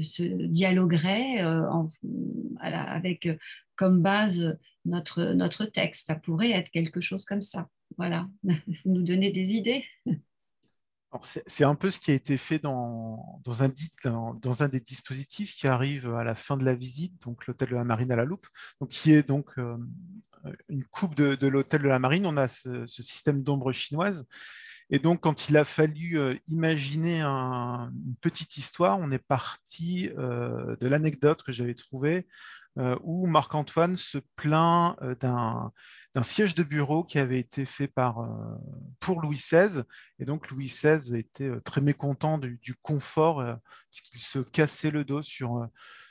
[0.00, 1.40] se dialogueraient
[2.60, 3.28] avec
[3.74, 6.06] comme base notre, notre texte.
[6.06, 7.68] Ça pourrait être quelque chose comme ça.
[7.96, 8.28] Voilà,
[8.84, 9.84] nous donner des idées.
[11.24, 16.24] C'est un peu ce qui a été fait dans, un, des dispositifs qui arrive à
[16.24, 18.46] la fin de la visite, donc l'hôtel de la Marine à la Loupe,
[18.80, 19.76] donc qui est donc euh,
[20.68, 22.26] une coupe de, l'hôtel de la Marine.
[22.26, 24.26] On a ce, système d'ombre chinoise.
[24.90, 30.76] Et donc, quand il a fallu euh, imaginer une petite histoire, on est parti euh,
[30.80, 32.26] de l'anecdote que j'avais trouvée
[33.02, 38.28] où Marc-Antoine se plaint euh, d'un siège de bureau qui avait été fait par, euh,
[39.00, 39.82] pour Louis XVI.
[40.18, 43.42] Et donc Louis XVI était très mécontent du, confort,
[43.90, 45.68] qu'il se cassait le dos sur,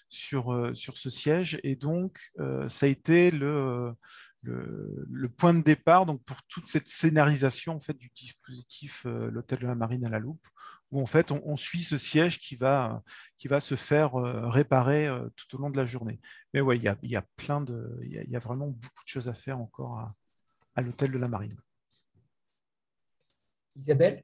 [0.09, 1.59] sur, ce siège.
[1.63, 2.31] Et donc
[2.67, 3.93] ça a été le,
[4.41, 9.67] le, point de départ donc, pour toute cette scénarisation en fait, du dispositif L'Hôtel de
[9.67, 10.47] la Marine à la loupe,
[10.91, 13.03] où en fait on, suit ce siège qui va,
[13.37, 16.19] qui va se faire euh, réparer euh, tout au long de la journée.
[16.53, 19.07] Mais ouais, il y a, y a, plein de, il y, a vraiment beaucoup de
[19.07, 20.11] choses à faire encore
[20.75, 21.57] à, l'hôtel de la Marine.
[23.75, 24.23] Isabelle?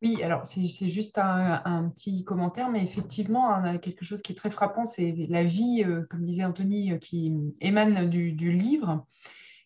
[0.00, 4.36] Oui, alors c'est juste un, petit commentaire, mais effectivement, on a quelque chose qui est
[4.36, 9.04] très frappant, c'est la vie, euh, comme disait Anthony, qui émane du, livre.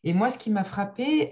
[0.04, 1.30] Et moi, ce qui m'a frappé,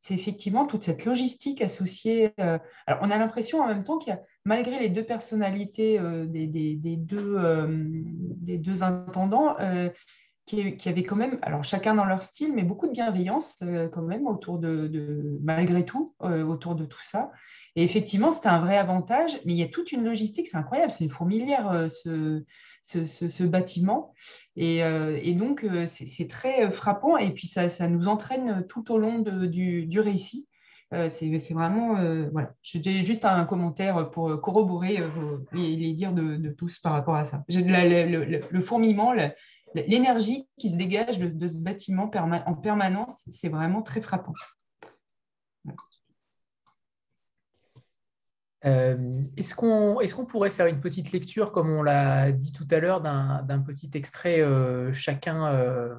[0.00, 2.32] c'est effectivement toute cette logistique associée.
[2.40, 2.58] Euh,
[3.00, 6.46] on a l'impression en même temps qu'il y a, malgré les deux personnalités euh, des,
[6.96, 9.56] deux, euh, des deux intendants,
[10.46, 13.58] qui, avaient quand même, alors chacun dans leur style, mais beaucoup de bienveillance
[13.92, 17.30] quand même autour de, malgré tout, autour de tout ça.
[17.76, 20.90] Et effectivement, c'était un vrai avantage, mais il y a toute une logistique, c'est incroyable,
[20.90, 21.88] c'est une fourmilière
[22.88, 24.14] ce, bâtiment.
[24.56, 27.16] Et, euh, donc, euh, c'est très euh, frappant.
[27.16, 30.48] Et puis, ça, nous entraîne tout au long du, récit.
[30.90, 31.94] c'est vraiment.
[32.32, 32.54] voilà.
[32.62, 35.02] J'ai juste un commentaire pour corroborer
[35.52, 37.44] les, dires de, tous par rapport à ça.
[37.48, 39.12] Le, fourmillement,
[39.74, 42.10] l'énergie qui se dégage de, ce bâtiment
[42.46, 44.32] en permanence, c'est vraiment très frappant.
[48.64, 53.00] Euh, est-ce qu'on pourrait faire une petite lecture, comme on l'a dit tout à l'heure,
[53.00, 55.94] d'un petit extrait euh, chacun euh,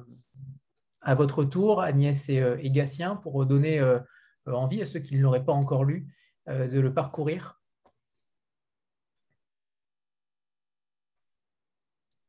[1.00, 3.82] à votre tour, Agnès et, Gatien, pour donner
[4.46, 6.14] envie à ceux qui ne l'auraient pas encore lu
[6.46, 7.60] de le parcourir?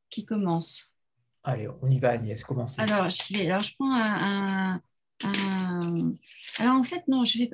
[0.09, 0.93] Qui commence?
[1.43, 2.81] Allez, on y va, Agnès, commencez.
[2.81, 4.81] Alors, je, alors, je prends un
[5.23, 7.49] alors en fait, non, je vais,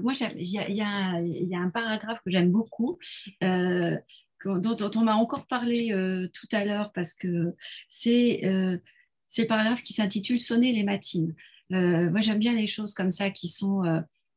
[0.00, 2.98] moi, il y, a un paragraphe que j'aime beaucoup.
[3.42, 3.96] Euh,
[4.44, 5.90] dont, on m'a encore parlé
[6.32, 7.54] tout à l'heure parce que
[7.88, 11.34] c'est le paragraphe qui s'intitule Sonner les matines.
[11.70, 13.82] moi, j'aime bien les choses comme ça qui sont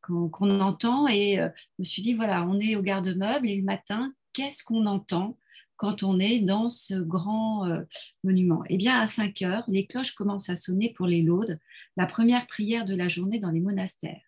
[0.01, 1.49] qu'on entend et je
[1.79, 5.37] me suis dit voilà, on est au garde-meuble et le matin, qu'est-ce qu'on entend?
[5.81, 7.81] Quand on est dans ce grand euh,
[8.23, 11.59] monument Eh bien, à 5 heures, les cloches commencent à sonner pour les laudes,
[11.97, 14.21] la première prière de la journée dans les monastères.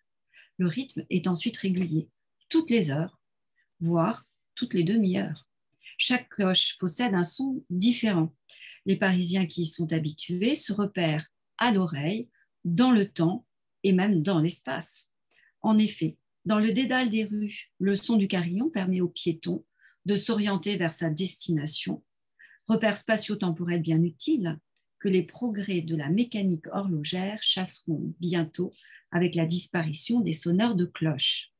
[0.58, 2.08] Le rythme est ensuite régulier,
[2.48, 3.20] toutes les heures,
[3.78, 4.26] voire
[4.56, 5.46] toutes les demi-heures.
[5.96, 8.34] Chaque cloche possède un son différent.
[8.84, 11.28] Les Parisiens qui y sont habitués se repèrent
[11.58, 12.28] à l'oreille,
[12.64, 13.46] dans le temps
[13.84, 15.12] et même dans l'espace.
[15.60, 16.16] En effet,
[16.46, 19.64] dans le dédale des rues, le son du carillon permet aux piétons
[20.06, 22.02] de s'orienter vers sa destination,
[22.66, 24.58] repère spatio-temporel bien utile
[25.00, 28.72] que les progrès de la mécanique horlogère chasseront bientôt
[29.10, 31.52] avec la disparition des sonneurs de cloches.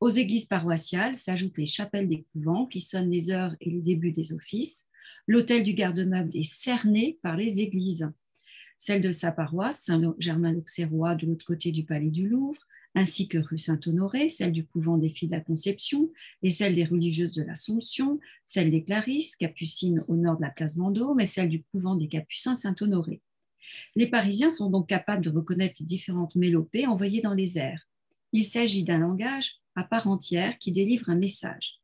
[0.00, 4.12] Aux églises paroissiales s'ajoutent les chapelles des couvents qui sonnent les heures et les débuts
[4.12, 4.86] des offices.
[5.26, 8.08] L'hôtel du garde-meuble est cerné par les églises.
[8.76, 12.60] Celle de sa paroisse, Saint-Germain-l'Auxerrois, de l'autre côté du palais du Louvre,
[12.98, 16.10] ainsi que rue Saint-Honoré, celle du couvent des filles de la Conception
[16.42, 20.76] et celle des religieuses de l'Assomption, celle des Clarisses, capucines au nord de la place
[20.76, 23.22] Vendôme et celle du couvent des Capucins Saint-Honoré.
[23.94, 27.88] Les Parisiens sont donc capables de reconnaître les différentes mélopées envoyées dans les airs.
[28.32, 31.80] Il s'agit d'un langage à part entière qui délivre un message.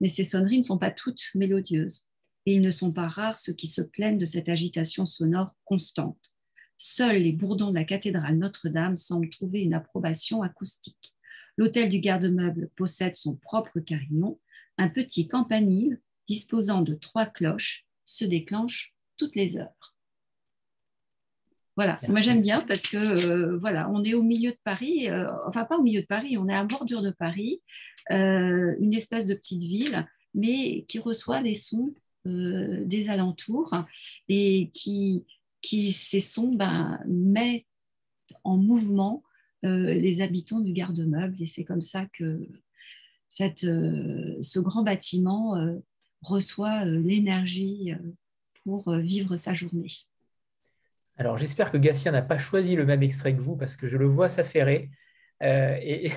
[0.00, 2.04] Mais ces sonneries ne sont pas toutes mélodieuses,
[2.46, 6.32] et ils ne sont pas rares ceux qui se plaignent de cette agitation sonore constante.
[6.78, 11.12] Seuls les bourdons de la cathédrale Notre-Dame semblent trouver une approbation acoustique.
[11.56, 14.38] L'hôtel du garde-meuble possède son propre carillon.
[14.78, 19.96] Un petit campanile disposant de trois cloches se déclenche toutes les heures.
[21.74, 25.30] Voilà, moi j'aime bien parce que euh, voilà, on est au milieu de Paris, euh,
[25.46, 27.62] enfin pas au milieu de Paris, on est à bordure de Paris,
[28.10, 31.94] euh, une espèce de petite ville, mais qui reçoit des sons
[32.24, 33.72] des alentours
[34.28, 35.24] et qui,
[35.68, 37.66] qui, ces sons, ben, mettent
[38.42, 39.22] en mouvement
[39.66, 41.36] euh, les habitants du garde-meuble.
[41.42, 42.48] Et c'est comme ça que
[43.40, 45.74] euh, ce grand bâtiment euh,
[46.22, 47.92] reçoit l'énergie
[48.64, 49.88] pour vivre sa journée.
[51.16, 53.98] Alors j'espère que Gatien n'a pas choisi le même extrait que vous parce que je
[53.98, 54.90] le vois s'affairer.
[55.42, 56.10] Euh, et,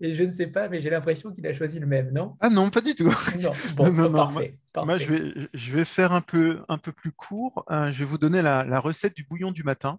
[0.00, 2.36] je ne sais pas, mais j'ai l'impression qu'il a choisi le même, non?
[2.40, 3.12] Ah non, pas du tout.
[3.42, 7.64] Non, bon, parfait, moi, je, vais, je vais faire un peu, un peu plus court.
[7.70, 9.98] Euh, je vais vous donner la, recette du bouillon du matin,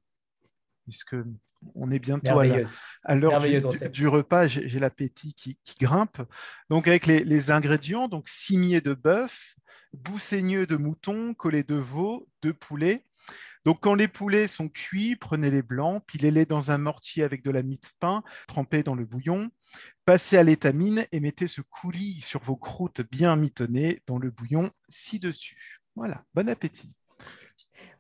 [0.84, 1.16] puisque
[1.76, 3.42] on est bientôt à l'heure
[3.92, 4.48] du, repas.
[4.48, 6.22] J'ai l'appétit qui, grimpe.
[6.70, 9.56] Donc avec les, les ingrédients, donc cimier de bœuf,
[9.94, 13.04] bousseigneux de mouton, collet de veau, de poulet,
[13.66, 17.52] donc, quand les poulets sont cuits, prenez les blancs, pilez-les dans un mortier avec de
[17.52, 19.50] la mie de pain trempée dans le bouillon,
[20.06, 24.72] passez à l'étamine et mettez ce coulis sur vos croûtes bien mitonnées dans le bouillon
[24.88, 25.82] ci-dessus.
[25.96, 26.94] Voilà, bon appétit.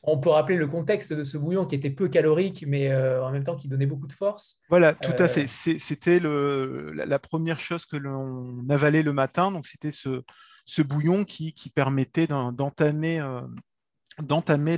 [0.04, 3.32] On peut rappeler le contexte de ce bouillon qui était peu calorique, mais euh, en
[3.32, 4.62] même temps qui donnait beaucoup de force.
[4.70, 5.44] Voilà, tout à fait.
[5.44, 9.52] Euh, c'était la première chose que l'on avalait le matin.
[9.52, 10.24] Donc, c'était ce,
[10.82, 13.42] bouillon qui, permettait d'entamer euh,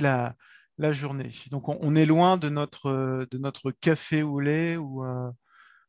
[0.00, 0.34] la,
[0.80, 1.28] la journée.
[1.50, 5.30] Donc on, est loin de notre, de notre café au lait ou, euh,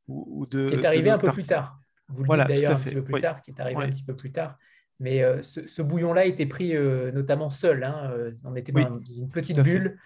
[0.08, 0.70] ou, de.
[0.70, 1.80] Qui est arrivé un peu plus tard.
[2.10, 4.04] Vous le voilà, dites d'ailleurs un petit peu plus tard, qui est arrivé un petit
[4.04, 4.58] peu plus tard.
[5.00, 7.84] Mais euh, ce, bouillon-là était pris euh, notamment seul.
[7.86, 8.14] Hein,
[8.44, 9.98] on était dans une petite bulle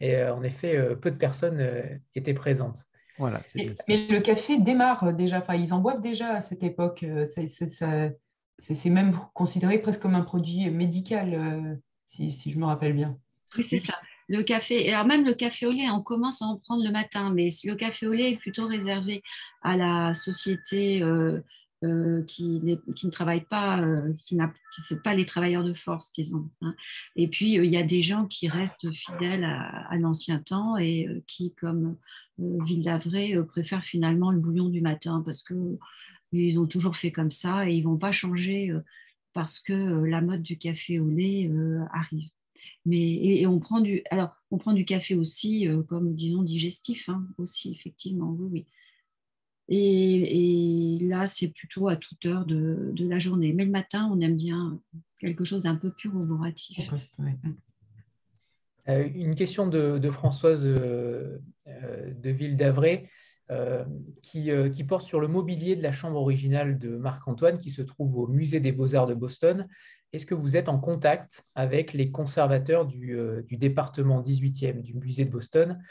[0.00, 1.60] et en effet, peu de personnes
[2.14, 2.84] étaient présentes.
[3.18, 7.04] Voilà, mais, le café démarre déjà, enfin, ils en boivent déjà à cette époque.
[8.58, 13.18] C'est même considéré presque comme un produit médical, si, si, je me rappelle bien.
[13.56, 13.94] Oui, c'est ça.
[14.28, 17.32] Le café, alors même le café au lait, on commence à en prendre le matin,
[17.32, 19.22] mais le café au lait est plutôt réservé
[19.62, 21.40] à la société euh,
[21.82, 24.52] euh, qui, ne travaille pas, euh, qui n'a
[25.02, 26.50] pas les travailleurs de force qu'ils ont.
[26.60, 26.74] Hein.
[27.16, 31.54] Et puis, il y a des gens qui restent fidèles à, l'ancien temps et qui,
[31.54, 31.96] comme
[32.36, 37.66] Ville d'Avray, préfèrent finalement le bouillon du matin parce qu'ils ont toujours fait comme ça
[37.66, 38.74] et ils ne vont pas changer
[39.32, 41.50] parce que la mode du café au lait
[41.94, 42.28] arrive.
[42.84, 47.08] Mais, et, on, prend du, alors, on prend du café aussi euh, comme, disons, digestif,
[47.08, 48.66] hein, aussi, effectivement, oui, oui.
[49.70, 53.52] Et, là, c'est plutôt à toute heure de, de, la journée.
[53.52, 54.80] Mais le matin, on aime bien
[55.20, 56.78] quelque chose d'un peu plus roboratif.
[58.88, 63.08] Euh, une question de, de Françoise euh, de Ville d'Avray.
[64.22, 68.18] Qui, qui, porte sur le mobilier de la chambre originale de Marc-Antoine qui se trouve
[68.18, 69.66] au Musée des Beaux-Arts de Boston
[70.12, 75.24] est-ce que vous êtes en contact avec les conservateurs du, euh, département 18e du musée
[75.24, 75.82] de Boston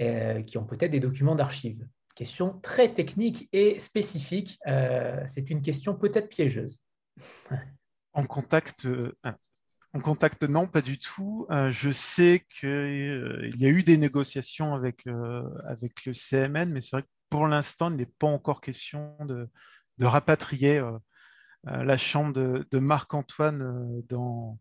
[0.00, 1.86] euh, qui ont peut-être des documents d'archives?
[2.16, 4.58] Question très technique et spécifique.
[4.66, 6.80] Euh, c'est une question peut-être piégeuse.
[8.14, 8.86] En contact,
[9.94, 11.46] en contact, non, pas du tout.
[11.50, 15.06] je sais qu'il y a eu des négociations avec,
[15.66, 19.48] avec le CMN, mais c'est vrai que pour l'instant, il n'est pas encore question de,
[20.00, 20.82] rapatrier
[21.64, 24.58] la chambre de, Marc-Antoine dans,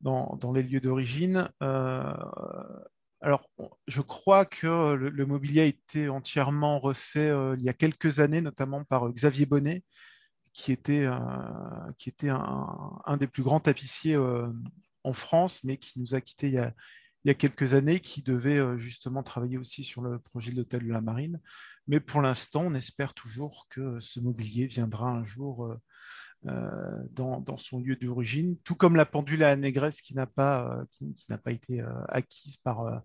[0.00, 1.50] dans, les lieux d'origine.
[3.22, 3.48] Alors,
[3.86, 8.40] je crois que le, mobilier a été entièrement refait euh, il y a quelques années,
[8.40, 9.84] notamment par euh, Xavier Bonnet,
[10.52, 11.08] qui était,
[11.98, 14.48] qui était un, des plus grands tapissiers euh,
[15.04, 16.54] en France, mais qui nous a quittés il
[17.24, 20.92] y a, quelques années, qui devait justement travailler aussi sur le projet de l'hôtel de
[20.92, 21.40] la Marine.
[21.88, 25.76] Mais pour l'instant, on espère toujours que ce mobilier viendra un jour
[26.48, 30.84] euh, dans, son lieu d'origine, tout comme la pendule à négresse qui n'a pas, euh,
[31.14, 33.02] qui, n'a pas été euh, acquise par,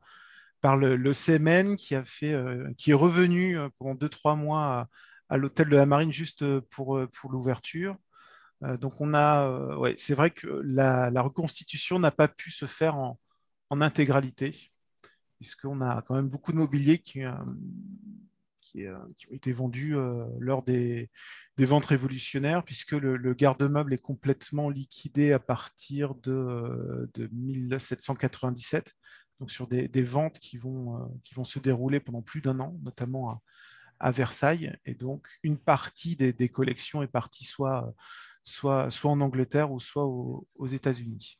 [0.59, 2.35] par le, CMN, qui, a fait,
[2.77, 4.87] qui est revenu pendant 2-3 mois
[5.35, 7.97] l'hôtel de la Marine juste pour, pour l'ouverture.
[8.61, 13.19] donc on a, ouais, c'est vrai que la, reconstitution n'a pas pu se faire en,
[13.69, 14.71] en intégralité,
[15.37, 17.23] puisqu'on a quand même beaucoup de mobilier qui,
[18.75, 21.09] euh, qui, ont été vendus euh, lors des,
[21.57, 28.93] ventes révolutionnaires, puisque le, garde-meuble est complètement liquidé à partir de, 1797,
[29.39, 32.77] donc sur des, ventes qui vont, euh, qui vont se dérouler pendant plus d'un an,
[32.83, 33.41] notamment à,
[34.01, 34.75] Versailles.
[34.85, 37.93] Et donc, une partie des, collections est partie soit,
[38.43, 41.39] soit, soit en Angleterre ou soit aux, États-Unis.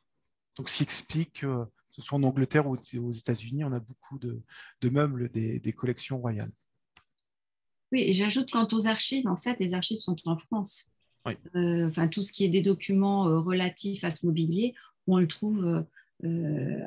[0.56, 4.18] Donc, ce qui explique que ce soit en Angleterre ou aux États-Unis, on a beaucoup
[4.18, 4.42] de,
[4.82, 6.52] meubles des collections royales.
[7.92, 10.90] Oui, et j'ajoute quant aux archives, en fait, les archives sont en France.
[11.56, 14.74] Euh, enfin, tout ce qui est des documents euh, relatifs à ce mobilier,
[15.06, 15.84] on le trouve
[16.24, 16.80] euh,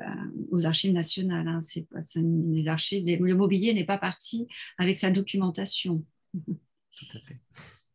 [0.50, 1.48] aux archives nationales.
[1.48, 1.60] Hein.
[1.60, 1.86] C'est,
[2.16, 4.46] les archives, le mobilier n'est pas parti
[4.78, 6.04] avec sa documentation.
[6.32, 7.40] Tout à fait.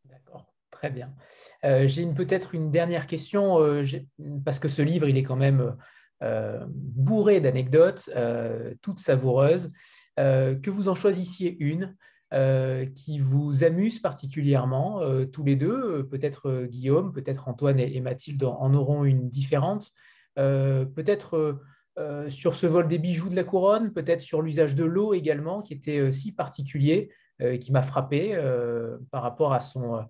[0.06, 1.14] D'accord, très bien.
[1.64, 3.60] j'ai une, peut-être une dernière question,
[4.44, 5.76] parce que ce livre, il est quand même
[6.70, 8.10] bourré d'anecdotes,
[8.82, 9.72] toutes savoureuses.
[10.18, 11.96] que vous en choisissiez une
[12.34, 16.00] euh, qui vous amuse particulièrement, euh, tous les deux.
[16.00, 19.92] Euh, peut-être Guillaume, peut-être Antoine et, Mathilde en auront une différente.
[20.38, 21.60] Peut-être
[22.30, 25.74] sur ce vol des bijoux de la couronne, peut-être sur l'usage de l'eau également, qui
[25.74, 27.12] était si particulier,
[27.60, 28.40] qui m'a frappé
[29.12, 30.06] par rapport à, son,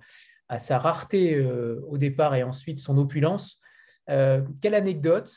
[0.49, 1.41] à sa rareté
[1.87, 3.61] au départ et ensuite son opulence.
[4.05, 5.33] quelle anecdote,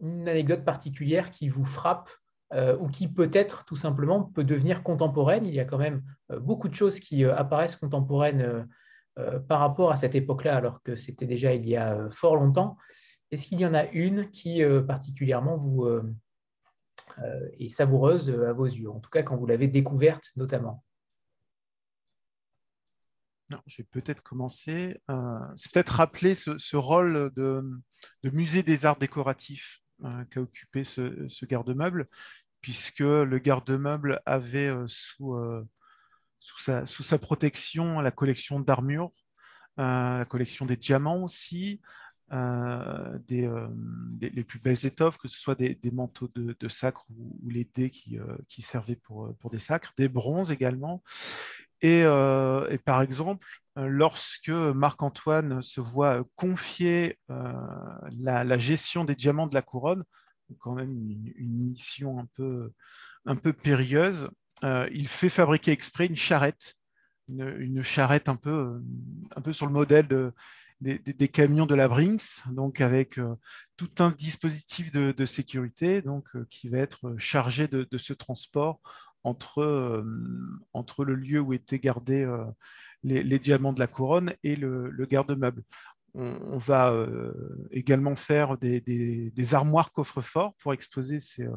[0.00, 2.10] une anecdote particulière qui vous frappe
[2.54, 5.46] euh, ou qui peut-être tout simplement peut devenir contemporaine?
[5.46, 8.66] Il y a quand même euh, beaucoup de choses qui euh, apparaissent contemporaines
[9.46, 12.78] par rapport à cette époque-là, alors que c'était déjà il y a fort longtemps.
[13.32, 15.88] Est-ce qu'il y en a une qui particulièrement vous
[17.58, 20.84] est savoureuse à vos yeux, en tout cas quand vous l'avez découverte notamment?
[23.66, 25.00] Je vais peut-être commencer.
[25.56, 27.62] c'est peut-être rappeler ce, rôle de,
[28.22, 29.80] musée des arts décoratifs
[30.30, 32.08] qu'a occupé ce, garde-meuble
[32.62, 35.68] puisque le garde-meuble avait euh, sous, euh,
[36.38, 39.10] sa, protection la collection d'armures,
[39.78, 41.82] euh, la collection des diamants aussi,
[42.32, 43.50] des,
[44.20, 48.18] les plus belles étoffes, que ce soit des, manteaux de, sacre ou, les dés qui,
[48.48, 51.02] qui, servaient pour, pour, des sacres, des bronzes également.
[51.82, 53.46] Et, et par exemple,
[53.76, 60.04] lorsque Marc-Antoine se voit confier la, gestion des diamants de la couronne,
[60.58, 60.92] quand même
[61.36, 62.72] une, mission un peu,
[63.24, 64.30] un peu périlleuse.
[64.64, 66.76] Euh, il fait fabriquer exprès une charrette,
[67.28, 68.80] une, charrette un peu,
[69.34, 70.32] un peu sur le modèle de,
[70.82, 73.34] des, camions de la Brinks, donc avec euh,
[73.76, 78.80] tout un dispositif de, sécurité donc, euh, qui va être chargé de, ce transport
[79.24, 80.04] entre,
[81.04, 82.28] le lieu où étaient gardés
[83.04, 85.62] les, diamants de la couronne et le, le garde-meuble
[86.14, 87.32] on, va euh,
[87.70, 91.48] également faire des, armoires coffres-forts pour exposer euh,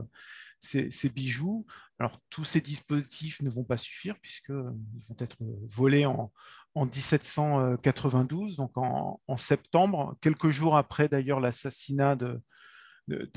[0.60, 1.66] ces, bijoux.
[2.00, 4.72] Alors, tous ces dispositifs ne vont pas suffire puisqu'ils euh,
[5.08, 5.38] vont être
[5.70, 6.32] volés en,
[6.76, 12.42] 1792, donc en, septembre, quelques jours après d'ailleurs l'assassinat de,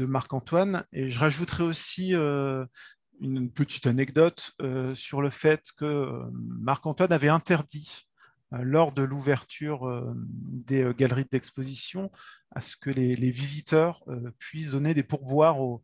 [0.01, 0.85] Marc-Antoine.
[0.93, 4.57] Et je rajouterai aussi une petite anecdote
[4.95, 8.09] sur le fait que Marc-Antoine avait interdit
[8.55, 12.11] euh, lors de l'ouverture euh, des euh, galeries d'exposition
[12.51, 14.03] à ce que les, visiteurs
[14.39, 15.83] puissent donner des pourboires aux,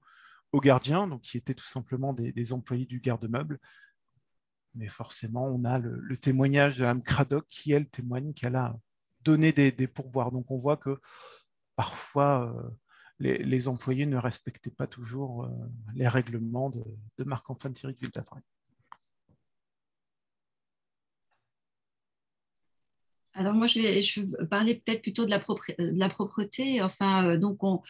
[0.61, 3.59] gardiens, donc qui étaient tout simplement des, employés du garde-meuble.
[4.75, 8.77] Mais forcément, on a le, témoignage de Mme Cradock qui, elle, témoigne qu'elle a
[9.23, 10.33] donné des, pourboires.
[10.33, 11.01] Donc on voit que
[11.77, 12.55] parfois,
[13.19, 15.49] les, employés ne respectaient pas toujours
[15.95, 18.11] les règlements de, Marc-Antoine Thierry de
[23.35, 25.43] alors moi, je vais, parler peut-être plutôt de la,
[25.79, 26.81] la propreté.
[26.83, 27.81] Enfin, donc, on,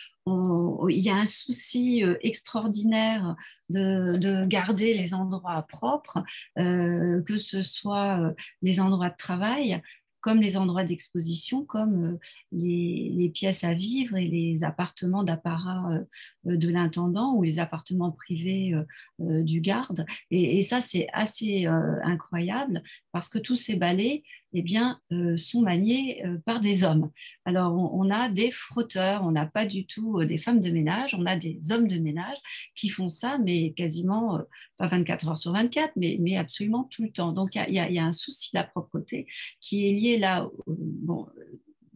[0.89, 3.37] il y a un souci extraordinaire
[3.69, 6.23] de, de garder les endroits propres,
[6.57, 9.83] que ce soit les endroits de travail,
[10.25, 12.19] comme les endroits d'exposition, comme euh,
[12.51, 16.05] les, pièces à vivre et les appartements d'apparat euh,
[16.47, 18.73] euh, de l'intendant ou les appartements privés
[19.19, 20.07] du garde.
[20.31, 24.23] Et, ça, c'est assez incroyable parce que tous ces balais
[24.55, 25.01] eh bien,
[25.37, 27.11] sont maniés par des hommes.
[27.45, 31.27] Alors, on, a des frotteurs, on n'a pas du tout des femmes de ménage, on
[31.27, 32.37] a des hommes de ménage
[32.75, 34.41] qui font ça, mais quasiment,
[34.77, 37.33] pas 24 heures sur 24, mais, mais absolument tout le temps.
[37.33, 39.27] Donc, il y, a un souci de la propreté
[39.61, 41.27] qui est lié là, bon,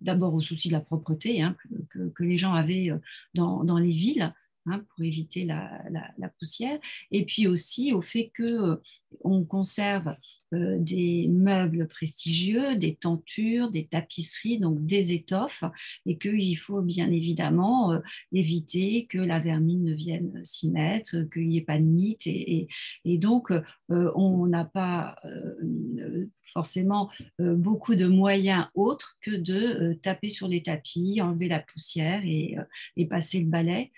[0.00, 1.56] d'abord au souci de la propreté hein,
[1.90, 2.98] que, les gens avaient euh,
[3.34, 4.32] dans, dans les villes.
[4.70, 5.82] Hein, pour éviter la,
[6.38, 6.78] poussière,
[7.10, 8.76] et puis aussi au fait que euh,
[9.24, 10.14] on conserve
[10.52, 15.64] euh, des meubles prestigieux, des tentures, des tapisseries, donc des étoffes,
[16.04, 17.98] et qu'il faut bien évidemment
[18.32, 22.68] éviter que la vermine ne vienne s'y mettre, qu'il n'y ait pas de mythe, et,
[23.04, 23.52] et donc
[23.88, 25.16] on n'a pas
[26.52, 27.10] forcément
[27.40, 32.22] euh, beaucoup de moyens autres que de euh, taper sur les tapis, enlever la poussière
[32.24, 32.64] et, euh,
[32.96, 33.92] et passer le balai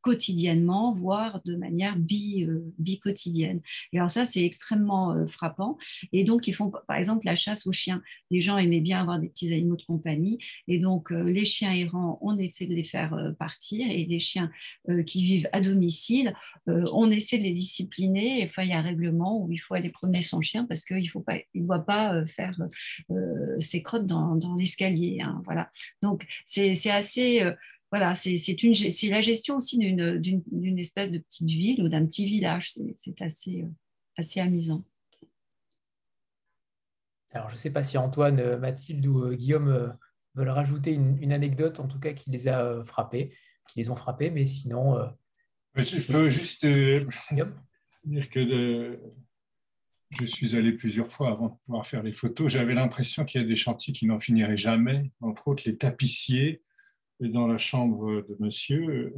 [0.00, 3.60] quotidiennement, voire de manière bi, euh, bi-quotidienne.
[3.92, 5.76] Et alors ça, c'est extrêmement euh, frappant.
[6.12, 8.02] Et donc, ils font par exemple la chasse aux chiens.
[8.30, 10.38] Les gens aimaient bien avoir des petits animaux de compagnie.
[10.68, 13.90] Et donc, euh, les chiens errants, on essaie de les faire partir.
[13.90, 14.50] Et les chiens
[15.06, 16.34] qui vivent à domicile,
[16.66, 18.44] on essaie de les discipliner.
[18.44, 21.10] Enfin, il y a un règlement où il faut aller promener son chien parce qu'il
[21.54, 22.58] ne doit pas faire
[23.58, 25.20] ses crottes dans, dans l'escalier.
[25.22, 25.70] Hein, voilà.
[26.02, 27.52] Donc, c'est assez
[27.90, 28.36] voilà, c'est
[29.04, 32.70] la gestion aussi d'une espèce de petite ville ou d'un petit village.
[32.96, 33.68] C'est assez, euh,
[34.16, 34.84] assez amusant.
[37.30, 39.96] Alors, je ne sais pas si Antoine, euh, Mathilde ou euh, Guillaume
[40.34, 43.32] veulent rajouter une, anecdote, en tout cas, qui les a frappés,
[43.70, 44.98] qui les ont frappés, mais sinon.
[45.74, 47.08] Je peux juste dire
[48.30, 49.00] que
[50.10, 52.52] je suis allé plusieurs fois avant de pouvoir faire les photos.
[52.52, 56.62] J'avais l'impression qu'il y a des chantiers qui n'en finiraient jamais, entre autres les tapissiers
[57.20, 59.14] dans la chambre de monsieur,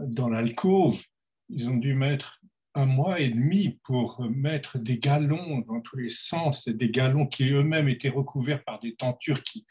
[0.00, 1.02] dans l'alcôve,
[1.48, 2.40] ils ont dû mettre
[2.74, 7.26] un mois et demi pour mettre des galons dans tous les sens, et des galons
[7.26, 9.66] qui eux-mêmes étaient recouverts par des tentures qui...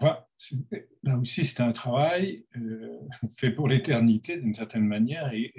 [0.00, 2.98] là aussi, c'était un travail euh,
[3.38, 5.52] fait pour l'éternité d'une certaine manière et,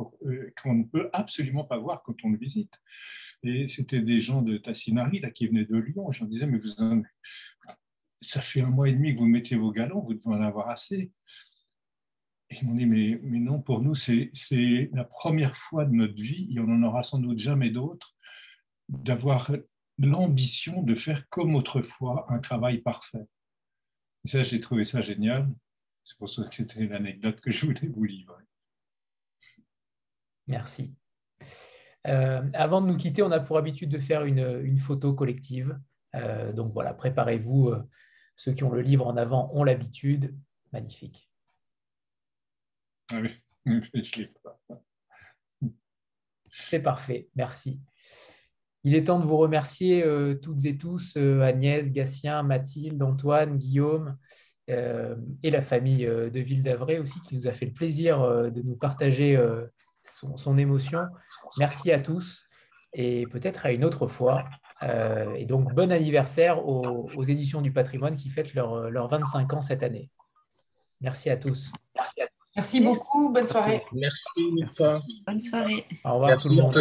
[0.00, 2.80] euh, qu'on ne peut absolument pas voir quand on le visite.
[3.42, 6.10] Et c'était des gens de Tassinari là, qui venaient de Lyon.
[6.10, 7.02] J'en disais, mais vous, en,
[8.24, 10.68] ça fait un mois et demi que vous mettez vos galons, vous devez en avoir
[10.70, 11.12] assez.
[12.50, 14.30] Et ils m'ont dit, mais, non, pour nous, c'est
[14.92, 18.14] la première fois de notre vie, et on n'en aura sans doute jamais d'autres,
[18.88, 19.50] d'avoir
[19.98, 23.26] l'ambition de faire comme autrefois un travail parfait.
[24.24, 25.48] Et ça, j'ai trouvé ça génial.
[26.02, 28.44] C'est pour ça que c'était l'anecdote que je voulais vous livrer.
[30.46, 30.94] Merci.
[32.06, 35.78] Euh, avant de nous quitter, on a pour habitude de faire une, une photo collective.
[36.14, 37.68] Euh, donc voilà, préparez-vous.
[37.68, 37.82] Euh,
[38.36, 40.34] ceux qui ont le livre en avant ont l'habitude.
[40.72, 41.30] Magnifique.
[43.10, 43.30] Ah oui,
[46.68, 47.80] C'est parfait, merci.
[48.84, 53.56] Il est temps de vous remercier euh, toutes et tous, euh, Agnès, Gatien, Mathilde, Antoine,
[53.56, 54.18] Guillaume
[54.70, 58.62] euh, et la famille de Ville d'Avray aussi, qui nous a fait le plaisir de
[58.62, 59.38] nous partager
[60.02, 61.06] son, émotion.
[61.58, 62.46] Merci à tous
[62.92, 64.44] et peut-être à une autre fois.
[64.84, 69.62] Euh, et donc, bon anniversaire aux, éditions du patrimoine qui fêtent leurs leur 25 ans
[69.62, 70.10] cette année.
[71.00, 71.72] Merci à tous.
[72.56, 73.30] Merci, beaucoup.
[73.30, 73.84] Bonne soirée.
[73.92, 74.84] Merci.
[75.26, 75.86] Bonne soirée.
[76.04, 76.78] Au revoir tout le monde.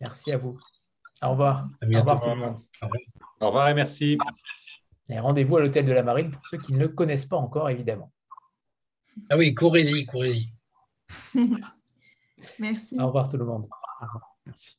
[0.00, 0.58] Merci à vous.
[1.22, 1.64] Au revoir.
[1.82, 2.58] Au revoir tout le monde.
[3.40, 4.18] Au revoir et merci.
[5.08, 7.68] Et rendez-vous à l'hôtel de la Marine pour ceux qui ne le connaissent pas encore,
[7.70, 8.12] évidemment.
[9.30, 10.48] Ah oui, courez-y, courez-y.
[12.58, 12.98] merci.
[12.98, 13.68] Au revoir tout le monde.
[14.46, 14.78] Merci.